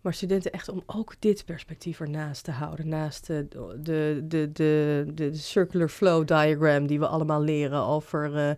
Maar 0.00 0.14
studenten 0.14 0.52
echt 0.52 0.68
om 0.68 0.82
ook 0.86 1.14
dit 1.18 1.44
perspectief 1.44 2.00
ernaast 2.00 2.44
te 2.44 2.50
houden. 2.50 2.88
Naast 2.88 3.26
de, 3.26 3.48
de, 3.80 4.24
de, 4.24 4.52
de, 4.52 5.06
de 5.14 5.34
circular 5.34 5.88
flow 5.88 6.26
diagram 6.26 6.86
die 6.86 6.98
we 6.98 7.06
allemaal 7.06 7.42
leren 7.42 7.82
over 7.82 8.56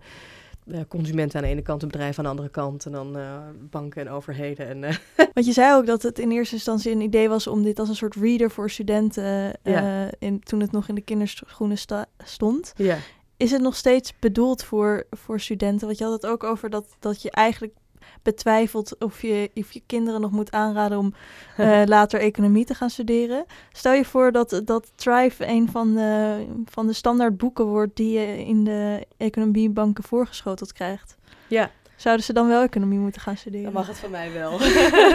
consumenten 0.89 1.39
aan 1.39 1.45
de 1.45 1.51
ene 1.53 1.63
kant, 1.63 1.83
een 1.83 1.89
bedrijf 1.89 2.19
aan 2.19 2.25
de 2.25 2.31
andere 2.31 2.49
kant. 2.49 2.87
En 2.87 2.93
dan 2.93 3.17
uh, 3.17 3.39
banken 3.71 4.07
en 4.07 4.13
overheden. 4.13 4.69
En, 4.69 4.83
uh. 4.83 4.97
Want 5.35 5.47
je 5.47 5.53
zei 5.53 5.75
ook 5.75 5.87
dat 5.87 6.03
het 6.03 6.19
in 6.19 6.31
eerste 6.31 6.55
instantie 6.55 6.93
een 6.93 7.01
idee 7.01 7.29
was 7.29 7.47
om 7.47 7.63
dit 7.63 7.79
als 7.79 7.89
een 7.89 7.97
soort 7.97 8.15
reader 8.15 8.51
voor 8.51 8.71
studenten. 8.71 9.59
Ja. 9.63 10.11
in, 10.19 10.41
toen 10.41 10.61
het 10.61 10.73
nog 10.73 10.89
in 10.89 10.95
de 10.95 11.01
kinderschoenen 11.01 11.79
stond. 12.25 12.73
Ja 12.77 12.99
is 13.43 13.51
het 13.51 13.61
nog 13.61 13.77
steeds 13.77 14.19
bedoeld 14.19 14.65
voor, 14.65 15.07
voor 15.11 15.41
studenten? 15.41 15.87
Want 15.87 15.99
je 15.99 16.05
had 16.05 16.13
het 16.13 16.27
ook 16.27 16.45
over 16.45 16.71
dat, 16.71 16.97
dat 16.99 17.23
je 17.23 17.31
eigenlijk 17.31 17.75
betwijfelt 18.23 18.99
of 18.99 19.23
je, 19.23 19.51
of 19.55 19.73
je 19.73 19.83
kinderen 19.87 20.21
nog 20.21 20.31
moet 20.31 20.51
aanraden 20.51 20.99
om 20.99 21.15
uh, 21.59 21.83
later 21.97 22.21
economie 22.21 22.65
te 22.65 22.75
gaan 22.75 22.91
studeren. 22.91 23.45
Stel 23.73 23.93
je 23.93 24.05
voor 24.05 24.33
dat, 24.33 24.63
dat 24.65 24.93
Thrive 24.95 25.47
een 25.47 25.69
van 25.69 25.95
de, 25.95 26.45
van 26.65 26.87
de 26.87 26.93
standaard 26.93 27.37
boeken 27.37 27.67
wordt 27.67 27.97
die 27.97 28.19
je 28.19 28.45
in 28.45 28.65
de 28.65 29.07
economiebanken 29.17 30.05
voorgeschoteld 30.05 30.73
krijgt. 30.73 31.17
Ja. 31.47 31.71
Zouden 31.97 32.25
ze 32.25 32.33
dan 32.33 32.49
wel 32.49 32.63
economie 32.63 32.99
moeten 32.99 33.21
gaan 33.21 33.37
studeren? 33.37 33.65
Dan 33.65 33.73
mag 33.73 33.87
het 33.87 33.99
van 33.99 34.11
mij 34.11 34.33
wel. 34.33 34.59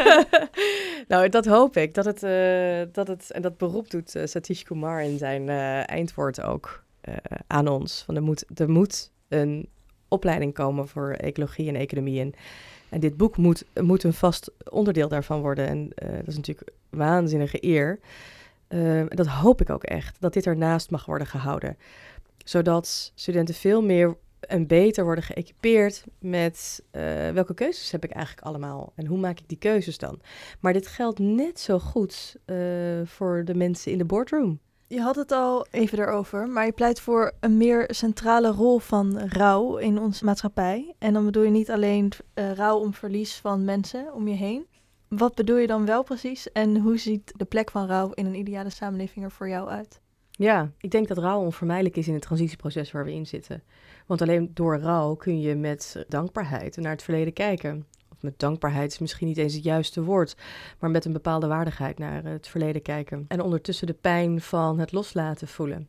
nou, 1.08 1.30
dat 1.30 1.46
hoop 1.46 1.78
ik. 1.78 1.94
Dat 1.94 2.06
het, 2.06 2.24
uh, 2.24 2.94
dat 2.94 3.08
het 3.08 3.32
en 3.32 3.42
dat 3.42 3.58
beroep 3.58 3.90
doet 3.90 4.16
uh, 4.16 4.26
Satish 4.26 4.62
Kumar 4.64 5.04
in 5.04 5.18
zijn 5.18 5.50
eindwoord 5.86 6.42
ook. 6.42 6.86
Aan 7.48 7.68
ons. 7.68 8.04
Van 8.06 8.16
er, 8.16 8.24
moet, 8.24 8.46
er 8.56 8.70
moet 8.70 9.12
een 9.28 9.70
opleiding 10.08 10.54
komen 10.54 10.88
voor 10.88 11.12
ecologie 11.12 11.68
en 11.68 11.76
economie. 11.76 12.20
En, 12.20 12.34
en 12.90 13.00
dit 13.00 13.18
boek 13.18 13.38
moet, 13.38 13.66
moet 13.82 14.04
een 14.04 14.14
vast 14.14 14.52
onderdeel 14.70 15.08
daarvan 15.08 15.42
worden. 15.42 15.68
En 15.68 15.90
uh, 16.04 16.12
dat 16.12 16.28
is 16.28 16.36
natuurlijk 16.36 16.72
waanzinnige 16.90 17.64
eer. 17.64 18.00
Uh, 18.70 19.04
dat 19.08 19.28
hoop 19.28 19.62
ik 19.62 19.70
ook 19.70 19.84
echt, 19.84 20.18
dat 20.20 20.34
dit 20.34 20.46
ernaast 20.46 20.92
mag 20.92 21.06
worden 21.06 21.28
gehouden. 21.28 21.78
Zodat 22.46 23.12
studenten 23.16 23.56
veel 23.56 23.82
meer 23.82 24.18
en 24.40 24.68
beter 24.68 25.04
worden 25.04 25.24
geëquipeerd 25.24 26.04
met 26.20 26.84
welke 27.34 27.54
keuzes 27.54 27.92
heb 27.92 28.04
ik 28.04 28.12
eigenlijk 28.12 28.48
allemaal 28.48 28.92
en 28.96 29.06
hoe 29.06 29.18
maak 29.18 29.40
ik 29.40 29.48
die 29.48 29.58
keuzes 29.58 29.98
dan. 29.98 30.20
Maar 30.60 30.74
dit 30.74 30.88
geldt 30.88 31.20
net 31.20 31.60
zo 31.60 31.80
goed 31.80 32.36
voor 33.04 33.46
de 33.46 33.56
mensen 33.56 33.92
in 33.92 33.98
de 33.98 34.06
boardroom. 34.06 34.60
Je 34.90 35.02
had 35.02 35.16
het 35.16 35.32
al 35.32 35.68
even 35.72 36.00
erover, 36.00 36.48
maar 36.48 36.66
je 36.66 36.72
pleit 36.72 37.00
voor 37.00 37.32
een 37.40 37.58
meer 37.58 37.88
centrale 37.88 38.52
rol 38.52 38.80
van 38.80 39.20
rouw 39.20 39.78
in 39.78 40.00
onze 40.00 40.26
maatschappij. 40.26 40.94
En 40.98 41.14
dan 41.14 41.26
bedoel 41.26 41.44
je 41.44 41.50
niet 41.50 41.72
alleen 41.72 42.12
uh, 42.36 42.52
rouw 42.52 42.78
om 42.78 42.94
verlies 42.94 43.36
van 43.36 43.66
mensen 43.66 44.14
om 44.14 44.28
je 44.28 44.36
heen. 44.36 44.66
Wat 45.08 45.36
bedoel 45.36 45.58
je 45.58 45.68
dan 45.68 45.86
wel 45.86 46.04
precies 46.04 46.52
en 46.52 46.78
hoe 46.78 46.98
ziet 46.98 47.34
de 47.36 47.46
plek 47.46 47.72
van 47.72 47.88
rouw 47.88 48.12
in 48.12 48.26
een 48.26 48.36
ideale 48.36 48.70
samenleving 48.70 49.26
er 49.26 49.32
voor 49.32 49.50
jou 49.50 49.70
uit? 49.70 50.02
Ja, 50.32 50.72
ik 50.78 50.92
denk 50.92 51.08
dat 51.08 51.18
rouw 51.18 51.40
onvermijdelijk 51.40 51.96
is 51.98 52.08
in 52.08 52.14
het 52.14 52.22
transitieproces 52.22 52.92
waar 52.92 53.06
we 53.06 53.14
in 53.14 53.26
zitten. 53.26 53.64
Want 54.06 54.22
alleen 54.22 54.52
door 54.54 54.78
rouw 54.80 55.16
kun 55.16 55.42
je 55.42 55.56
met 55.56 56.06
dankbaarheid 56.08 56.78
naar 56.78 56.92
het 56.92 57.04
verleden 57.04 57.34
kijken 57.34 57.86
met 58.20 58.39
dankbaarheid 58.39 58.91
is 58.91 58.99
misschien 58.99 59.28
niet 59.28 59.38
eens 59.38 59.53
het 59.53 59.63
juiste 59.63 60.03
woord, 60.03 60.36
maar 60.80 60.89
met 60.89 61.05
een 61.05 61.13
bepaalde 61.13 61.47
waardigheid 61.47 61.97
naar 61.97 62.24
het 62.24 62.47
verleden 62.47 62.82
kijken. 62.82 63.26
En 63.28 63.41
ondertussen 63.41 63.88
de 63.88 63.93
pijn 63.93 64.41
van 64.41 64.80
het 64.80 64.91
loslaten 64.91 65.47
voelen. 65.47 65.88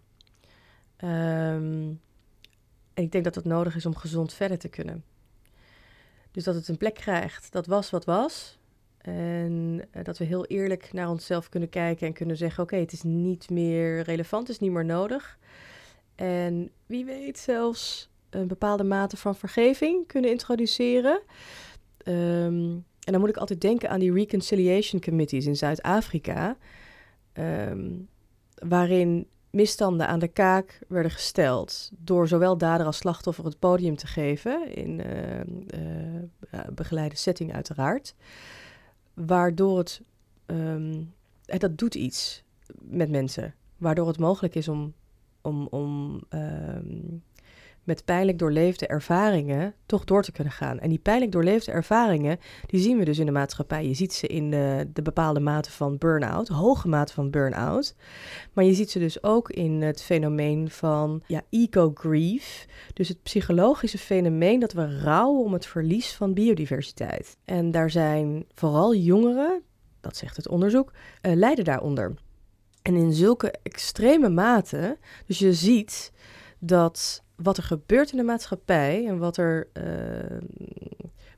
Um, 1.04 2.00
en 2.94 3.04
ik 3.04 3.12
denk 3.12 3.24
dat 3.24 3.34
dat 3.34 3.44
nodig 3.44 3.76
is 3.76 3.86
om 3.86 3.96
gezond 3.96 4.32
verder 4.32 4.58
te 4.58 4.68
kunnen. 4.68 5.04
Dus 6.30 6.44
dat 6.44 6.54
het 6.54 6.68
een 6.68 6.76
plek 6.76 6.94
krijgt, 6.94 7.52
dat 7.52 7.66
was 7.66 7.90
wat 7.90 8.04
was. 8.04 8.58
En 8.98 9.82
uh, 9.96 10.04
dat 10.04 10.18
we 10.18 10.24
heel 10.24 10.46
eerlijk 10.46 10.92
naar 10.92 11.08
onszelf 11.08 11.48
kunnen 11.48 11.68
kijken 11.68 12.06
en 12.06 12.12
kunnen 12.12 12.36
zeggen: 12.36 12.62
Oké, 12.62 12.76
het 12.76 12.92
is 12.92 13.02
niet 13.02 13.50
meer 13.50 14.00
relevant, 14.00 14.46
het 14.46 14.56
is 14.56 14.62
niet 14.62 14.72
meer 14.72 14.84
nodig. 14.84 15.38
En 16.14 16.70
wie 16.86 17.04
weet 17.04 17.38
zelfs 17.38 18.10
een 18.30 18.46
bepaalde 18.46 18.84
mate 18.84 19.16
van 19.16 19.36
vergeving 19.36 20.06
kunnen 20.06 20.30
introduceren. 20.30 21.20
Um, 22.08 22.84
en 23.00 23.12
dan 23.14 23.20
moet 23.20 23.28
ik 23.28 23.36
altijd 23.36 23.60
denken 23.60 23.90
aan 23.90 24.00
die 24.00 24.12
reconciliation 24.12 25.00
committees 25.00 25.46
in 25.46 25.56
Zuid-Afrika, 25.56 26.56
um, 27.32 28.08
waarin 28.54 29.26
misstanden 29.50 30.08
aan 30.08 30.18
de 30.18 30.28
kaak 30.28 30.80
werden 30.88 31.12
gesteld 31.12 31.90
door 31.98 32.28
zowel 32.28 32.58
dader 32.58 32.86
als 32.86 32.96
slachtoffer 32.96 33.44
het 33.44 33.58
podium 33.58 33.96
te 33.96 34.06
geven, 34.06 34.74
in 34.74 35.00
uh, 35.00 35.40
uh, 35.40 36.60
begeleide 36.72 37.16
setting 37.16 37.52
uiteraard, 37.52 38.14
waardoor 39.14 39.78
het, 39.78 40.00
dat 41.44 41.78
doet 41.78 41.94
iets 41.94 42.44
met 42.82 43.10
mensen, 43.10 43.54
waardoor 43.76 44.06
het 44.06 44.18
mogelijk 44.18 44.54
is 44.54 44.68
om, 44.68 44.94
om, 45.42 45.66
om 45.66 46.20
met 47.88 48.04
pijnlijk 48.04 48.38
doorleefde 48.38 48.86
ervaringen 48.86 49.74
toch 49.86 50.04
door 50.04 50.22
te 50.22 50.32
kunnen 50.32 50.52
gaan. 50.52 50.78
En 50.78 50.88
die 50.88 50.98
pijnlijk 50.98 51.32
doorleefde 51.32 51.72
ervaringen, 51.72 52.38
die 52.66 52.80
zien 52.80 52.98
we 52.98 53.04
dus 53.04 53.18
in 53.18 53.26
de 53.26 53.32
maatschappij. 53.32 53.88
Je 53.88 53.94
ziet 53.94 54.12
ze 54.12 54.26
in 54.26 54.50
de, 54.50 54.88
de 54.92 55.02
bepaalde 55.02 55.40
mate 55.40 55.70
van 55.70 55.98
burn-out, 55.98 56.48
hoge 56.48 56.88
mate 56.88 57.12
van 57.12 57.30
burn-out. 57.30 57.94
Maar 58.52 58.64
je 58.64 58.74
ziet 58.74 58.90
ze 58.90 58.98
dus 58.98 59.22
ook 59.22 59.50
in 59.50 59.82
het 59.82 60.02
fenomeen 60.02 60.70
van 60.70 61.22
ja, 61.26 61.42
eco-grief. 61.50 62.66
Dus 62.92 63.08
het 63.08 63.22
psychologische 63.22 63.98
fenomeen 63.98 64.60
dat 64.60 64.72
we 64.72 65.00
rouwen 65.00 65.44
om 65.44 65.52
het 65.52 65.66
verlies 65.66 66.12
van 66.12 66.34
biodiversiteit. 66.34 67.36
En 67.44 67.70
daar 67.70 67.90
zijn 67.90 68.44
vooral 68.54 68.94
jongeren, 68.94 69.62
dat 70.00 70.16
zegt 70.16 70.36
het 70.36 70.48
onderzoek, 70.48 70.92
uh, 71.22 71.34
lijden 71.34 71.64
daaronder. 71.64 72.14
En 72.82 72.94
in 72.94 73.12
zulke 73.12 73.54
extreme 73.62 74.28
mate, 74.28 74.98
dus 75.26 75.38
je 75.38 75.54
ziet 75.54 76.12
dat 76.58 77.26
wat 77.42 77.56
er 77.56 77.62
gebeurt 77.62 78.10
in 78.10 78.16
de 78.16 78.22
maatschappij 78.22 79.06
en 79.06 79.18
wat 79.18 79.36
er 79.36 79.68
uh, 79.72 80.38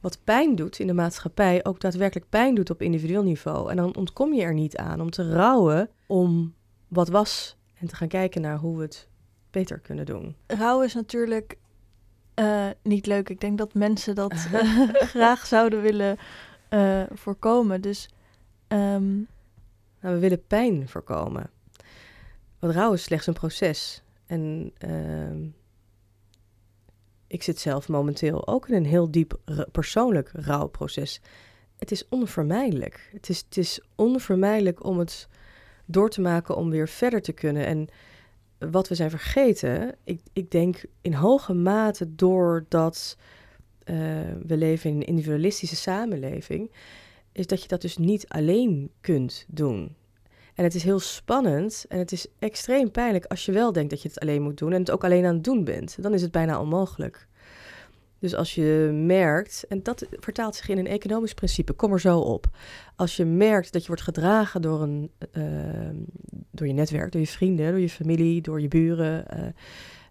wat 0.01 0.19
pijn 0.25 0.55
doet 0.55 0.79
in 0.79 0.87
de 0.87 0.93
maatschappij, 0.93 1.65
ook 1.65 1.81
daadwerkelijk 1.81 2.29
pijn 2.29 2.55
doet 2.55 2.71
op 2.71 2.83
individueel 2.83 3.23
niveau. 3.23 3.71
En 3.71 3.77
dan 3.77 3.97
ontkom 3.97 4.35
je 4.35 4.43
er 4.43 4.55
niet 4.55 4.77
aan 4.77 5.01
om 5.01 5.11
te 5.11 5.33
rouwen 5.33 5.91
om 6.07 6.55
wat 6.89 7.09
was 7.09 7.57
en 7.75 7.87
te 7.87 7.97
gaan 7.97 8.09
kijken 8.09 8.41
naar 8.41 8.59
hoe 8.59 8.77
we 8.77 8.83
het 8.83 9.09
beter 9.51 9.79
kunnen 9.79 10.07
doen. 10.07 10.37
Rouw 10.47 10.83
is 10.83 10.95
natuurlijk 10.95 11.59
uh, 12.35 12.67
niet 12.83 13.07
leuk. 13.07 13.29
Ik 13.29 13.41
denk 13.41 13.59
dat 13.59 13.75
mensen 13.75 14.15
dat 14.15 14.33
uh, 14.53 14.89
graag 15.15 15.47
zouden 15.47 15.83
willen 15.83 16.19
voorkomen. 17.13 17.81
Dus 17.81 18.09
um... 18.69 19.29
nou, 20.01 20.15
we 20.15 20.19
willen 20.19 20.47
pijn 20.47 20.89
voorkomen. 20.89 21.51
Want 22.59 22.75
rouw 22.75 22.93
is 22.93 23.03
slechts 23.03 23.27
een 23.27 23.35
proces. 23.35 24.03
En 24.27 24.73
ehm, 24.79 25.39
ik 27.31 27.43
zit 27.43 27.59
zelf 27.59 27.89
momenteel 27.89 28.47
ook 28.49 28.69
in 28.69 28.75
een 28.75 28.87
heel 28.87 29.11
diep 29.11 29.39
persoonlijk 29.73 30.31
rouwproces. 30.33 31.21
Het 31.79 31.91
is 31.91 32.09
onvermijdelijk. 32.09 33.11
Het 33.13 33.29
is, 33.29 33.39
het 33.39 33.57
is 33.57 33.81
onvermijdelijk 33.95 34.85
om 34.85 34.99
het 34.99 35.29
door 35.85 36.11
te 36.11 36.21
maken 36.21 36.57
om 36.57 36.71
weer 36.71 36.89
verder 36.89 37.23
te 37.23 37.33
kunnen. 37.33 37.67
En 37.67 37.89
wat 38.71 38.89
we 38.89 38.95
zijn 38.95 39.11
vergeten, 39.11 39.95
ik, 40.05 40.21
ik 40.33 40.51
denk 40.51 40.85
in 41.01 41.13
hoge 41.13 41.55
mate 41.55 42.15
doordat 42.15 43.17
uh, 43.85 43.97
we 44.47 44.57
leven 44.57 44.91
in 44.91 44.97
een 44.97 45.07
individualistische 45.07 45.77
samenleving, 45.77 46.73
is 47.33 47.47
dat 47.47 47.63
je 47.63 47.69
dat 47.69 47.81
dus 47.81 47.97
niet 47.97 48.29
alleen 48.29 48.91
kunt 49.01 49.45
doen. 49.49 49.97
En 50.55 50.65
het 50.65 50.75
is 50.75 50.83
heel 50.83 51.01
spannend 51.01 51.85
en 51.89 51.99
het 51.99 52.13
is 52.13 52.27
extreem 52.39 52.91
pijnlijk 52.91 53.25
als 53.25 53.45
je 53.45 53.53
wel 53.53 53.73
denkt 53.73 53.91
dat 53.91 54.03
je 54.03 54.09
het 54.09 54.21
alleen 54.21 54.43
moet 54.43 54.59
doen 54.59 54.73
en 54.73 54.81
het 54.81 54.91
ook 54.91 55.05
alleen 55.05 55.25
aan 55.25 55.35
het 55.35 55.45
doen 55.45 55.65
bent. 55.65 56.03
Dan 56.03 56.15
is 56.15 56.23
het 56.23 56.31
bijna 56.31 56.61
onmogelijk. 56.61 57.29
Dus 58.21 58.35
als 58.35 58.55
je 58.55 58.91
merkt, 59.07 59.65
en 59.69 59.83
dat 59.83 60.07
vertaalt 60.11 60.55
zich 60.55 60.69
in 60.69 60.79
een 60.79 60.87
economisch 60.87 61.35
principe, 61.35 61.73
kom 61.73 61.93
er 61.93 62.01
zo 62.01 62.19
op. 62.19 62.47
Als 62.97 63.17
je 63.17 63.25
merkt 63.25 63.73
dat 63.73 63.81
je 63.81 63.87
wordt 63.87 64.03
gedragen 64.03 64.63
door, 64.63 64.83
een, 64.83 65.11
ehm, 65.33 65.97
door 66.51 66.67
je 66.67 66.73
netwerk, 66.73 67.13
door 67.13 67.21
je 67.21 67.27
vrienden, 67.27 67.71
door 67.71 67.81
je 67.81 67.89
familie, 67.89 68.41
door 68.41 68.61
je 68.61 68.69
buren, 68.69 69.27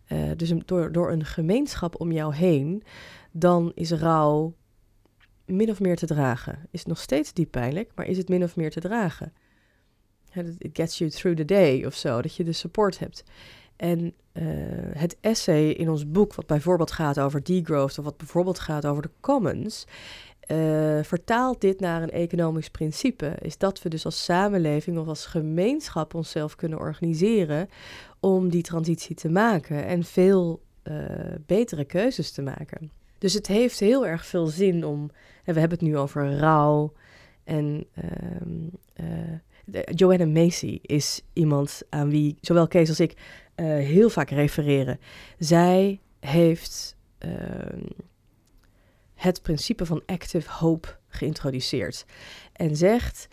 uh, 0.10 0.28
uh, 0.30 0.32
dus 0.38 0.54
door, 0.66 0.92
door 0.92 1.12
een 1.12 1.26
gemeenschap 1.26 2.00
om 2.00 2.12
jou 2.12 2.36
heen, 2.36 2.84
dan 3.32 3.72
is 3.76 3.92
rouw 3.92 4.54
min 5.46 5.70
of 5.70 5.80
meer 5.80 5.96
te 5.96 6.06
dragen. 6.06 6.60
Is 6.72 6.80
het 6.80 6.88
nog 6.88 7.00
steeds 7.00 7.34
diep 7.34 7.52
pijnlijk, 7.52 7.92
maar 7.96 8.06
is 8.06 8.18
het 8.18 8.30
min 8.30 8.44
of 8.44 8.56
meer 8.56 8.72
te 8.72 8.80
dragen? 8.80 9.34
It 10.58 10.70
gets 10.74 10.98
you 10.98 11.10
through 11.10 11.38
the 11.38 11.46
day 11.46 11.86
of 11.86 11.96
zo, 11.96 12.22
dat 12.22 12.36
je 12.36 12.44
de 12.44 12.52
support 12.52 13.00
hebt. 13.00 13.24
En 13.76 14.14
uh, 14.34 14.44
het 14.94 15.18
essay 15.22 15.70
in 15.70 15.90
ons 15.90 16.12
boek, 16.12 16.36
wat 16.36 16.48
bijvoorbeeld 16.48 16.92
gaat 16.92 17.20
over 17.20 17.44
degrowth 17.44 17.98
of 17.98 18.06
wat 18.06 18.18
bijvoorbeeld 18.18 18.60
gaat 18.60 18.86
over 18.86 19.02
de 19.02 19.10
commons, 19.20 19.86
uh, 20.48 21.04
vertaalt 21.04 21.62
dit 21.62 21.80
naar 21.80 22.02
een 22.02 22.12
economisch 22.12 22.70
principe. 22.70 23.36
Is 23.42 23.58
dat 23.58 23.82
we 23.82 23.90
dus 23.90 24.06
als 24.06 24.24
samenleving 24.24 24.98
of 24.98 25.08
als 25.08 25.26
gemeenschap 25.26 26.14
onszelf 26.14 26.56
kunnen 26.56 26.80
organiseren 26.80 27.70
om 28.20 28.50
die 28.50 28.64
transitie 28.64 29.16
te 29.16 29.30
maken 29.30 29.86
en 29.86 30.04
veel 30.04 30.62
uh, 30.84 30.96
betere 31.46 31.86
keuzes 31.86 32.32
te 32.32 32.42
maken. 32.42 32.92
Dus 33.18 33.34
het 33.34 33.48
heeft 33.48 33.80
heel 33.80 34.08
erg 34.08 34.26
veel 34.26 34.48
zin 34.48 34.86
om, 34.86 35.12
en 35.44 35.54
we 35.54 35.60
hebben 35.60 35.78
het 35.78 35.88
nu 35.88 35.98
over 35.98 36.38
rouw 36.38 36.94
en 37.44 37.86
Joanna 39.72 40.26
Macy 40.26 40.80
is 40.82 41.22
iemand 41.34 41.82
aan 41.90 42.10
wie 42.10 42.38
zowel 42.42 42.68
Kees 42.68 42.90
als 42.90 43.00
ik 43.00 43.12
uh, 43.12 43.66
heel 43.66 44.10
vaak 44.10 44.30
refereren. 44.30 45.00
Zij 45.38 46.00
heeft 46.20 46.96
uh, 47.20 47.32
het 49.16 49.42
principe 49.42 49.86
van 49.86 50.04
active 50.06 50.52
hope 50.52 50.88
geïntroduceerd. 51.08 52.06
En 52.54 52.76
zegt, 52.76 53.28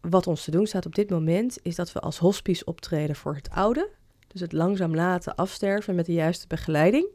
wat 0.00 0.26
ons 0.26 0.44
te 0.44 0.50
doen 0.50 0.66
staat 0.66 0.86
op 0.86 0.94
dit 0.94 1.10
moment, 1.10 1.58
is 1.62 1.74
dat 1.74 1.92
we 1.92 2.00
als 2.00 2.18
hospice 2.18 2.64
optreden 2.64 3.16
voor 3.16 3.34
het 3.34 3.50
oude. 3.50 3.88
Dus 4.26 4.40
het 4.40 4.52
langzaam 4.52 4.94
laten 4.94 5.34
afsterven 5.34 5.94
met 5.94 6.06
de 6.06 6.12
juiste 6.12 6.46
begeleiding. 6.46 7.06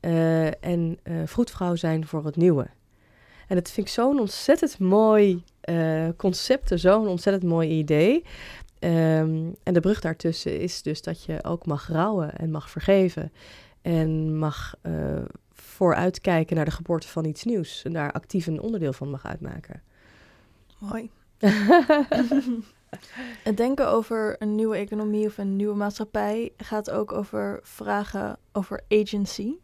Uh, 0.00 0.64
en 0.64 0.98
vroedvrouw 1.24 1.74
zijn 1.74 2.06
voor 2.06 2.24
het 2.24 2.36
nieuwe. 2.36 2.66
En 3.48 3.56
dat 3.56 3.70
vind 3.70 3.86
ik 3.86 3.92
zo'n 3.92 4.20
ontzettend 4.20 4.78
mooi 4.78 5.42
concept, 6.16 6.70
zo'n 6.74 7.06
ontzettend 7.06 7.44
mooi 7.52 7.68
idee. 7.68 8.24
Um, 8.84 9.56
en 9.62 9.74
de 9.74 9.80
brug 9.80 10.00
daartussen 10.00 10.60
is 10.60 10.82
dus 10.82 11.02
dat 11.02 11.24
je 11.24 11.44
ook 11.44 11.66
mag 11.66 11.88
rouwen 11.88 12.36
en 12.36 12.50
mag 12.50 12.70
vergeven. 12.70 13.32
En 13.82 14.38
mag 14.38 14.74
uh, 14.82 15.22
vooruitkijken 15.52 16.56
naar 16.56 16.64
de 16.64 16.70
geboorte 16.70 17.08
van 17.08 17.24
iets 17.24 17.44
nieuws. 17.44 17.82
En 17.84 17.92
daar 17.92 18.12
actief 18.12 18.46
een 18.46 18.60
onderdeel 18.60 18.92
van 18.92 19.10
mag 19.10 19.26
uitmaken. 19.26 19.82
Mooi. 20.78 21.10
Het 23.42 23.56
denken 23.56 23.88
over 23.88 24.36
een 24.38 24.54
nieuwe 24.54 24.76
economie 24.76 25.26
of 25.26 25.38
een 25.38 25.56
nieuwe 25.56 25.74
maatschappij 25.74 26.52
gaat 26.56 26.90
ook 26.90 27.12
over 27.12 27.60
vragen 27.62 28.38
over 28.52 28.80
agency. 28.88 29.54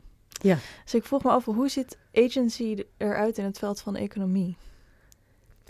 Ja. 0.40 0.58
Dus 0.84 0.94
ik 0.94 1.04
vroeg 1.04 1.22
me 1.22 1.30
af, 1.30 1.44
hoe 1.44 1.68
ziet 1.68 1.98
agency 2.14 2.84
eruit 2.96 3.38
in 3.38 3.44
het 3.44 3.58
veld 3.58 3.80
van 3.80 3.96
economie? 3.96 4.56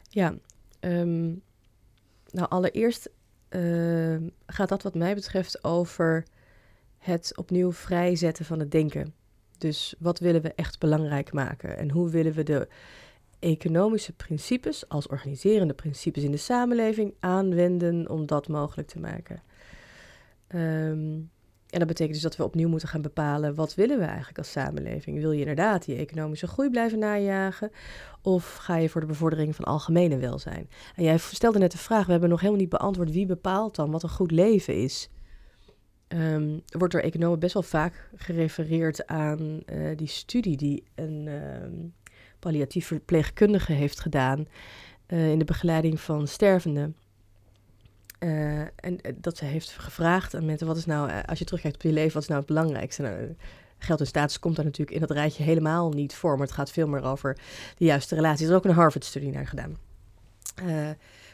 Ja, 0.09 0.35
um, 0.81 1.43
nou 2.31 2.49
allereerst 2.49 3.11
uh, 3.51 4.17
gaat 4.47 4.69
dat 4.69 4.83
wat 4.83 4.95
mij 4.95 5.15
betreft 5.15 5.65
over 5.65 6.25
het 6.99 7.33
opnieuw 7.37 7.73
vrijzetten 7.73 8.45
van 8.45 8.59
het 8.59 8.71
denken. 8.71 9.15
Dus 9.59 9.95
wat 9.99 10.19
willen 10.19 10.43
we 10.43 10.53
echt 10.55 10.79
belangrijk 10.79 11.33
maken 11.33 11.77
en 11.77 11.91
hoe 11.91 12.11
willen 12.11 12.33
we 12.33 12.43
de 12.43 12.69
economische 13.39 14.13
principes 14.13 14.89
als 14.89 15.07
organiserende 15.07 15.75
principes 15.75 16.23
in 16.23 16.31
de 16.31 16.37
samenleving 16.37 17.15
aanwenden 17.21 18.11
om 18.11 18.27
dat 18.27 18.49
mogelijk 18.49 18.89
te 18.89 19.01
maken. 19.01 19.43
Um, 20.55 21.31
en 21.71 21.79
dat 21.79 21.89
betekent 21.89 22.15
dus 22.15 22.23
dat 22.23 22.37
we 22.37 22.45
opnieuw 22.45 22.69
moeten 22.69 22.89
gaan 22.89 23.03
bepalen 23.03 23.55
wat 23.55 23.75
willen 23.75 23.99
we 23.99 24.05
eigenlijk 24.05 24.39
als 24.39 24.51
samenleving. 24.51 25.21
Wil 25.21 25.33
je 25.33 25.41
inderdaad 25.41 25.85
die 25.85 25.97
economische 25.97 26.47
groei 26.47 26.71
blijven 26.71 26.99
najagen 26.99 27.71
of 28.23 28.55
ga 28.55 28.77
je 28.77 28.89
voor 28.89 29.01
de 29.01 29.07
bevordering 29.07 29.57
van 29.57 29.65
algemene 29.65 30.19
welzijn? 30.19 30.69
En 30.95 31.05
jij 31.05 31.19
stelde 31.19 31.59
net 31.59 31.73
de 31.73 31.79
vraag, 31.79 32.05
we 32.07 32.11
hebben 32.11 32.31
nog 32.31 32.41
helemaal 32.41 32.61
niet 32.61 32.71
beantwoord 32.71 33.11
wie 33.11 33.27
bepaalt 33.27 33.75
dan 33.75 33.91
wat 33.91 34.03
een 34.03 34.09
goed 34.09 34.31
leven 34.31 34.75
is. 34.83 35.11
Um, 36.09 36.63
wordt 36.67 36.93
door 36.93 37.03
economen 37.03 37.39
best 37.39 37.55
wel 37.55 37.63
vaak 37.63 38.11
gerefereerd 38.15 39.07
aan 39.07 39.61
uh, 39.67 39.97
die 39.97 40.07
studie 40.07 40.57
die 40.57 40.85
een 40.95 41.27
um, 41.27 41.95
palliatief 42.39 42.87
verpleegkundige 42.87 43.73
heeft 43.73 44.01
gedaan 44.01 44.47
uh, 45.09 45.31
in 45.31 45.39
de 45.39 45.45
begeleiding 45.45 46.01
van 46.01 46.27
stervenden. 46.27 46.97
Uh, 48.21 48.61
en 48.61 49.01
eh, 49.01 49.13
dat 49.17 49.37
ze 49.37 49.45
heeft 49.45 49.71
gevraagd 49.71 50.35
aan 50.35 50.45
mensen: 50.45 50.67
wat 50.67 50.77
is 50.77 50.87
nou, 50.87 51.11
uh, 51.11 51.19
als 51.27 51.39
je 51.39 51.45
terugkijkt 51.45 51.77
op 51.77 51.83
je 51.83 51.93
leven, 51.93 52.13
wat 52.13 52.23
is 52.23 52.29
nou 52.29 52.41
het 52.41 52.49
belangrijkste? 52.49 53.03
Nou, 53.03 53.37
geld 53.79 54.01
en 54.01 54.07
status 54.07 54.39
komt 54.39 54.57
daar 54.57 54.65
natuurlijk 54.65 54.91
in 54.91 55.01
dat 55.01 55.11
rijtje 55.11 55.43
helemaal 55.43 55.91
niet 55.91 56.15
voor, 56.15 56.33
maar 56.33 56.47
het 56.47 56.57
gaat 56.57 56.71
veel 56.71 56.89
meer 56.89 57.03
over 57.03 57.39
de 57.77 57.85
juiste 57.85 58.15
relaties. 58.15 58.47
Er 58.47 58.51
is 58.51 58.57
ook 58.57 58.65
een 58.65 58.71
Harvard-studie 58.71 59.31
naar 59.31 59.47
gedaan. 59.47 59.77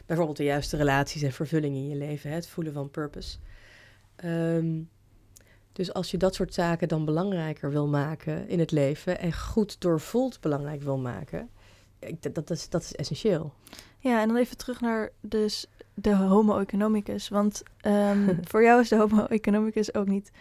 bijvoorbeeld 0.05 0.37
de 0.37 0.43
juiste 0.43 0.77
relaties 0.77 1.21
en 1.21 1.31
vervulling 1.31 1.75
in 1.75 1.89
je 1.89 1.95
leven, 1.95 2.29
hè, 2.29 2.35
het 2.35 2.47
voelen 2.47 2.73
van 2.73 2.91
purpose. 2.91 3.37
Um, 4.25 4.89
dus 5.77 5.93
als 5.93 6.11
je 6.11 6.17
dat 6.17 6.35
soort 6.35 6.53
zaken 6.53 6.87
dan 6.87 7.05
belangrijker 7.05 7.71
wil 7.71 7.87
maken 7.87 8.47
in 8.47 8.59
het 8.59 8.71
leven 8.71 9.19
en 9.19 9.33
goed 9.33 9.81
doorvoeld 9.81 10.41
belangrijk 10.41 10.81
wil 10.81 10.97
maken, 10.97 11.49
dat, 12.19 12.35
dat, 12.35 12.49
is, 12.49 12.69
dat 12.69 12.81
is 12.81 12.95
essentieel. 12.95 13.53
Ja, 13.99 14.21
en 14.21 14.27
dan 14.27 14.37
even 14.37 14.57
terug 14.57 14.81
naar 14.81 15.11
dus 15.21 15.67
de 15.99 16.15
homo 16.15 16.59
economicus. 16.59 17.29
Want 17.29 17.63
um, 17.85 18.39
voor 18.49 18.63
jou 18.63 18.81
is 18.81 18.89
de 18.89 18.97
homo 18.97 19.25
economicus 19.25 19.93
ook 19.93 20.07
niet 20.07 20.31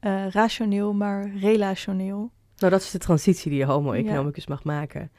uh, 0.00 0.30
rationeel, 0.30 0.92
maar 0.92 1.30
relationeel. 1.36 2.30
Nou, 2.56 2.72
dat 2.72 2.80
is 2.80 2.90
de 2.90 2.98
transitie 2.98 3.50
die 3.50 3.58
je 3.58 3.64
homo 3.64 3.92
economicus 3.92 4.44
ja. 4.44 4.54
mag 4.54 4.64
maken. 4.64 5.10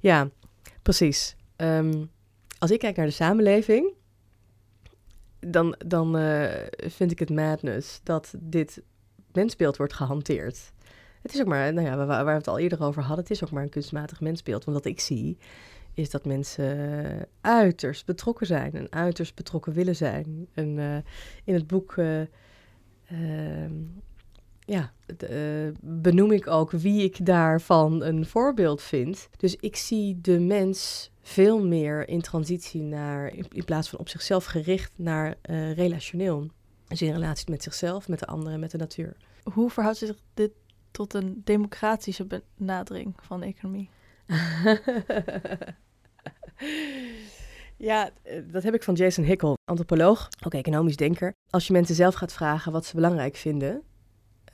Ja, 0.00 0.28
precies. 0.82 1.36
Um, 1.56 2.10
als 2.58 2.70
ik 2.70 2.78
kijk 2.78 2.96
naar 2.96 3.06
de 3.06 3.12
samenleving, 3.12 3.92
dan, 5.40 5.74
dan 5.86 6.18
uh, 6.18 6.50
vind 6.76 7.10
ik 7.10 7.18
het 7.18 7.30
madness 7.30 8.00
dat 8.02 8.34
dit 8.38 8.82
mensbeeld 9.32 9.76
wordt 9.76 9.92
gehanteerd. 9.92 10.72
Het 11.22 11.34
is 11.34 11.40
ook 11.40 11.46
maar, 11.46 11.72
nou 11.72 11.86
ja, 11.86 11.96
waar, 11.96 12.06
waar 12.06 12.24
we 12.24 12.30
het 12.30 12.48
al 12.48 12.58
eerder 12.58 12.82
over 12.82 13.02
hadden, 13.02 13.24
het 13.24 13.30
is 13.30 13.44
ook 13.44 13.50
maar 13.50 13.62
een 13.62 13.68
kunstmatig 13.68 14.20
mensbeeld. 14.20 14.64
Want 14.64 14.76
wat 14.76 14.86
ik 14.86 15.00
zie, 15.00 15.38
is 15.98 16.10
dat 16.10 16.24
mensen 16.24 17.28
uiterst 17.40 18.06
betrokken 18.06 18.46
zijn 18.46 18.72
en 18.72 18.92
uiterst 18.92 19.34
betrokken 19.34 19.72
willen 19.72 19.96
zijn. 19.96 20.48
En 20.54 20.76
uh, 20.76 20.96
in 21.44 21.54
het 21.54 21.66
boek 21.66 21.96
uh, 21.96 22.20
uh, 23.12 23.70
ja, 24.60 24.92
benoem 25.80 26.32
ik 26.32 26.46
ook 26.46 26.70
wie 26.70 27.02
ik 27.02 27.26
daarvan 27.26 28.02
een 28.02 28.26
voorbeeld 28.26 28.82
vind. 28.82 29.28
Dus 29.36 29.56
ik 29.56 29.76
zie 29.76 30.20
de 30.20 30.40
mens 30.40 31.10
veel 31.20 31.66
meer 31.66 32.08
in 32.08 32.20
transitie 32.20 32.82
naar, 32.82 33.34
in, 33.34 33.64
plaats 33.64 33.88
van 33.88 33.98
op 33.98 34.08
zichzelf 34.08 34.44
gericht, 34.44 34.92
naar 34.96 35.34
relationeel. 35.74 36.50
Dus 36.88 37.02
in 37.02 37.12
relatie 37.12 37.50
met 37.50 37.62
zichzelf, 37.62 38.08
met 38.08 38.18
de 38.18 38.26
anderen 38.26 38.52
en 38.52 38.60
met 38.60 38.70
de 38.70 38.78
natuur. 38.78 39.16
Hoe 39.52 39.70
verhoudt 39.70 39.98
zich 39.98 40.16
dit 40.34 40.52
tot 40.90 41.14
een 41.14 41.40
democratische 41.44 42.26
benadering 42.56 43.14
van 43.20 43.40
de 43.40 43.46
economie? 43.46 43.90
Ja, 47.78 48.10
eh, 48.22 48.38
dat 48.50 48.62
heb 48.62 48.74
ik 48.74 48.82
van 48.82 48.94
Jason 48.94 49.24
Hickel, 49.24 49.56
antropoloog, 49.64 50.28
ook 50.46 50.54
economisch 50.54 50.96
denker. 50.96 51.34
Als 51.50 51.66
je 51.66 51.72
mensen 51.72 51.94
zelf 51.94 52.14
gaat 52.14 52.32
vragen 52.32 52.72
wat 52.72 52.86
ze 52.86 52.94
belangrijk 52.94 53.36
vinden, 53.36 53.82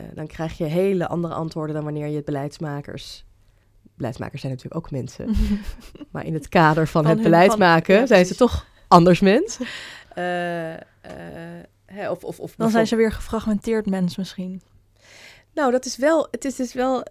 uh, 0.01 0.07
dan 0.15 0.27
krijg 0.27 0.59
je 0.59 0.65
hele 0.65 1.09
andere 1.09 1.35
antwoorden 1.35 1.75
dan 1.75 1.85
wanneer 1.85 2.07
je 2.07 2.17
het 2.17 2.25
beleidsmakers. 2.25 3.25
Beleidsmakers 3.97 4.41
zijn 4.41 4.53
natuurlijk 4.53 4.85
ook 4.85 4.91
mensen. 4.91 5.35
maar 6.13 6.25
in 6.27 6.35
het 6.35 6.49
kader 6.49 6.89
van, 6.89 7.03
van 7.03 7.13
het 7.13 7.23
beleid 7.23 7.57
maken 7.57 7.95
ja, 7.95 8.07
zijn 8.07 8.27
ze 8.27 8.35
toch 8.35 8.67
anders 8.89 9.21
mens. 9.21 9.59
Uh, 9.59 9.67
hè, 11.97 12.11
of, 12.11 12.25
of, 12.25 12.41
of 12.41 12.55
dan 12.57 12.71
zijn 12.71 12.87
ze 12.87 12.97
weer 12.97 13.13
gefragmenteerd 13.13 13.87
mens 13.87 14.17
misschien. 14.17 14.63
Nou, 15.55 15.71
dat 15.71 15.85
is 15.85 15.97
wel. 15.97 16.29
Het 16.31 16.45
is 16.45 16.57
dus 16.57 16.73
wel 16.73 17.05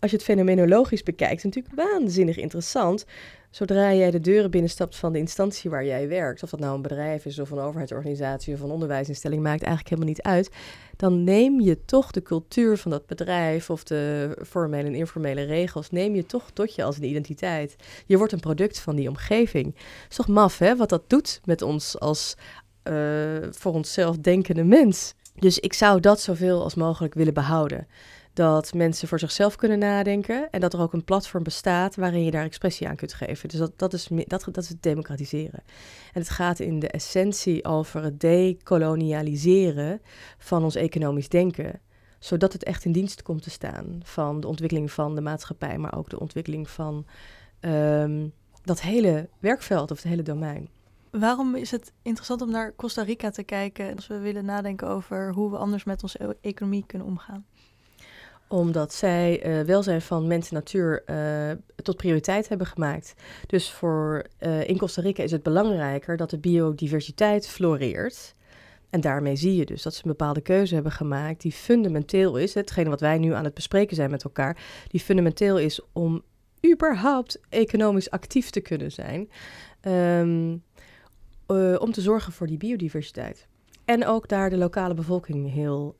als 0.00 0.10
je 0.10 0.16
het 0.16 0.26
fenomenologisch 0.26 1.02
bekijkt, 1.02 1.44
natuurlijk 1.44 1.74
waanzinnig 1.74 2.36
interessant. 2.36 3.04
Zodra 3.50 3.94
jij 3.94 4.10
de 4.10 4.20
deuren 4.20 4.50
binnenstapt 4.50 4.96
van 4.96 5.12
de 5.12 5.18
instantie 5.18 5.70
waar 5.70 5.84
jij 5.84 6.08
werkt, 6.08 6.42
of 6.42 6.50
dat 6.50 6.60
nou 6.60 6.74
een 6.74 6.82
bedrijf 6.82 7.24
is 7.24 7.38
of 7.38 7.50
een 7.50 7.58
overheidsorganisatie 7.58 8.54
of 8.54 8.60
een 8.60 8.70
onderwijsinstelling, 8.70 9.42
maakt 9.42 9.62
eigenlijk 9.62 9.88
helemaal 9.88 10.08
niet 10.08 10.22
uit. 10.22 10.50
Dan 10.96 11.24
neem 11.24 11.60
je 11.60 11.84
toch 11.84 12.10
de 12.10 12.22
cultuur 12.22 12.76
van 12.76 12.90
dat 12.90 13.06
bedrijf 13.06 13.70
of 13.70 13.84
de 13.84 14.36
formele 14.46 14.88
en 14.88 14.94
informele 14.94 15.42
regels, 15.42 15.90
neem 15.90 16.14
je 16.14 16.26
toch 16.26 16.50
tot 16.50 16.74
je 16.74 16.84
als 16.84 16.96
een 16.96 17.04
identiteit. 17.04 17.76
Je 18.06 18.18
wordt 18.18 18.32
een 18.32 18.40
product 18.40 18.78
van 18.78 18.96
die 18.96 19.08
omgeving. 19.08 19.66
Het 19.74 20.10
is 20.10 20.16
toch 20.16 20.28
maf, 20.28 20.58
hè, 20.58 20.76
wat 20.76 20.88
dat 20.88 21.02
doet 21.06 21.40
met 21.44 21.62
ons 21.62 21.98
als 21.98 22.36
uh, 22.84 22.94
voor 23.50 23.72
onszelf 23.72 24.16
denkende 24.16 24.64
mens. 24.64 25.14
Dus 25.34 25.58
ik 25.58 25.72
zou 25.72 26.00
dat 26.00 26.20
zoveel 26.20 26.62
als 26.62 26.74
mogelijk 26.74 27.14
willen 27.14 27.34
behouden 27.34 27.86
dat 28.40 28.74
mensen 28.74 29.08
voor 29.08 29.18
zichzelf 29.18 29.56
kunnen 29.56 29.78
nadenken 29.78 30.50
en 30.50 30.60
dat 30.60 30.72
er 30.72 30.80
ook 30.80 30.92
een 30.92 31.04
platform 31.04 31.42
bestaat 31.42 31.96
waarin 31.96 32.24
je 32.24 32.30
daar 32.30 32.44
expressie 32.44 32.88
aan 32.88 32.96
kunt 32.96 33.12
geven. 33.12 33.48
Dus 33.48 33.58
dat, 33.58 33.72
dat, 33.76 33.92
is, 33.92 34.08
dat, 34.26 34.44
dat 34.44 34.56
is 34.56 34.68
het 34.68 34.82
democratiseren. 34.82 35.62
En 36.12 36.20
het 36.20 36.28
gaat 36.28 36.58
in 36.58 36.78
de 36.78 36.88
essentie 36.88 37.64
over 37.64 38.02
het 38.02 38.20
dekolonialiseren 38.20 40.00
van 40.38 40.62
ons 40.62 40.74
economisch 40.74 41.28
denken, 41.28 41.80
zodat 42.18 42.52
het 42.52 42.64
echt 42.64 42.84
in 42.84 42.92
dienst 42.92 43.22
komt 43.22 43.42
te 43.42 43.50
staan 43.50 44.00
van 44.02 44.40
de 44.40 44.46
ontwikkeling 44.46 44.90
van 44.90 45.14
de 45.14 45.20
maatschappij, 45.20 45.78
maar 45.78 45.96
ook 45.96 46.10
de 46.10 46.20
ontwikkeling 46.20 46.70
van 46.70 47.06
ehm, 47.60 48.28
dat 48.62 48.80
hele 48.80 49.28
werkveld 49.38 49.90
of 49.90 49.96
het 49.96 50.06
hele 50.06 50.22
domein. 50.22 50.68
Waarom 51.10 51.54
is 51.54 51.70
het 51.70 51.92
interessant 52.02 52.42
om 52.42 52.50
naar 52.50 52.74
Costa 52.76 53.02
Rica 53.02 53.30
te 53.30 53.42
kijken 53.42 53.96
als 53.96 54.06
we 54.06 54.18
willen 54.18 54.44
nadenken 54.44 54.88
over 54.88 55.32
hoe 55.32 55.50
we 55.50 55.56
anders 55.56 55.84
met 55.84 56.02
onze 56.02 56.24
e-, 56.24 56.48
economie 56.48 56.84
kunnen 56.86 57.08
omgaan? 57.08 57.44
Omdat 58.52 58.94
zij 58.94 59.46
uh, 59.46 59.66
welzijn 59.66 60.02
van 60.02 60.26
mens 60.26 60.48
en 60.48 60.54
natuur 60.54 61.02
uh, 61.06 61.50
tot 61.82 61.96
prioriteit 61.96 62.48
hebben 62.48 62.66
gemaakt. 62.66 63.14
Dus 63.46 63.70
voor, 63.70 64.24
uh, 64.40 64.68
in 64.68 64.78
Costa 64.78 65.02
Rica 65.02 65.22
is 65.22 65.30
het 65.30 65.42
belangrijker 65.42 66.16
dat 66.16 66.30
de 66.30 66.38
biodiversiteit 66.38 67.48
floreert. 67.48 68.34
En 68.90 69.00
daarmee 69.00 69.36
zie 69.36 69.56
je 69.56 69.66
dus 69.66 69.82
dat 69.82 69.94
ze 69.94 70.00
een 70.04 70.10
bepaalde 70.10 70.40
keuze 70.40 70.74
hebben 70.74 70.92
gemaakt 70.92 71.40
die 71.40 71.52
fundamenteel 71.52 72.36
is. 72.36 72.54
Hetgene 72.54 72.90
wat 72.90 73.00
wij 73.00 73.18
nu 73.18 73.32
aan 73.32 73.44
het 73.44 73.54
bespreken 73.54 73.96
zijn 73.96 74.10
met 74.10 74.24
elkaar, 74.24 74.56
die 74.88 75.00
fundamenteel 75.00 75.58
is 75.58 75.80
om 75.92 76.22
überhaupt 76.72 77.40
economisch 77.48 78.10
actief 78.10 78.50
te 78.50 78.60
kunnen 78.60 78.92
zijn. 78.92 79.30
Um, 79.82 80.62
om 81.78 81.92
te 81.92 82.00
zorgen 82.00 82.32
voor 82.32 82.46
die 82.46 82.58
biodiversiteit. 82.58 83.46
En 83.84 84.06
ook 84.06 84.28
daar 84.28 84.50
de 84.50 84.56
lokale 84.56 84.94
bevolking 84.94 85.52
heel 85.52 85.96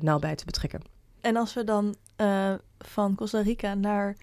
nauw 0.00 0.18
bij 0.18 0.34
te 0.34 0.44
betrekken. 0.44 0.99
En 1.20 1.36
als 1.36 1.54
we 1.54 1.64
dan 1.64 1.94
uh, 2.20 2.54
van 2.78 3.14
Costa 3.14 3.40
Rica 3.40 3.74
naar 3.74 4.16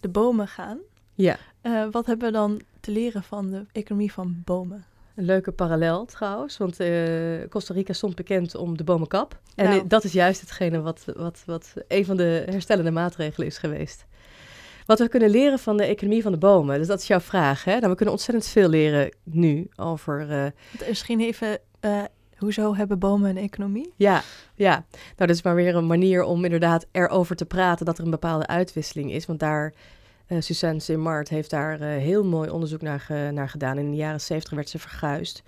de 0.00 0.08
bomen 0.08 0.48
gaan, 0.48 0.78
ja. 1.14 1.36
Uh, 1.62 1.86
wat 1.90 2.06
hebben 2.06 2.26
we 2.26 2.32
dan 2.32 2.60
te 2.80 2.90
leren 2.90 3.22
van 3.22 3.50
de 3.50 3.64
economie 3.72 4.12
van 4.12 4.42
bomen? 4.44 4.84
Een 5.14 5.24
leuke 5.24 5.52
parallel 5.52 6.04
trouwens, 6.04 6.56
want 6.56 6.80
uh, 6.80 7.48
Costa 7.48 7.74
Rica 7.74 7.92
stond 7.92 8.14
bekend 8.14 8.54
om 8.54 8.76
de 8.76 8.84
bomenkap. 8.84 9.38
En 9.54 9.68
nou. 9.68 9.86
dat 9.86 10.04
is 10.04 10.12
juist 10.12 10.40
hetgene 10.40 10.80
wat, 10.80 11.04
wat, 11.16 11.42
wat 11.46 11.72
een 11.88 12.04
van 12.04 12.16
de 12.16 12.42
herstellende 12.50 12.90
maatregelen 12.90 13.46
is 13.46 13.58
geweest. 13.58 14.04
Wat 14.86 14.98
we 14.98 15.08
kunnen 15.08 15.30
leren 15.30 15.58
van 15.58 15.76
de 15.76 15.84
economie 15.84 16.22
van 16.22 16.32
de 16.32 16.38
bomen, 16.38 16.78
dus 16.78 16.86
dat 16.86 17.00
is 17.00 17.06
jouw 17.06 17.20
vraag. 17.20 17.64
Hè? 17.64 17.76
Nou, 17.76 17.88
we 17.88 17.94
kunnen 17.94 18.14
ontzettend 18.14 18.46
veel 18.46 18.68
leren 18.68 19.14
nu 19.22 19.68
over... 19.76 20.30
Uh... 20.30 20.46
Misschien 20.88 21.20
even 21.20 21.58
Hoezo 22.36 22.74
hebben 22.74 22.98
bomen 22.98 23.30
een 23.30 23.42
economie? 23.42 23.92
Ja, 23.96 24.22
ja. 24.54 24.70
Nou, 24.70 24.84
dat 25.16 25.30
is 25.30 25.42
maar 25.42 25.54
weer 25.54 25.76
een 25.76 25.86
manier 25.86 26.22
om 26.22 26.44
inderdaad 26.44 26.86
erover 26.92 27.36
te 27.36 27.46
praten 27.46 27.86
dat 27.86 27.98
er 27.98 28.04
een 28.04 28.10
bepaalde 28.10 28.46
uitwisseling 28.46 29.12
is. 29.12 29.26
Want 29.26 29.38
daar, 29.38 29.72
uh, 30.28 30.40
Suzanne 30.40 30.80
Simard 30.80 31.28
heeft 31.28 31.50
daar 31.50 31.80
uh, 31.80 31.86
heel 31.86 32.24
mooi 32.24 32.50
onderzoek 32.50 32.82
naar, 32.82 33.06
naar 33.32 33.48
gedaan. 33.48 33.78
In 33.78 33.90
de 33.90 33.96
jaren 33.96 34.20
zeventig 34.20 34.54
werd 34.54 34.68
ze 34.68 34.78
verguisd 34.78 35.42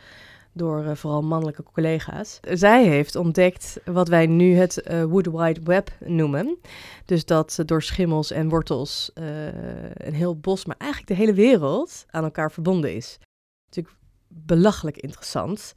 door 0.52 0.84
uh, 0.84 0.94
vooral 0.94 1.22
mannelijke 1.22 1.62
collega's. 1.62 2.40
Zij 2.42 2.84
heeft 2.84 3.16
ontdekt 3.16 3.80
wat 3.84 4.08
wij 4.08 4.26
nu 4.26 4.54
het 4.54 4.82
Wood 5.08 5.26
Wide 5.26 5.60
Web 5.64 5.90
noemen. 6.04 6.58
Dus 7.04 7.24
dat 7.24 7.62
door 7.64 7.82
schimmels 7.82 8.30
en 8.30 8.48
wortels 8.48 9.10
een 9.94 10.14
heel 10.14 10.36
bos, 10.36 10.64
maar 10.64 10.76
eigenlijk 10.78 11.10
de 11.10 11.16
hele 11.16 11.34
wereld 11.34 12.06
aan 12.10 12.24
elkaar 12.24 12.52
verbonden 12.52 12.94
is. 12.94 13.18
Natuurlijk 13.64 13.96
belachelijk 14.28 14.96
interessant. 14.96 15.74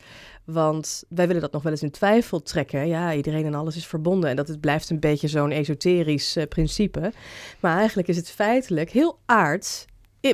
Want 0.52 1.04
wij 1.10 1.28
willen 1.28 1.42
dat 1.42 1.52
nog 1.52 1.64
wel 1.64 1.72
eens 1.72 1.84
in 1.84 1.92
twijfel 1.92 2.42
trekken. 2.42 2.88
Ja, 2.88 3.14
iedereen 3.14 3.46
en 3.46 3.54
alles 3.54 3.76
is 3.76 3.88
verbonden. 3.88 4.30
En 4.30 4.36
dat 4.36 4.48
het 4.48 4.60
blijft 4.60 4.90
een 4.90 5.00
beetje 5.00 5.28
zo'n 5.28 5.52
esoterisch 5.52 6.38
uh, 6.38 6.44
principe. 6.48 7.12
Maar 7.60 7.78
eigenlijk 7.78 8.08
is 8.08 8.16
het 8.16 8.30
feitelijk 8.30 8.90
heel 8.90 9.20
aards. 9.26 9.86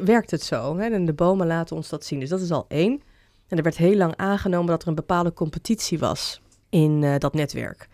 Werkt 0.03 0.32
het 0.32 0.43
zo? 0.43 0.78
Hè? 0.78 0.89
En 0.89 1.05
de 1.05 1.13
bomen 1.13 1.47
laten 1.47 1.76
ons 1.76 1.89
dat 1.89 2.05
zien. 2.05 2.20
Dus 2.20 2.30
dat 2.30 2.41
is 2.41 2.51
al 2.51 2.65
één. 2.68 3.01
En 3.47 3.57
er 3.57 3.63
werd 3.63 3.78
heel 3.78 3.95
lang 3.95 4.15
aangenomen 4.15 4.68
dat 4.68 4.82
er 4.82 4.88
een 4.88 4.95
bepaalde 4.95 5.34
competitie 5.34 5.99
was 5.99 6.41
in 6.70 7.01
uh, 7.01 7.18
dat 7.18 7.34
netwerk. 7.34 7.88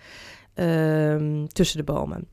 Uh, 0.56 1.44
tussen 1.44 1.78
de 1.78 1.84
bomen. 1.84 2.28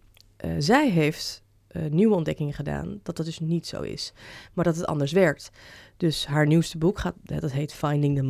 Uh, 0.45 0.51
zij 0.59 0.91
heeft 0.91 1.43
nieuwe 1.88 2.14
ontdekkingen 2.14 2.55
gedaan 2.55 3.01
dat 3.03 3.16
dat 3.16 3.26
dus 3.26 3.38
niet 3.38 3.66
zo 3.66 3.80
is. 3.82 4.12
Maar 4.53 4.64
dat 4.64 4.76
het 4.76 4.86
anders 4.86 5.12
werkt. 5.12 5.51
Dus 5.97 6.26
haar 6.26 6.47
nieuwste 6.47 6.78
boek, 6.78 6.99
gaat, 6.99 7.14
dat 7.22 7.53
heet 7.53 7.74
Finding 7.74 8.16
the 8.16 8.22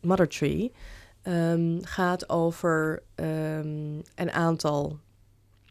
Mother 0.00 0.28
Tree 0.28 0.72
um, 1.22 1.78
gaat 1.84 2.28
over 2.28 3.02
um, 3.14 4.02
een 4.14 4.30
aantal 4.32 4.98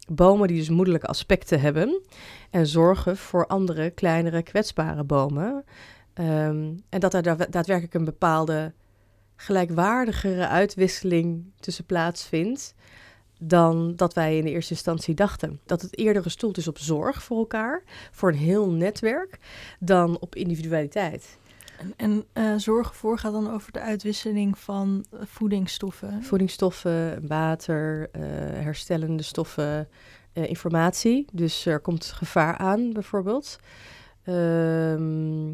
bomen 0.08 0.48
die 0.48 0.58
dus 0.58 0.70
moederlijke 0.70 1.08
aspecten 1.08 1.62
hebben 1.62 2.02
en 2.50 2.68
zorgen 2.68 3.18
voor 3.18 3.48
andere, 3.48 3.90
kleinere, 3.90 4.44
kwetsbare 4.44 5.04
bomen. 5.04 5.64
Um, 6.14 6.84
en 6.90 7.00
dat 7.00 7.14
er 7.14 7.24
daadwerkelijk 7.52 7.94
een 7.94 8.06
bepaalde 8.06 8.74
gelijkwaardigere 9.36 10.48
uitwisseling 10.48 11.44
tussen 11.60 11.86
plaatsvindt 11.86 12.76
dan 13.44 13.96
dat 13.96 14.14
wij 14.14 14.38
in 14.38 14.44
de 14.44 14.52
eerste 14.52 14.74
instantie 14.74 15.16
dachten. 15.16 15.60
Dat 15.66 15.82
het 15.82 15.98
eerder 15.98 16.22
gestoeld 16.22 16.58
is 16.58 16.68
op 16.68 16.78
zorg 16.78 17.24
voor 17.24 17.38
elkaar, 17.38 17.84
voor 18.12 18.30
een 18.30 18.38
heel 18.38 18.72
netwerk, 18.72 19.40
dan 19.80 20.20
op 20.20 20.36
individualiteit. 20.36 21.38
En, 21.82 21.94
en 21.98 22.26
uh, 22.34 22.58
zorgen 22.58 22.96
voor 22.96 23.18
gaat 23.18 23.32
dan 23.32 23.52
over 23.52 23.72
de 23.72 23.80
uitwisseling 23.80 24.58
van 24.58 25.06
uh, 25.14 25.20
voedingsstoffen. 25.24 26.24
Voedingsstoffen, 26.24 27.28
water, 27.28 28.10
uh, 28.16 28.22
herstellende 28.64 29.24
stoffen, 29.24 29.88
informatie. 30.34 31.26
Dus 31.34 31.66
er 31.66 31.80
komt 31.80 32.06
gevaar 32.06 32.58
aan, 32.58 32.94
bijvoorbeeld. 32.94 33.60
Um, 34.26 35.50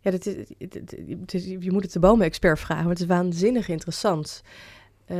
ja, 0.00 0.10
dat 0.10 0.26
is, 0.26 1.44
je 1.44 1.70
moet 1.72 1.82
het 1.82 1.92
de 1.92 1.98
bomenexpert 1.98 2.60
vragen, 2.60 2.82
maar 2.82 2.92
het 2.92 3.02
is 3.02 3.06
waanzinnig 3.06 3.68
interessant. 3.68 4.42
Um, 5.10 5.16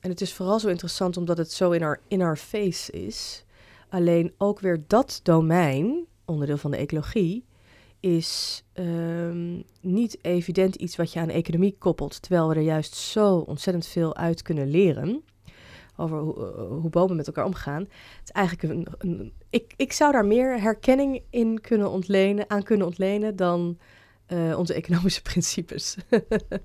en 0.00 0.10
het 0.10 0.20
is 0.20 0.34
vooral 0.34 0.60
zo 0.60 0.68
interessant 0.68 1.16
omdat 1.16 1.38
het 1.38 1.52
zo 1.52 1.70
in 1.70 1.82
our, 1.82 2.00
in 2.08 2.22
our 2.22 2.36
face 2.36 2.92
is. 2.92 3.44
Alleen 3.88 4.34
ook 4.38 4.60
weer 4.60 4.84
dat 4.86 5.20
domein, 5.22 6.06
onderdeel 6.24 6.58
van 6.58 6.70
de 6.70 6.76
ecologie, 6.76 7.44
is 8.00 8.64
um, 8.74 9.64
niet 9.80 10.18
evident 10.24 10.74
iets 10.74 10.96
wat 10.96 11.12
je 11.12 11.20
aan 11.20 11.28
economie 11.28 11.76
koppelt, 11.78 12.22
terwijl 12.22 12.48
we 12.48 12.54
er 12.54 12.60
juist 12.60 12.94
zo 12.94 13.36
ontzettend 13.36 13.86
veel 13.86 14.16
uit 14.16 14.42
kunnen 14.42 14.70
leren 14.70 15.24
over 15.96 16.18
hoe, 16.18 16.36
uh, 16.36 16.80
hoe 16.80 16.90
bomen 16.90 17.16
met 17.16 17.26
elkaar 17.26 17.44
omgaan. 17.44 17.80
Het 17.80 18.22
is 18.24 18.30
eigenlijk 18.30 18.72
een, 18.72 18.86
een, 18.98 19.32
ik, 19.50 19.74
ik 19.76 19.92
zou 19.92 20.12
daar 20.12 20.26
meer 20.26 20.60
herkenning 20.60 21.22
in 21.30 21.60
kunnen 21.60 21.90
ontlenen, 21.90 22.50
aan 22.50 22.62
kunnen 22.62 22.86
ontlenen 22.86 23.36
dan 23.36 23.78
uh, 24.28 24.58
onze 24.58 24.74
economische 24.74 25.22
principes. 25.30 25.96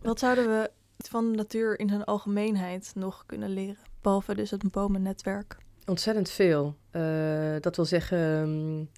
wat 0.02 0.20
zouden 0.20 0.48
we 0.48 0.72
van 0.98 1.32
de 1.32 1.38
natuur 1.38 1.80
in 1.80 1.90
zijn 1.90 2.04
algemeenheid 2.04 2.92
nog 2.96 3.24
kunnen 3.26 3.50
leren, 3.50 3.84
behalve 4.02 4.36
dus 4.36 4.52
het 4.52 4.72
bomennetwerk? 4.72 5.58
Ontzettend 5.86 6.30
veel. 6.30 6.76
Uh, 6.92 7.56
dat 7.60 7.76
wil 7.76 7.86
zeggen. 7.86 8.20
Um, 8.20 8.90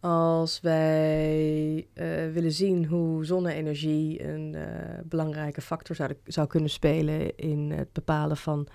als 0.00 0.60
wij 0.60 1.76
uh, 1.76 2.32
willen 2.32 2.52
zien 2.52 2.86
hoe 2.86 3.24
zonne-energie 3.24 4.28
een 4.28 4.52
uh, 4.54 4.62
belangrijke 5.04 5.60
factor 5.60 5.96
zou, 5.96 6.12
zou 6.24 6.46
kunnen 6.46 6.70
spelen 6.70 7.36
in 7.36 7.70
het 7.70 7.92
bepalen 7.92 8.36
van 8.36 8.68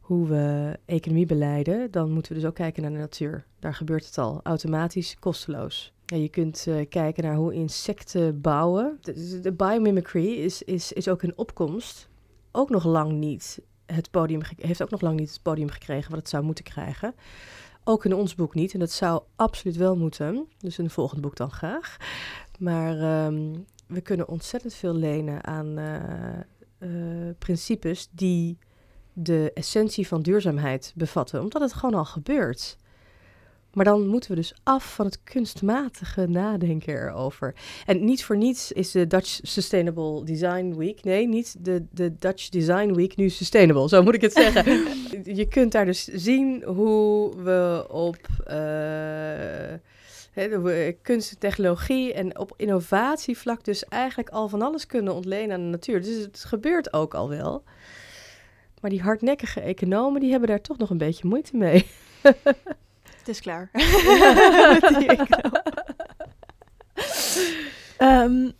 hoe 0.00 0.26
we 0.26 0.78
economie 0.84 1.26
beleiden, 1.26 1.90
dan 1.90 2.10
moeten 2.10 2.32
we 2.32 2.38
dus 2.38 2.48
ook 2.48 2.54
kijken 2.54 2.82
naar 2.82 2.92
de 2.92 2.98
natuur. 2.98 3.44
Daar 3.58 3.74
gebeurt 3.74 4.06
het 4.06 4.18
al, 4.18 4.40
automatisch, 4.42 5.16
kosteloos. 5.18 5.92
Ja, 6.06 6.16
je 6.16 6.28
kunt 6.28 6.64
uh, 6.68 6.88
kijken 6.88 7.24
naar 7.24 7.34
hoe 7.34 7.54
insecten 7.54 8.40
bouwen. 8.40 8.98
De, 9.00 9.40
de 9.40 9.52
biomimicry 9.52 10.26
is, 10.26 10.62
is, 10.62 10.92
is 10.92 11.08
ook 11.08 11.22
in 11.22 11.38
opkomst. 11.38 12.08
Ook 12.52 12.70
nog 12.70 12.84
lang 12.84 13.12
niet 13.12 13.60
het 13.86 14.10
podium, 14.10 14.40
heeft 14.56 14.82
ook 14.82 14.90
nog 14.90 15.00
lang 15.00 15.18
niet 15.18 15.30
het 15.30 15.42
podium 15.42 15.70
gekregen 15.70 16.10
wat 16.10 16.18
het 16.18 16.28
zou 16.28 16.44
moeten 16.44 16.64
krijgen. 16.64 17.14
Ook 17.88 18.04
in 18.04 18.14
ons 18.14 18.34
boek 18.34 18.54
niet. 18.54 18.72
En 18.72 18.78
dat 18.78 18.90
zou 18.90 19.22
absoluut 19.36 19.76
wel 19.76 19.96
moeten. 19.96 20.48
Dus 20.58 20.78
in 20.78 20.84
een 20.84 20.90
volgend 20.90 21.20
boek 21.20 21.36
dan 21.36 21.50
graag. 21.50 21.96
Maar 22.58 23.24
um, 23.26 23.64
we 23.86 24.00
kunnen 24.00 24.28
ontzettend 24.28 24.74
veel 24.74 24.94
lenen 24.94 25.44
aan 25.44 25.78
uh, 25.78 25.98
uh, 26.78 27.34
principes 27.38 28.08
die 28.10 28.58
de 29.12 29.50
essentie 29.54 30.06
van 30.06 30.22
duurzaamheid 30.22 30.92
bevatten. 30.96 31.40
Omdat 31.40 31.62
het 31.62 31.72
gewoon 31.72 31.94
al 31.94 32.04
gebeurt. 32.04 32.76
Maar 33.76 33.84
dan 33.84 34.06
moeten 34.06 34.30
we 34.30 34.36
dus 34.36 34.54
af 34.62 34.94
van 34.94 35.06
het 35.06 35.22
kunstmatige 35.22 36.26
nadenken 36.26 36.94
erover. 36.94 37.54
En 37.86 38.04
niet 38.04 38.24
voor 38.24 38.36
niets 38.36 38.72
is 38.72 38.90
de 38.90 39.06
Dutch 39.06 39.38
Sustainable 39.42 40.24
Design 40.24 40.74
Week. 40.76 41.04
Nee, 41.04 41.28
niet 41.28 41.64
de, 41.64 41.86
de 41.90 42.18
Dutch 42.18 42.48
Design 42.48 42.94
Week 42.94 43.16
nu 43.16 43.28
sustainable. 43.28 43.88
Zo 43.88 44.02
moet 44.02 44.14
ik 44.14 44.20
het 44.20 44.32
zeggen. 44.32 44.84
je 45.36 45.48
kunt 45.48 45.72
daar 45.72 45.84
dus 45.84 46.04
zien 46.04 46.64
hoe 46.64 47.36
we 47.42 47.86
op. 47.88 48.16
Uh, 48.50 49.72
kunst 51.02 51.32
en 51.32 51.38
technologie 51.38 52.12
en 52.12 52.38
op 52.38 52.52
innovatievlak 52.56 53.64
dus 53.64 53.84
eigenlijk 53.84 54.28
al 54.28 54.48
van 54.48 54.62
alles 54.62 54.86
kunnen 54.86 55.14
ontlenen 55.14 55.56
aan 55.56 55.62
de 55.62 55.70
natuur. 55.70 56.02
Dus 56.02 56.24
het 56.24 56.44
gebeurt 56.44 56.92
ook 56.92 57.14
al 57.14 57.28
wel. 57.28 57.64
Maar 58.80 58.90
die 58.90 59.02
hardnekkige 59.02 59.60
economen, 59.60 60.20
die 60.20 60.30
hebben 60.30 60.48
daar 60.48 60.60
toch 60.60 60.78
nog 60.78 60.90
een 60.90 60.98
beetje 60.98 61.28
moeite 61.28 61.56
mee. 61.56 61.86
Het 63.26 63.34
is 63.34 63.40
klaar. 63.40 63.70
um, 68.22 68.52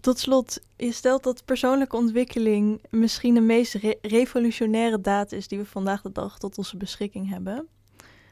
tot 0.00 0.18
slot, 0.18 0.60
je 0.76 0.92
stelt 0.92 1.22
dat 1.22 1.44
persoonlijke 1.44 1.96
ontwikkeling 1.96 2.80
misschien 2.90 3.34
de 3.34 3.40
meest 3.40 3.78
revolutionaire 4.02 5.00
daad 5.00 5.32
is 5.32 5.48
die 5.48 5.58
we 5.58 5.64
vandaag 5.64 6.02
de 6.02 6.12
dag 6.12 6.38
tot 6.38 6.58
onze 6.58 6.76
beschikking 6.76 7.28
hebben. 7.28 7.68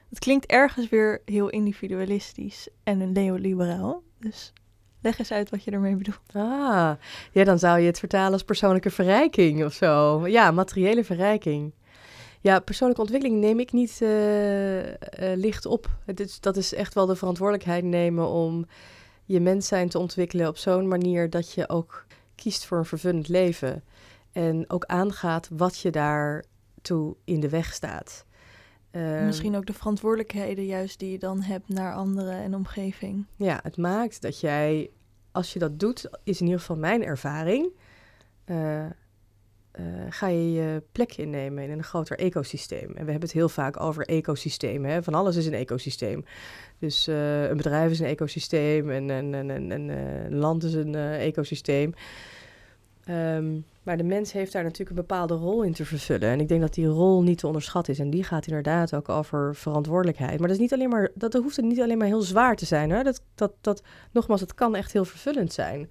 Het 0.09 0.19
klinkt 0.19 0.47
ergens 0.47 0.89
weer 0.89 1.23
heel 1.25 1.49
individualistisch 1.49 2.69
en 2.85 3.01
een 3.01 3.13
neoliberaal. 3.13 4.03
Dus 4.19 4.53
leg 5.03 5.19
eens 5.19 5.33
uit 5.33 5.51
wat 5.51 5.65
je 5.65 5.71
ermee 5.71 5.97
bedoelt. 5.97 6.33
Ah, 6.33 6.93
ja, 7.33 7.45
dan 7.45 7.59
zou 7.59 7.81
je 7.81 7.87
het 7.87 7.99
vertalen 7.99 8.33
als 8.33 8.45
persoonlijke 8.45 8.91
verrijking 8.91 9.65
of 9.65 9.73
zo. 9.73 10.27
Ja, 10.29 10.51
materiële 10.51 11.05
verrijking. 11.05 11.73
Ja, 12.43 12.61
persoonlijke 12.61 13.03
ontwikkeling 13.03 13.40
neem 13.40 13.61
ik 13.61 13.72
niet 13.72 13.99
uh, 14.03 14.86
uh, 14.86 14.93
licht 15.34 15.66
op. 15.66 15.88
Het 16.05 16.20
is, 16.20 16.40
dat 16.40 16.57
is 16.57 16.74
echt 16.74 16.95
wel 16.95 17.07
de 17.07 17.16
verantwoordelijkheid 17.16 17.84
nemen 17.84 18.28
om 18.28 18.66
je 19.24 19.40
mens 19.40 19.66
zijn 19.66 19.88
te 19.88 19.99
ontwikkelen 19.99 20.49
op 20.49 20.57
zo'n 20.57 20.88
manier 20.88 21.30
dat 21.30 21.53
je 21.53 21.68
ook 21.68 22.07
kiest 22.34 22.64
voor 22.64 22.78
een 22.78 22.84
vervullend 22.84 23.28
leven. 23.28 23.84
En 24.32 24.70
ook 24.70 24.84
aangaat 24.84 25.49
wat 25.53 25.78
je 25.78 25.90
daartoe 25.90 27.16
in 27.24 27.40
de 27.40 27.49
weg 27.49 27.72
staat. 27.72 28.24
Ehm, 28.90 29.26
Misschien 29.26 29.57
ook 29.57 29.66
de 29.66 29.72
verantwoordelijkheden 29.72 30.66
juist 30.66 30.99
die 30.99 31.11
je 31.11 31.18
dan 31.18 31.43
hebt 31.43 31.68
naar 31.68 31.95
anderen 31.95 32.43
en 32.43 32.55
omgeving. 32.55 33.26
Ja, 33.36 33.61
het 33.62 33.76
maakt 33.76 34.22
dat 34.22 34.40
jij, 34.40 34.90
als 35.32 35.53
je 35.53 35.59
dat 35.59 35.78
doet, 35.78 36.09
is 36.24 36.40
in 36.40 36.47
ieder 36.47 36.61
geval 36.61 36.76
mijn 36.76 37.05
ervaring, 37.05 37.68
uh, 38.47 38.84
uh, 39.81 39.85
ga 40.09 40.27
je 40.27 40.53
je 40.53 40.83
plek 40.93 41.16
innemen 41.16 41.64
in 41.64 41.70
een 41.70 41.83
groter 41.83 42.18
ecosysteem. 42.18 42.89
En 42.89 43.05
we 43.05 43.11
hebben 43.11 43.20
het 43.20 43.33
heel 43.33 43.49
vaak 43.49 43.81
over 43.81 44.07
ecosystemen. 44.07 44.91
Hè? 44.91 45.03
Van 45.03 45.14
alles 45.14 45.37
is 45.37 45.47
een 45.47 45.55
ecosysteem. 45.55 46.25
Dus 46.79 47.09
uh, 47.09 47.49
een 47.49 47.57
bedrijf 47.57 47.91
is 47.91 48.01
een 48.01 48.07
ecosysteem 48.07 48.91
en, 48.91 49.11
en, 49.11 49.35
en, 49.35 49.51
en, 49.51 49.73
en 49.73 49.89
uh, 49.89 50.25
een 50.25 50.37
land 50.37 50.64
is 50.64 50.75
een 50.75 50.95
ecosysteem. 50.95 51.95
Um, 53.09 53.64
maar 53.83 53.97
de 53.97 54.03
mens 54.03 54.33
heeft 54.33 54.53
daar 54.53 54.62
natuurlijk 54.62 54.91
een 54.91 55.07
bepaalde 55.07 55.35
rol 55.35 55.62
in 55.62 55.73
te 55.73 55.85
vervullen. 55.85 56.29
En 56.29 56.41
ik 56.41 56.49
denk 56.49 56.61
dat 56.61 56.75
die 56.75 56.87
rol 56.87 57.23
niet 57.23 57.39
te 57.39 57.47
onderschatten 57.47 57.93
is. 57.93 57.99
En 57.99 58.11
die 58.11 58.25
gaat 58.25 58.47
inderdaad 58.47 58.95
ook 58.95 59.09
over 59.09 59.55
verantwoordelijkheid. 59.55 60.39
Maar 60.39 60.49
dat, 60.49 60.57
is 60.57 60.62
niet 60.62 60.73
alleen 60.73 60.89
maar, 60.89 61.11
dat 61.14 61.33
hoeft 61.33 61.61
niet 61.61 61.81
alleen 61.81 61.99
maar 61.99 62.07
heel 62.07 62.23
zwaar 62.23 62.57
te 62.57 62.64
zijn. 62.64 62.91
Hè? 62.91 63.03
Dat, 63.03 63.23
dat, 63.35 63.53
dat, 63.61 63.83
nogmaals, 64.11 64.41
het 64.41 64.55
kan 64.55 64.75
echt 64.75 64.93
heel 64.93 65.05
vervullend 65.05 65.53
zijn. 65.53 65.91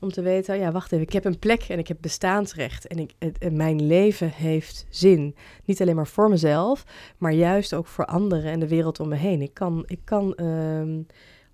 Om 0.00 0.12
te 0.12 0.22
weten, 0.22 0.58
ja, 0.58 0.72
wacht 0.72 0.92
even, 0.92 1.04
ik 1.04 1.12
heb 1.12 1.24
een 1.24 1.38
plek 1.38 1.62
en 1.62 1.78
ik 1.78 1.88
heb 1.88 1.96
bestaansrecht. 2.00 2.86
En, 2.86 2.98
ik, 2.98 3.50
mijn 3.50 3.86
leven 3.86 4.30
heeft 4.30 4.86
zin. 4.90 5.34
Niet 5.64 5.80
alleen 5.80 5.96
maar 5.96 6.06
voor 6.06 6.28
mezelf, 6.28 6.84
maar 7.18 7.32
juist 7.32 7.74
ook 7.74 7.86
voor 7.86 8.04
anderen 8.04 8.50
en 8.50 8.60
de 8.60 8.68
wereld 8.68 9.00
om 9.00 9.08
me 9.08 9.16
heen. 9.16 9.42
Ik 9.42 9.54
kan, 9.54 9.84
ik 9.86 10.00
kan 10.04 10.40
um, 10.40 10.98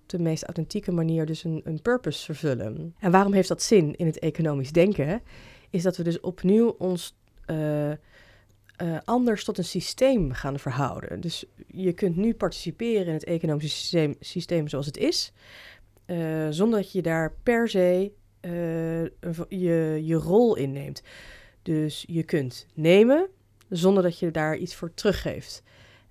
op 0.01 0.09
de 0.09 0.19
meest 0.19 0.43
authentieke 0.43 0.91
manier 0.91 1.25
dus 1.25 1.43
een, 1.43 1.61
een 1.63 1.81
purpose 1.81 2.23
vervullen. 2.23 2.95
En 2.99 3.11
waarom 3.11 3.33
heeft 3.33 3.47
dat 3.47 3.61
zin 3.61 3.95
in 3.95 4.05
het 4.05 4.19
economisch 4.19 4.71
denken? 4.71 5.21
Is 5.69 5.83
dat 5.83 5.97
we 5.97 6.03
dus 6.03 6.19
opnieuw 6.19 6.75
ons 6.77 7.17
uh, 7.47 7.91
uh, 8.81 8.97
anders 9.03 9.43
tot 9.43 9.57
een 9.57 9.63
systeem 9.63 10.31
gaan 10.31 10.59
verhouden. 10.59 11.21
Dus 11.21 11.45
je 11.67 11.93
kunt 11.93 12.15
nu 12.15 12.33
participeren 12.33 13.07
in 13.07 13.13
het 13.13 13.23
economische 13.23 13.77
systeem, 13.77 14.15
systeem 14.19 14.67
zoals 14.67 14.85
het 14.85 14.97
is, 14.97 15.33
uh, 16.05 16.47
zonder 16.49 16.79
dat 16.79 16.91
je 16.91 17.01
daar 17.01 17.33
per 17.43 17.69
se 17.69 18.11
je, 19.47 20.01
je 20.03 20.15
rol 20.15 20.55
inneemt. 20.55 21.01
Dus 21.61 22.05
je 22.07 22.23
kunt 22.23 22.67
nemen 22.73 23.27
zonder 23.69 24.03
dat 24.03 24.19
je 24.19 24.31
daar 24.31 24.57
iets 24.57 24.75
voor 24.75 24.93
teruggeeft. 24.93 25.63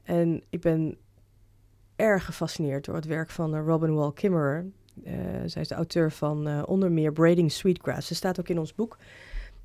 En 0.02 0.42
ik 0.50 0.60
ben 0.60 0.96
erg 1.96 2.24
gefascineerd 2.24 2.84
door 2.84 2.94
het 2.94 3.06
werk 3.06 3.30
van 3.30 3.56
Robin 3.56 3.94
Wall 3.94 4.12
Kimmerer. 4.12 4.66
Uh, 5.04 5.12
zij 5.46 5.62
is 5.62 5.68
de 5.68 5.74
auteur 5.74 6.12
van 6.12 6.48
uh, 6.48 6.62
onder 6.66 6.92
meer 6.92 7.12
Braiding 7.12 7.52
Sweetgrass. 7.52 8.06
Ze 8.06 8.14
staat 8.14 8.40
ook 8.40 8.48
in 8.48 8.58
ons 8.58 8.74
boek. 8.74 8.98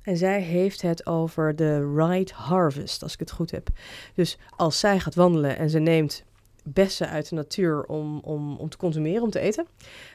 En 0.02 0.16
zij 0.16 0.42
heeft 0.42 0.82
het 0.82 1.06
over 1.06 1.56
de 1.56 1.94
right 1.94 2.30
harvest, 2.30 3.02
als 3.02 3.12
ik 3.12 3.20
het 3.20 3.30
goed 3.30 3.50
heb. 3.50 3.68
Dus 4.14 4.38
als 4.56 4.78
zij 4.78 5.00
gaat 5.00 5.14
wandelen 5.14 5.56
en 5.56 5.70
ze 5.70 5.78
neemt 5.78 6.24
bessen 6.64 7.08
uit 7.08 7.28
de 7.28 7.34
natuur 7.34 7.84
om, 7.84 8.18
om, 8.18 8.56
om 8.56 8.68
te 8.68 8.76
consumeren, 8.76 9.22
om 9.22 9.30
te 9.30 9.40
eten, 9.40 9.66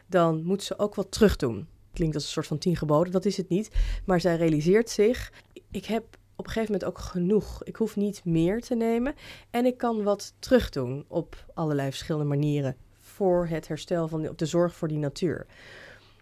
dan 0.08 0.44
moet 0.44 0.64
ze 0.64 0.80
ook 0.80 0.96
wat 0.96 1.12
terug 1.12 1.36
doen. 1.36 1.68
Klinkt 1.96 2.16
als 2.16 2.24
een 2.24 2.30
soort 2.32 2.48
van 2.48 2.58
tien 2.58 2.76
geboden, 2.76 3.12
dat 3.12 3.26
is 3.26 3.38
het 3.38 3.50
niet. 3.50 3.72
Maar 4.06 4.22
zij 4.22 4.36
realiseert 4.36 4.90
zich, 4.90 5.32
ik 5.72 5.86
heb 5.86 6.04
op 6.36 6.46
een 6.46 6.52
gegeven 6.52 6.74
moment 6.74 6.90
ook 6.90 7.00
genoeg. 7.00 7.64
Ik 7.64 7.76
hoef 7.76 7.96
niet 7.96 8.26
meer 8.26 8.62
te 8.62 8.76
nemen 8.76 9.14
en 9.50 9.66
ik 9.66 9.78
kan 9.78 10.04
wat 10.04 10.34
terug 10.40 10.70
doen 10.70 11.06
op 11.08 11.46
allerlei 11.54 11.90
verschillende 11.90 12.28
manieren 12.28 12.76
voor 13.00 13.48
het 13.48 13.68
herstel 13.68 14.08
van 14.08 14.28
op 14.28 14.38
de 14.38 14.46
zorg 14.46 14.76
voor 14.76 14.88
die 14.88 14.98
natuur. 14.98 15.46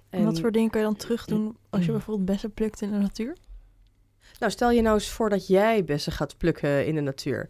En 0.09 0.25
wat 0.25 0.39
voor 0.39 0.51
dingen 0.51 0.69
kan 0.69 0.81
je 0.81 0.87
dan 0.87 0.95
terug 0.95 1.25
doen 1.25 1.57
als 1.69 1.85
je 1.85 1.91
bijvoorbeeld 1.91 2.25
bessen 2.25 2.53
plukt 2.53 2.81
in 2.81 2.91
de 2.91 2.97
natuur? 2.97 3.37
Nou, 4.39 4.51
stel 4.51 4.71
je 4.71 4.81
nou 4.81 4.93
eens 4.95 5.09
voor 5.09 5.29
dat 5.29 5.47
jij 5.47 5.83
bessen 5.83 6.11
gaat 6.11 6.37
plukken 6.37 6.85
in 6.85 6.95
de 6.95 7.01
natuur. 7.01 7.49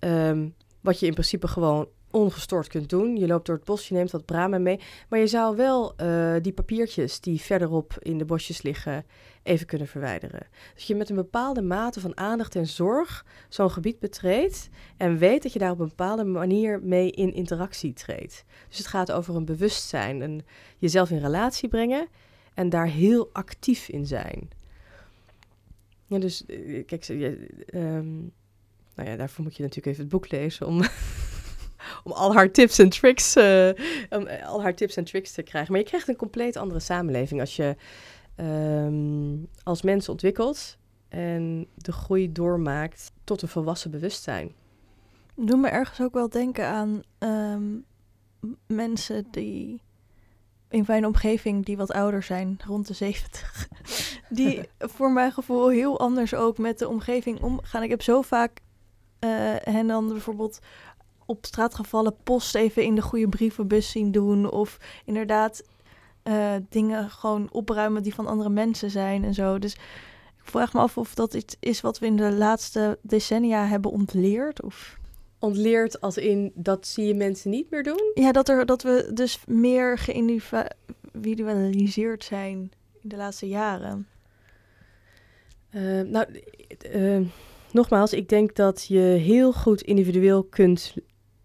Um, 0.00 0.54
wat 0.80 1.00
je 1.00 1.06
in 1.06 1.12
principe 1.12 1.48
gewoon 1.48 1.88
ongestoord 2.18 2.68
kunt 2.68 2.88
doen. 2.88 3.16
Je 3.16 3.26
loopt 3.26 3.46
door 3.46 3.56
het 3.56 3.64
bos, 3.64 3.88
je 3.88 3.94
neemt 3.94 4.10
wat 4.10 4.24
bramen 4.24 4.62
mee. 4.62 4.80
Maar 5.08 5.18
je 5.18 5.26
zou 5.26 5.56
wel 5.56 5.94
uh, 6.00 6.34
die 6.42 6.52
papiertjes 6.52 7.20
die 7.20 7.40
verderop 7.40 7.96
in 7.98 8.18
de 8.18 8.24
bosjes 8.24 8.62
liggen 8.62 9.04
even 9.42 9.66
kunnen 9.66 9.86
verwijderen. 9.86 10.46
Dus 10.74 10.84
je 10.84 10.94
met 10.94 11.10
een 11.10 11.16
bepaalde 11.16 11.62
mate 11.62 12.00
van 12.00 12.16
aandacht 12.16 12.56
en 12.56 12.66
zorg 12.66 13.26
zo'n 13.48 13.70
gebied 13.70 13.98
betreedt 13.98 14.68
en 14.96 15.18
weet 15.18 15.42
dat 15.42 15.52
je 15.52 15.58
daar 15.58 15.70
op 15.70 15.80
een 15.80 15.88
bepaalde 15.88 16.24
manier 16.24 16.82
mee 16.82 17.10
in 17.10 17.32
interactie 17.34 17.92
treedt. 17.92 18.44
Dus 18.68 18.78
het 18.78 18.86
gaat 18.86 19.12
over 19.12 19.36
een 19.36 19.44
bewustzijn 19.44 20.22
en 20.22 20.44
jezelf 20.78 21.10
in 21.10 21.20
relatie 21.20 21.68
brengen 21.68 22.08
en 22.54 22.68
daar 22.68 22.86
heel 22.86 23.30
actief 23.32 23.88
in 23.88 24.06
zijn. 24.06 24.48
Ja, 26.06 26.18
dus 26.18 26.46
eh, 26.46 26.86
kijk, 26.86 27.08
um, 27.08 28.32
nou 28.94 29.10
ja, 29.10 29.16
daarvoor 29.16 29.44
moet 29.44 29.56
je 29.56 29.62
natuurlijk 29.62 29.86
even 29.86 30.02
het 30.02 30.12
boek 30.12 30.30
lezen 30.30 30.66
om, 30.66 30.82
om 32.04 32.12
al 32.12 32.34
haar 32.34 32.50
tips 32.50 32.78
en 32.78 32.88
tricks, 32.88 33.36
uh, 33.36 33.68
om 34.10 34.26
eh, 34.26 34.48
al 34.48 34.62
haar 34.62 34.74
tips 34.74 34.96
en 34.96 35.04
tricks 35.04 35.32
te 35.32 35.42
krijgen. 35.42 35.72
Maar 35.72 35.80
je 35.80 35.86
krijgt 35.86 36.08
een 36.08 36.16
compleet 36.16 36.56
andere 36.56 36.80
samenleving 36.80 37.40
als 37.40 37.56
je 37.56 37.76
um, 38.36 39.48
als 39.62 39.82
mens 39.82 40.08
ontwikkelt 40.08 40.76
en 41.08 41.66
de 41.74 41.92
groei 41.92 42.32
doormaakt 42.32 43.12
tot 43.24 43.42
een 43.42 43.48
volwassen 43.48 43.90
bewustzijn. 43.90 44.52
Doe 45.34 45.56
me 45.56 45.68
ergens 45.68 46.00
ook 46.00 46.14
wel 46.14 46.28
denken 46.28 46.66
aan 46.66 47.02
um, 47.18 47.84
mensen 48.66 49.26
die 49.30 49.82
in 50.68 50.84
mijn 50.86 51.06
omgeving 51.06 51.64
die 51.64 51.76
wat 51.76 51.92
ouder 51.92 52.22
zijn, 52.22 52.58
rond 52.66 52.86
de 52.86 52.94
70, 52.94 53.68
die 54.28 54.68
voor 54.94 55.12
mijn 55.12 55.32
gevoel 55.32 55.68
heel 55.68 55.98
anders 56.00 56.34
ook 56.34 56.58
met 56.58 56.78
de 56.78 56.88
omgeving 56.88 57.42
omgaan. 57.42 57.82
Ik 57.82 57.90
heb 57.90 58.02
zo 58.02 58.22
vaak 58.22 58.60
uh, 59.20 59.30
hen 59.60 59.86
dan 59.86 60.08
bijvoorbeeld 60.08 60.58
op 61.28 61.46
straat 61.46 61.74
gevallen 61.74 62.16
post 62.22 62.54
even 62.54 62.82
in 62.82 62.94
de 62.94 63.02
goede 63.02 63.28
brievenbus 63.28 63.90
zien 63.90 64.12
doen. 64.12 64.50
Of 64.50 64.78
inderdaad 65.04 65.62
uh, 66.24 66.54
dingen 66.68 67.10
gewoon 67.10 67.48
opruimen 67.52 68.02
die 68.02 68.14
van 68.14 68.26
andere 68.26 68.50
mensen 68.50 68.90
zijn 68.90 69.24
en 69.24 69.34
zo. 69.34 69.58
Dus 69.58 69.74
ik 69.74 70.54
vraag 70.54 70.72
me 70.72 70.80
af 70.80 70.98
of 70.98 71.14
dat 71.14 71.34
iets 71.34 71.56
is 71.60 71.80
wat 71.80 71.98
we 71.98 72.06
in 72.06 72.16
de 72.16 72.32
laatste 72.32 72.98
decennia 73.02 73.66
hebben 73.66 73.90
ontleerd. 73.90 74.62
Of 74.62 74.98
ontleerd 75.38 76.00
als 76.00 76.16
in 76.16 76.52
dat 76.54 76.86
zie 76.86 77.06
je 77.06 77.14
mensen 77.14 77.50
niet 77.50 77.70
meer 77.70 77.82
doen? 77.82 78.10
Ja, 78.14 78.32
dat, 78.32 78.48
er, 78.48 78.66
dat 78.66 78.82
we 78.82 79.10
dus 79.14 79.40
meer 79.46 79.98
geïndividualiseerd 79.98 82.24
zijn 82.24 82.72
in 83.02 83.08
de 83.08 83.16
laatste 83.16 83.48
jaren. 83.48 84.06
Uh, 85.70 86.00
nou, 86.00 86.26
uh, 86.94 87.20
nogmaals, 87.72 88.12
ik 88.12 88.28
denk 88.28 88.54
dat 88.54 88.86
je 88.86 89.00
heel 89.00 89.52
goed 89.52 89.82
individueel 89.82 90.42
kunt 90.42 90.94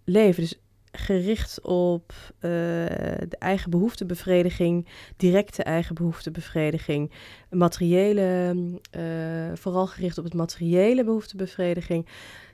leven. 0.04 0.42
Dus 0.42 0.60
gericht 0.92 1.62
op 1.62 2.14
uh, 2.36 2.42
de 2.42 3.36
eigen 3.40 3.70
behoeftebevrediging, 3.70 4.88
directe 5.18 5.64
eigen 5.64 5.96
behoeftebevrediging, 5.96 7.12
materiële, 7.50 8.56
vooral 9.54 9.88
gericht 9.88 10.18
op 10.18 10.24
het 10.24 10.34
materiële 10.34 11.04
behoeftebevrediging 11.04 12.08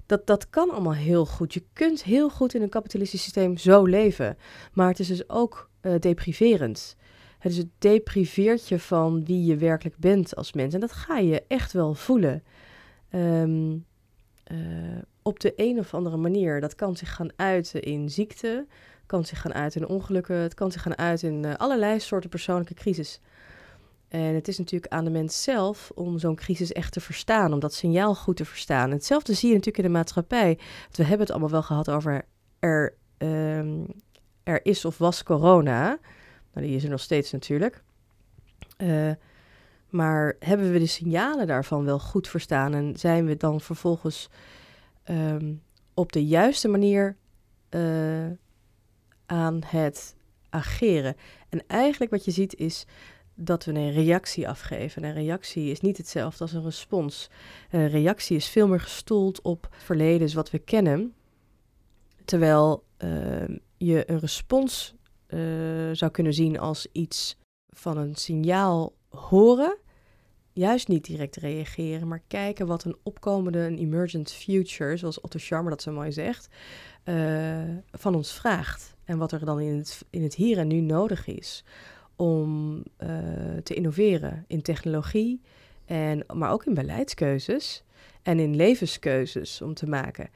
dat, 0.10 0.28
dat 0.28 0.50
kan 0.50 0.70
allemaal 0.70 0.93
heel 0.93 1.26
goed. 1.26 1.54
Je 1.54 1.64
kunt 1.74 2.04
heel 2.04 2.30
goed 2.30 2.54
in 2.54 2.62
een 2.62 2.70
kapitalistisch 2.70 3.24
systeem 3.24 3.58
zo 3.58 3.86
leven. 3.86 4.38
Maar 4.74 4.88
het 4.88 5.00
is 5.00 5.08
dus 5.08 5.30
ook 5.30 5.70
uh, 5.82 5.93
depriverend. 6.00 6.95
Het, 7.39 7.52
is 7.52 7.58
het 7.58 7.70
depriveert 7.78 8.68
je 8.68 8.80
van 8.80 9.26
wie 9.26 9.45
je 9.45 9.58
werkelijk 9.58 9.97
bent 9.97 10.36
als 10.36 10.54
mens. 10.54 10.74
En 10.74 10.80
dat 10.80 10.91
ga 10.91 11.18
je 11.18 11.43
echt 11.47 11.72
wel 11.72 11.93
voelen. 11.93 12.43
Um, 13.12 13.86
uh, 14.52 14.58
op 15.22 15.39
de 15.39 15.54
een 15.56 15.80
of 15.80 15.93
andere 15.93 16.18
manier. 16.18 16.62
Dat 16.62 16.76
kan 16.76 16.95
zich 16.95 17.16
gaan 17.16 17.30
uiten 17.36 17.82
in 17.82 18.10
ziekte, 18.10 18.66
kan 19.06 19.26
zich 19.26 19.41
gaan 19.41 19.54
uiten 19.54 19.82
in 19.82 19.88
ongelukken, 19.88 20.36
het 20.36 20.54
kan 20.54 20.72
zich 20.72 20.82
gaan 20.82 20.97
uiten 20.97 21.30
in 21.30 21.43
uh, 21.45 21.56
allerlei 21.56 22.00
soorten 22.00 22.30
persoonlijke 22.30 22.74
crisis. 22.74 23.22
En 24.08 24.36
het 24.36 24.47
is 24.47 24.58
natuurlijk 24.58 24.93
aan 24.93 25.04
de 25.04 25.10
mens 25.10 25.43
zelf 25.43 25.91
om 25.95 26.20
zo'n 26.20 26.36
crisis 26.36 26.72
echt 26.72 26.93
te 26.93 27.00
verstaan, 27.00 27.54
om 27.54 27.60
dat 27.60 27.74
signaal 27.74 28.16
goed 28.16 28.38
te 28.38 28.45
verstaan. 28.45 28.91
hetzelfde 28.91 29.34
zie 29.34 29.50
je 29.50 29.56
natuurlijk 29.56 29.86
in 29.86 29.91
de 29.91 29.97
maatschappij. 29.97 30.58
We 30.91 31.02
hebben 31.02 31.20
het 31.20 31.32
allemaal 31.32 31.50
wel 31.50 31.64
gehad 31.64 31.89
over 31.89 32.26
er 32.60 32.93
ehm, 33.18 33.84
er 34.43 34.66
is 34.66 34.86
of 34.86 34.97
was 34.97 35.24
corona. 35.24 36.00
Nou, 36.54 36.68
die 36.68 36.76
is 36.76 36.84
er 36.84 36.89
nog 36.89 37.00
steeds 37.00 37.32
natuurlijk. 37.32 37.84
Uh, 38.78 39.12
maar 39.90 40.36
hebben 40.40 40.72
we 40.72 40.80
de 40.80 40.86
signalen 40.86 41.48
daarvan 41.48 41.86
wel 41.86 42.00
goed 42.00 42.28
verstaan 42.28 42.74
en 42.74 42.96
zijn 42.98 43.26
we 43.26 43.38
dan 43.38 43.62
vervolgens 43.62 44.30
ehm, 45.04 45.54
op 45.94 46.12
de 46.12 46.26
juiste 46.26 46.68
manier 46.68 47.18
uh, 47.70 48.28
aan 49.26 49.62
het 49.66 50.16
ageren? 50.50 51.16
En 51.50 51.64
eigenlijk 51.68 52.12
wat 52.12 52.26
je 52.26 52.32
ziet 52.32 52.56
is 52.56 52.86
dat 53.36 53.66
we 53.66 53.74
een 53.74 53.92
reactie 53.92 54.50
afgeven. 54.50 55.04
En 55.04 55.10
een 55.10 55.16
reactie 55.16 55.72
is 55.72 55.82
niet 55.82 55.98
hetzelfde 55.98 56.44
als 56.44 56.54
een 56.54 56.64
respons. 56.64 57.30
Een 57.70 57.90
reactie 57.90 58.36
is 58.36 58.48
veel 58.48 58.68
meer 58.68 58.80
gestoeld 58.80 59.42
op 59.42 59.68
verleden, 59.78 60.36
wat 60.36 60.52
we 60.52 60.60
kennen. 60.60 61.14
Terwijl 62.26 62.84
uh, 63.04 63.58
je 63.78 64.12
een 64.12 64.20
respons 64.20 64.96
uh, 65.28 65.40
zou 65.92 66.12
kunnen 66.12 66.34
zien 66.34 66.60
als 66.60 66.88
iets 66.92 67.38
van 67.70 67.98
een 67.98 68.16
signaal 68.16 68.94
horen, 69.10 69.78
juist 70.53 70.88
niet 70.88 71.05
direct 71.05 71.36
reageren, 71.36 72.07
maar 72.07 72.22
kijken 72.28 72.68
wat 72.68 72.84
een 72.84 72.97
opkomende, 73.03 73.60
een 73.60 73.78
emergent 73.78 74.32
future, 74.32 74.97
zoals 74.97 75.22
Otto 75.22 75.39
Scharmer 75.39 75.70
dat 75.70 75.82
zo 75.82 75.91
mooi 75.91 76.12
zegt, 76.12 76.49
uh, 77.05 77.64
van 77.91 78.16
ons 78.16 78.34
vraagt. 78.34 78.97
En 79.03 79.18
wat 79.18 79.32
er 79.32 79.45
dan 79.45 79.60
in 79.60 79.78
het, 79.78 80.05
in 80.10 80.24
het 80.24 80.36
hier 80.36 80.57
en 80.57 80.68
nu 80.68 80.80
nodig 80.80 81.28
is 81.28 81.64
om 82.16 82.76
uh, 82.78 83.10
te 83.64 83.74
innoveren 83.74 84.45
in 84.47 84.62
technologie, 84.62 85.41
en, 85.86 86.26
maar 86.34 86.51
ook 86.51 86.66
in 86.66 86.74
beleidskeuzes 86.74 87.84
en 88.22 88.39
in 88.39 88.55
levenskeuzes 88.55 89.62
om 89.62 89.74
te 89.74 89.88
maken. 89.88 90.30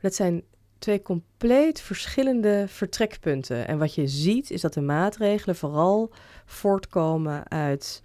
Dat 0.00 0.14
zijn 0.14 0.42
twee 0.82 1.02
compleet 1.02 1.80
verschillende 1.80 2.64
vertrekpunten. 2.68 3.66
En 3.68 3.78
wat 3.78 3.94
je 3.94 4.06
ziet 4.06 4.50
is 4.50 4.60
dat 4.60 4.74
de 4.74 4.80
maatregelen 4.80 5.56
vooral 5.56 6.10
voortkomen 6.44 7.50
uit 7.50 8.02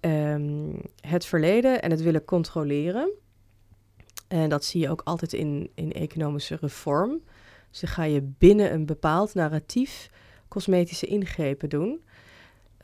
um, 0.00 0.80
het 1.00 1.24
verleden 1.24 1.82
en 1.82 1.90
het 1.90 2.02
willen 2.02 2.24
controleren. 2.24 3.10
En 4.28 4.48
dat 4.48 4.64
zie 4.64 4.80
je 4.80 4.90
ook 4.90 5.00
altijd 5.04 5.32
in, 5.32 5.70
in 5.74 5.92
economische 5.92 6.56
reform. 6.60 7.20
Dus 7.70 7.90
ga 7.90 8.02
je 8.02 8.22
binnen 8.22 8.72
een 8.72 8.86
bepaald 8.86 9.34
narratief 9.34 10.10
cosmetische 10.48 11.06
ingrepen 11.06 11.68
doen. 11.68 12.04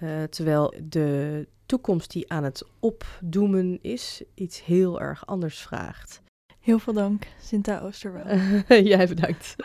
Uh, 0.03 0.23
terwijl 0.23 0.75
de 0.83 1.47
toekomst 1.67 2.11
die 2.11 2.31
aan 2.33 2.45
het 2.45 2.65
opdoemen 2.81 3.79
is, 3.83 4.23
iets 4.35 4.65
heel 4.65 5.01
erg 5.01 5.27
anders 5.27 5.61
vraagt. 5.61 6.23
Heel 6.65 6.79
veel 6.79 6.93
dank, 6.93 7.27
Sinta 7.41 7.81
Oosterwel. 7.81 8.25
Jij 8.93 9.09
bedankt. 9.09 9.57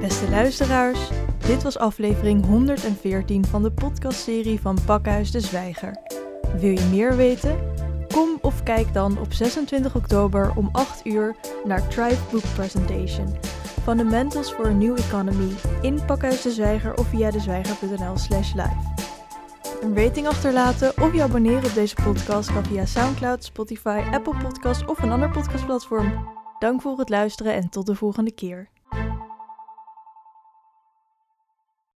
Beste 0.00 0.30
luisteraars, 0.30 1.08
dit 1.46 1.62
was 1.62 1.78
aflevering 1.78 2.46
114 2.46 3.44
van 3.44 3.62
de 3.62 3.70
podcastserie 3.72 4.60
van 4.60 4.78
Pakhuis 4.86 5.30
de 5.30 5.40
Zwijger. 5.40 5.96
Wil 6.56 6.70
je 6.70 6.88
meer 6.90 7.16
weten? 7.16 7.58
Kom 8.08 8.38
of 8.40 8.62
kijk 8.62 8.92
dan 8.92 9.18
op 9.18 9.32
26 9.32 9.94
oktober 9.94 10.52
om 10.56 10.68
8 10.72 11.06
uur 11.06 11.36
naar 11.64 11.88
Tribe 11.88 12.20
Book 12.30 12.54
Presentation. 12.54 13.36
Fundamentals 13.82 14.52
for 14.52 14.66
a 14.66 14.72
New 14.72 14.98
Economy 14.98 15.52
in 15.82 16.04
Pakhuis 16.06 16.42
de 16.42 16.50
Zwijger 16.50 16.96
of 16.96 17.08
via 17.08 17.30
dezwijger.nl 17.30 18.16
slash 18.16 18.54
live. 18.54 19.09
Een 19.80 19.96
rating 19.96 20.26
achterlaten 20.26 21.02
of 21.02 21.14
je 21.14 21.22
abonneren 21.22 21.64
op 21.64 21.74
deze 21.74 21.94
podcast 21.94 22.52
kan 22.52 22.64
via 22.64 22.86
Soundcloud, 22.86 23.44
Spotify, 23.44 24.02
Apple 24.12 24.36
Podcasts 24.42 24.84
of 24.84 25.02
een 25.02 25.10
ander 25.10 25.30
podcastplatform. 25.30 26.28
Dank 26.58 26.82
voor 26.82 26.98
het 26.98 27.08
luisteren 27.08 27.54
en 27.54 27.68
tot 27.68 27.86
de 27.86 27.94
volgende 27.94 28.32
keer. 28.32 28.68